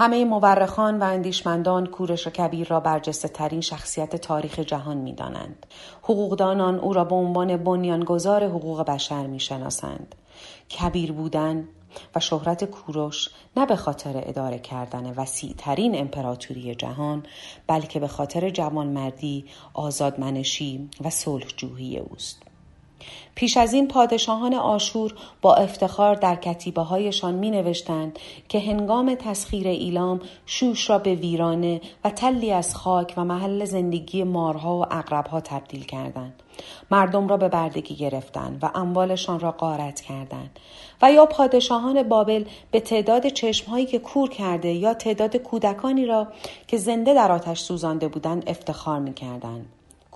همه 0.00 0.24
مورخان 0.24 0.98
و 0.98 1.02
اندیشمندان 1.02 1.86
کورش 1.86 2.28
کبیر 2.28 2.68
را 2.68 2.80
برجسته 2.80 3.28
ترین 3.28 3.60
شخصیت 3.60 4.16
تاریخ 4.16 4.58
جهان 4.58 4.96
می 4.96 5.12
دانند. 5.12 5.66
حقوقدانان 6.02 6.78
او 6.78 6.92
را 6.92 7.04
به 7.04 7.14
عنوان 7.14 7.56
بنیانگذار 7.56 8.44
حقوق 8.44 8.82
بشر 8.82 9.26
می 9.26 9.40
شناسند. 9.40 10.14
کبیر 10.70 11.12
بودن 11.12 11.68
و 12.14 12.20
شهرت 12.20 12.64
کوروش 12.64 13.28
نه 13.56 13.66
به 13.66 13.76
خاطر 13.76 14.22
اداره 14.26 14.58
کردن 14.58 15.14
وسیع 15.16 15.54
ترین 15.58 15.98
امپراتوری 15.98 16.74
جهان 16.74 17.26
بلکه 17.66 18.00
به 18.00 18.08
خاطر 18.08 18.50
جوانمردی، 18.50 19.44
آزادمنشی 19.74 20.90
و 21.04 21.10
صلحجویی 21.10 21.98
اوست. 21.98 22.47
پیش 23.34 23.56
از 23.56 23.72
این 23.72 23.88
پادشاهان 23.88 24.54
آشور 24.54 25.14
با 25.42 25.54
افتخار 25.54 26.14
در 26.14 26.36
کتیبه 26.36 26.82
هایشان 26.82 27.34
می 27.34 27.50
نوشتند 27.50 28.18
که 28.48 28.60
هنگام 28.60 29.14
تسخیر 29.14 29.68
ایلام 29.68 30.20
شوش 30.46 30.90
را 30.90 30.98
به 30.98 31.14
ویرانه 31.14 31.80
و 32.04 32.10
تلی 32.10 32.52
از 32.52 32.76
خاک 32.76 33.14
و 33.16 33.24
محل 33.24 33.64
زندگی 33.64 34.22
مارها 34.22 34.78
و 34.78 34.94
اقربها 34.94 35.40
تبدیل 35.40 35.84
کردند. 35.84 36.42
مردم 36.90 37.28
را 37.28 37.36
به 37.36 37.48
بردگی 37.48 37.94
گرفتند 37.94 38.58
و 38.62 38.70
اموالشان 38.74 39.40
را 39.40 39.52
غارت 39.52 40.00
کردند 40.00 40.58
و 41.02 41.12
یا 41.12 41.26
پادشاهان 41.26 42.02
بابل 42.02 42.44
به 42.70 42.80
تعداد 42.80 43.28
چشمهایی 43.28 43.86
که 43.86 43.98
کور 43.98 44.28
کرده 44.28 44.68
یا 44.68 44.94
تعداد 44.94 45.36
کودکانی 45.36 46.06
را 46.06 46.28
که 46.66 46.76
زنده 46.76 47.14
در 47.14 47.32
آتش 47.32 47.60
سوزانده 47.60 48.08
بودند 48.08 48.44
افتخار 48.46 48.98
می 48.98 49.14
کردند. 49.14 49.66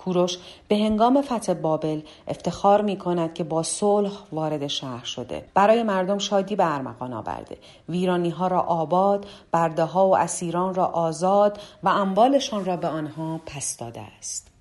کوروش 0.05 0.37
به 0.67 0.75
هنگام 0.75 1.21
فتح 1.21 1.53
بابل 1.53 2.01
افتخار 2.27 2.81
می 2.81 2.97
کند 2.97 3.33
که 3.33 3.43
با 3.43 3.63
صلح 3.63 4.11
وارد 4.31 4.67
شهر 4.67 5.05
شده 5.05 5.45
برای 5.53 5.83
مردم 5.83 6.17
شادی 6.17 6.55
به 6.55 6.75
ارمغان 6.75 7.13
آورده 7.13 7.57
ویرانی 7.89 8.29
ها 8.29 8.47
را 8.47 8.59
آباد 8.59 9.25
برده 9.51 9.83
ها 9.83 10.07
و 10.07 10.17
اسیران 10.17 10.73
را 10.73 10.85
آزاد 10.85 11.59
و 11.83 11.89
اموالشان 11.89 12.65
را 12.65 12.77
به 12.77 12.87
آنها 12.87 13.41
پس 13.45 13.77
داده 13.77 14.01
است 14.01 14.53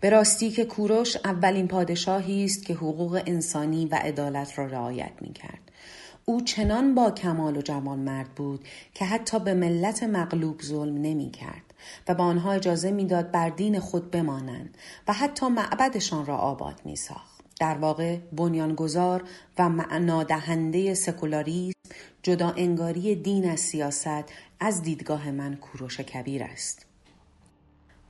به 0.00 0.10
راستی 0.10 0.50
که 0.50 0.64
کوروش 0.64 1.16
اولین 1.24 1.68
پادشاهی 1.68 2.44
است 2.44 2.66
که 2.66 2.74
حقوق 2.74 3.22
انسانی 3.26 3.86
و 3.86 3.94
عدالت 3.94 4.58
را 4.58 4.66
رعایت 4.66 5.12
می 5.20 5.32
کرد. 5.32 5.58
او 6.24 6.40
چنان 6.40 6.94
با 6.94 7.10
کمال 7.10 7.56
و 7.56 7.62
جمال 7.62 7.98
مرد 7.98 8.28
بود 8.28 8.64
که 8.94 9.04
حتی 9.04 9.38
به 9.38 9.54
ملت 9.54 10.02
مغلوب 10.02 10.62
ظلم 10.62 10.94
نمی 10.94 11.30
کرد. 11.30 11.74
و 12.08 12.14
به 12.14 12.22
آنها 12.22 12.52
اجازه 12.52 12.90
می‌داد 12.90 13.30
بر 13.30 13.48
دین 13.48 13.80
خود 13.80 14.10
بمانند 14.10 14.78
و 15.08 15.12
حتی 15.12 15.48
معبدشان 15.48 16.26
را 16.26 16.36
آباد 16.36 16.80
می 16.84 16.96
ساخت. 16.96 17.36
در 17.60 17.78
واقع 17.78 18.16
بنیانگذار 18.16 19.24
و 19.58 19.68
معنادهنده 19.68 20.94
سکولاریسم 20.94 21.78
جدا 22.22 22.52
انگاری 22.56 23.14
دین 23.14 23.50
از 23.50 23.60
سیاست 23.60 24.24
از 24.60 24.82
دیدگاه 24.82 25.30
من 25.30 25.56
کوروش 25.56 26.00
کبیر 26.00 26.42
است. 26.42 26.86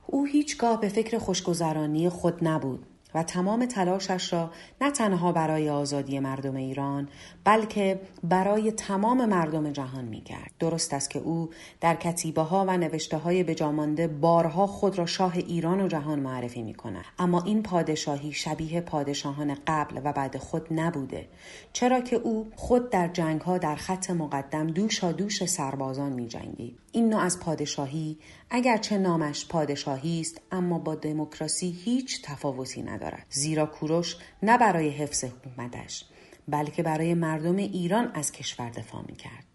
او 0.07 0.25
هیچگاه 0.25 0.81
به 0.81 0.89
فکر 0.89 1.17
خوشگذرانی 1.17 2.09
خود 2.09 2.47
نبود 2.47 2.85
و 3.13 3.23
تمام 3.23 3.65
تلاشش 3.65 4.33
را 4.33 4.51
نه 4.81 4.91
تنها 4.91 5.31
برای 5.31 5.69
آزادی 5.69 6.19
مردم 6.19 6.55
ایران 6.55 7.09
بلکه 7.43 7.99
برای 8.23 8.71
تمام 8.71 9.25
مردم 9.25 9.71
جهان 9.71 10.05
می 10.05 10.21
کرد. 10.21 10.51
درست 10.59 10.93
است 10.93 11.09
که 11.09 11.19
او 11.19 11.49
در 11.81 11.95
کتیبه 11.95 12.41
ها 12.41 12.65
و 12.67 12.77
نوشته 12.77 13.17
های 13.17 13.43
بجامانده 13.43 14.07
بارها 14.07 14.67
خود 14.67 14.97
را 14.97 15.05
شاه 15.05 15.37
ایران 15.37 15.81
و 15.81 15.87
جهان 15.87 16.19
معرفی 16.19 16.61
می 16.61 16.73
کند. 16.73 17.05
اما 17.19 17.41
این 17.41 17.63
پادشاهی 17.63 18.33
شبیه 18.33 18.81
پادشاهان 18.81 19.57
قبل 19.67 20.01
و 20.03 20.13
بعد 20.13 20.37
خود 20.37 20.67
نبوده 20.71 21.27
چرا 21.73 22.01
که 22.01 22.15
او 22.15 22.51
خود 22.55 22.89
در 22.89 23.07
جنگ 23.07 23.41
ها 23.41 23.57
در 23.57 23.75
خط 23.75 24.09
مقدم 24.09 24.67
دوشا 24.67 25.11
دوش 25.11 25.45
سربازان 25.45 26.13
می 26.13 26.27
جنگی. 26.27 26.77
این 26.97 27.09
نوع 27.09 27.21
از 27.21 27.39
پادشاهی 27.39 28.17
اگرچه 28.49 28.97
نامش 28.97 29.47
پادشاهی 29.47 30.21
است 30.21 30.41
اما 30.51 30.79
با 30.79 30.95
دموکراسی 30.95 31.71
هیچ 31.71 32.21
تفاوتی 32.23 32.81
ندارد 32.81 33.25
زیرا 33.29 33.65
کوروش 33.65 34.15
نه 34.43 34.57
برای 34.57 34.89
حفظ 34.89 35.23
حکومتش 35.23 36.05
بلکه 36.47 36.83
برای 36.83 37.13
مردم 37.13 37.55
ایران 37.55 38.11
از 38.13 38.31
کشور 38.31 38.69
دفاع 38.69 39.01
می 39.07 39.15
کرد. 39.15 39.45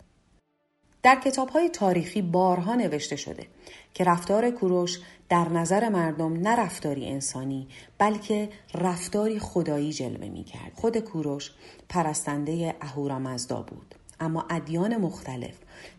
در 1.03 1.20
کتاب 1.20 1.49
های 1.49 1.68
تاریخی 1.68 2.22
بارها 2.22 2.74
نوشته 2.74 3.16
شده 3.16 3.47
که 3.95 4.05
رفتار 4.05 4.51
کوروش 4.51 5.01
در 5.28 5.49
نظر 5.49 5.88
مردم 5.88 6.32
نه 6.32 6.57
رفتاری 6.57 7.09
انسانی 7.09 7.68
بلکه 7.99 8.49
رفتاری 8.74 9.38
خدایی 9.38 9.93
جلوه 9.93 10.28
می 10.28 10.45
کرد. 10.45 10.72
خود 10.74 10.99
کوروش 10.99 11.51
پرستنده 11.88 12.74
اهورامزدا 12.80 13.62
بود. 13.62 13.95
اما 14.20 14.47
ادیان 14.51 14.97
مختلف 14.97 15.55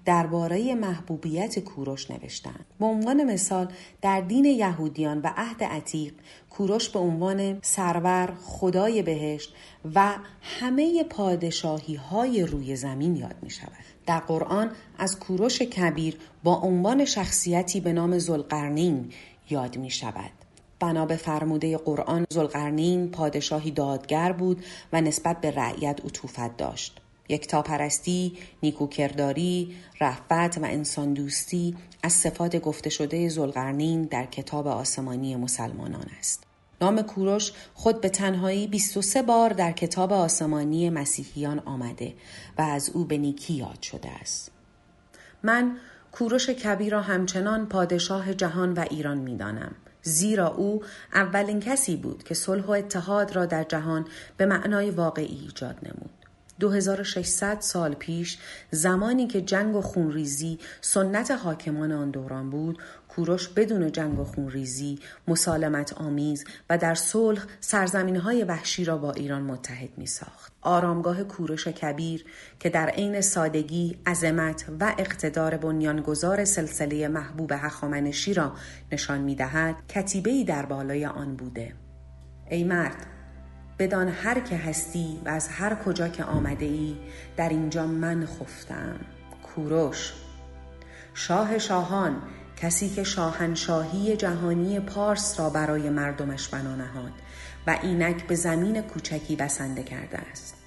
درباره 0.06 0.76
محبوبیت 0.76 1.60
کوروش 1.60 2.12
نوشتند. 2.12 2.66
به 2.80 2.86
عنوان 2.86 3.24
مثال 3.24 3.68
در 4.02 4.22
دین 4.22 4.46
یهودیان 4.46 5.22
و 5.22 5.34
عهد 5.38 5.64
عتیق 5.64 6.14
کوروش 6.50 6.90
به 6.90 7.00
عنوان 7.00 7.60
سرور 7.62 8.34
خدای 8.44 9.02
بهشت 9.02 9.54
و 9.96 10.16
همه 10.42 11.04
پادشاهی 11.04 11.96
های 11.96 12.44
روی 12.44 12.76
زمین 12.76 13.16
یاد 13.16 13.36
می 13.42 13.50
شود 13.50 13.72
در 14.06 14.20
قرآن 14.20 14.72
از 14.98 15.20
کوروش 15.20 15.62
کبیر 15.62 16.18
با 16.44 16.56
عنوان 16.56 17.06
شخصیتی 17.06 17.80
به 17.80 17.94
نام 17.94 18.18
زلقرنین 18.18 19.12
یاد 19.50 19.78
می 19.78 19.90
شود 19.90 20.32
بنا 20.80 21.06
به 21.06 21.16
فرموده 21.16 21.78
قرآن 21.78 22.26
زلقرنین 22.30 23.12
پادشاهی 23.12 23.72
دادگر 23.72 24.32
بود 24.32 24.66
و 24.94 25.02
نسبت 25.02 25.42
به 25.42 25.52
رعیت 25.52 26.06
عطوفت 26.06 26.58
داشت. 26.58 27.02
یکتاپرستی، 27.34 28.38
نیکوکرداری، 28.64 29.76
رفت 30.02 30.32
و 30.32 30.64
انسان 30.64 31.14
دوستی 31.14 31.76
از 32.04 32.14
صفات 32.14 32.56
گفته 32.56 32.90
شده 32.90 33.30
زلغرنین 33.30 34.04
در 34.04 34.26
کتاب 34.26 34.68
آسمانی 34.68 35.36
مسلمانان 35.36 36.06
است. 36.20 36.44
نام 36.82 37.02
کوروش 37.02 37.52
خود 37.74 38.02
به 38.02 38.10
تنهایی 38.10 38.68
23 38.68 39.22
بار 39.22 39.50
در 39.50 39.72
کتاب 39.72 40.14
آسمانی 40.14 40.90
مسیحیان 40.90 41.60
آمده 41.60 42.14
و 42.58 42.62
از 42.62 42.90
او 42.90 43.06
به 43.06 43.18
نیکی 43.18 43.54
یاد 43.54 43.82
شده 43.82 44.10
است. 44.10 44.52
من 45.44 45.78
کوروش 46.12 46.50
کبیر 46.50 46.92
را 46.92 47.02
همچنان 47.02 47.66
پادشاه 47.66 48.34
جهان 48.34 48.74
و 48.74 48.86
ایران 48.90 49.18
می 49.18 49.38
دانم. 49.38 49.76
زیرا 50.02 50.48
او 50.48 50.84
اولین 51.14 51.60
کسی 51.60 51.96
بود 51.96 52.24
که 52.24 52.34
صلح 52.34 52.66
و 52.66 52.72
اتحاد 52.72 53.36
را 53.36 53.46
در 53.46 53.64
جهان 53.64 54.06
به 54.38 54.46
معنای 54.46 54.92
واقعی 54.92 55.40
ایجاد 55.42 55.76
نمود. 55.84 56.23
2600 56.60 57.60
سال 57.60 57.94
پیش 57.94 58.38
زمانی 58.72 59.28
که 59.28 59.42
جنگ 59.42 59.76
و 59.76 59.82
خونریزی 59.82 60.60
سنت 60.82 61.32
حاکمان 61.32 61.92
آن 61.92 62.12
دوران 62.12 62.50
بود 62.50 62.80
کوروش 63.16 63.48
بدون 63.48 63.92
جنگ 63.92 64.20
و 64.20 64.24
خونریزی 64.24 65.00
مسالمت 65.28 65.94
آمیز 65.94 66.46
و 66.70 66.78
در 66.78 66.96
صلح 66.96 67.46
سرزمین 67.60 68.16
های 68.16 68.44
وحشی 68.44 68.86
را 68.86 68.98
با 68.98 69.12
ایران 69.12 69.42
متحد 69.42 69.90
می 69.98 70.06
ساخت. 70.06 70.54
آرامگاه 70.62 71.24
کوروش 71.24 71.68
کبیر 71.68 72.26
که 72.60 72.70
در 72.70 72.90
عین 72.90 73.22
سادگی، 73.22 73.98
عظمت 74.06 74.66
و 74.80 74.96
اقتدار 74.98 75.58
بنیانگذار 75.58 76.46
سلسله 76.46 77.08
محبوب 77.08 77.52
هخامنشی 77.52 78.34
را 78.34 78.54
نشان 78.92 79.22
می 79.22 79.36
دهد 79.36 79.76
در 80.48 80.66
بالای 80.66 81.06
آن 81.06 81.36
بوده. 81.36 81.74
ای 82.50 82.64
مرد 82.64 83.08
بدان 83.80 84.08
هر 84.08 84.40
که 84.40 84.58
هستی 84.58 85.22
و 85.26 85.30
از 85.30 85.48
هر 85.48 85.76
کجا 85.76 86.08
که 86.08 86.24
آمده 86.24 86.66
ای 86.66 86.96
در 87.38 87.50
اینجا 87.50 87.88
من 87.88 88.26
خفتم. 88.26 89.00
کوروش. 89.44 90.14
شاه 91.14 91.58
شاهان 91.58 92.22
کسی 92.58 92.90
که 92.90 93.04
شاهنشاهی 93.04 94.18
جهانی 94.18 94.80
پارس 94.80 95.40
را 95.40 95.50
برای 95.50 95.90
مردمش 95.90 96.48
بنا 96.48 96.76
نهاد 96.76 97.12
و 97.68 97.80
اینک 97.84 98.28
به 98.28 98.36
زمین 98.36 98.82
کوچکی 98.82 99.36
بسنده 99.36 99.84
کرده 99.84 100.18
است. 100.18 100.63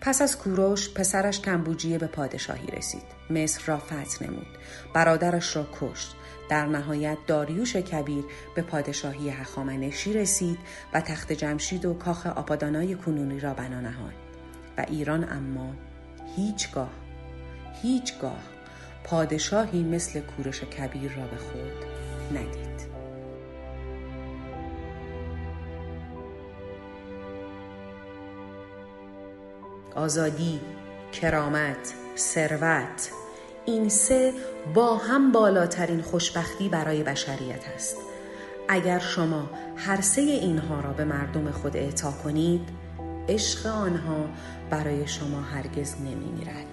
پس 0.00 0.22
از 0.22 0.38
کوروش 0.38 0.94
پسرش 0.94 1.40
کمبوجیه 1.40 1.98
به 1.98 2.06
پادشاهی 2.06 2.66
رسید. 2.66 3.02
مصر 3.30 3.62
را 3.66 3.78
فتح 3.78 4.24
نمود. 4.24 4.46
برادرش 4.94 5.56
را 5.56 5.66
کشت. 5.80 6.14
در 6.48 6.66
نهایت 6.66 7.18
داریوش 7.26 7.76
کبیر 7.76 8.24
به 8.54 8.62
پادشاهی 8.62 9.30
هخامنشی 9.30 10.12
رسید 10.12 10.58
و 10.94 11.00
تخت 11.00 11.32
جمشید 11.32 11.84
و 11.84 11.94
کاخ 11.94 12.26
آپادانای 12.26 12.94
کنونی 12.94 13.40
را 13.40 13.54
بنا 13.54 13.80
نهاد. 13.80 14.14
و 14.78 14.84
ایران 14.88 15.32
اما 15.32 15.74
هیچگاه 16.36 16.90
هیچگاه 17.82 18.42
پادشاهی 19.04 19.82
مثل 19.82 20.20
کورش 20.20 20.60
کبیر 20.60 21.12
را 21.12 21.26
به 21.26 21.36
خود 21.36 21.84
ندید. 22.38 22.87
آزادی 29.94 30.60
کرامت 31.12 31.94
ثروت 32.16 33.10
این 33.66 33.88
سه 33.88 34.32
با 34.74 34.96
هم 34.96 35.32
بالاترین 35.32 36.02
خوشبختی 36.02 36.68
برای 36.68 37.02
بشریت 37.02 37.64
است 37.74 37.96
اگر 38.68 38.98
شما 38.98 39.50
هر 39.76 40.00
سه 40.00 40.20
اینها 40.20 40.80
را 40.80 40.92
به 40.92 41.04
مردم 41.04 41.50
خود 41.50 41.76
اعطا 41.76 42.10
کنید 42.10 42.68
عشق 43.28 43.66
آنها 43.66 44.24
برای 44.70 45.06
شما 45.06 45.40
هرگز 45.40 45.94
نمی 46.00 46.32
میرد. 46.38 46.66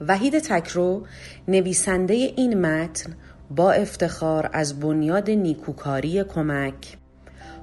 وحید 0.00 0.38
تکرو 0.38 1.06
نویسنده 1.48 2.14
این 2.14 2.60
متن 2.60 3.16
با 3.50 3.72
افتخار 3.72 4.50
از 4.52 4.80
بنیاد 4.80 5.30
نیکوکاری 5.30 6.24
کمک 6.24 6.97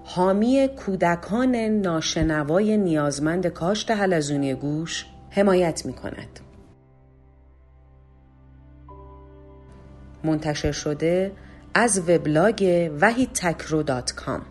حامی 0.08 0.68
کودکان 0.68 1.56
ناشنوای 1.56 2.78
نیازمند 2.78 3.48
کاشت 3.48 3.92
حلزونی 3.92 4.54
گوش 4.54 5.06
حمایت 5.30 5.86
می 5.86 5.94
کند. 5.94 6.40
منتشر 10.24 10.72
شده 10.72 11.32
از 11.74 12.10
وبلاگ 12.10 12.92
وحید 13.02 13.30
تکرو 13.34 13.84
دات 13.84 14.12
کام 14.12 14.42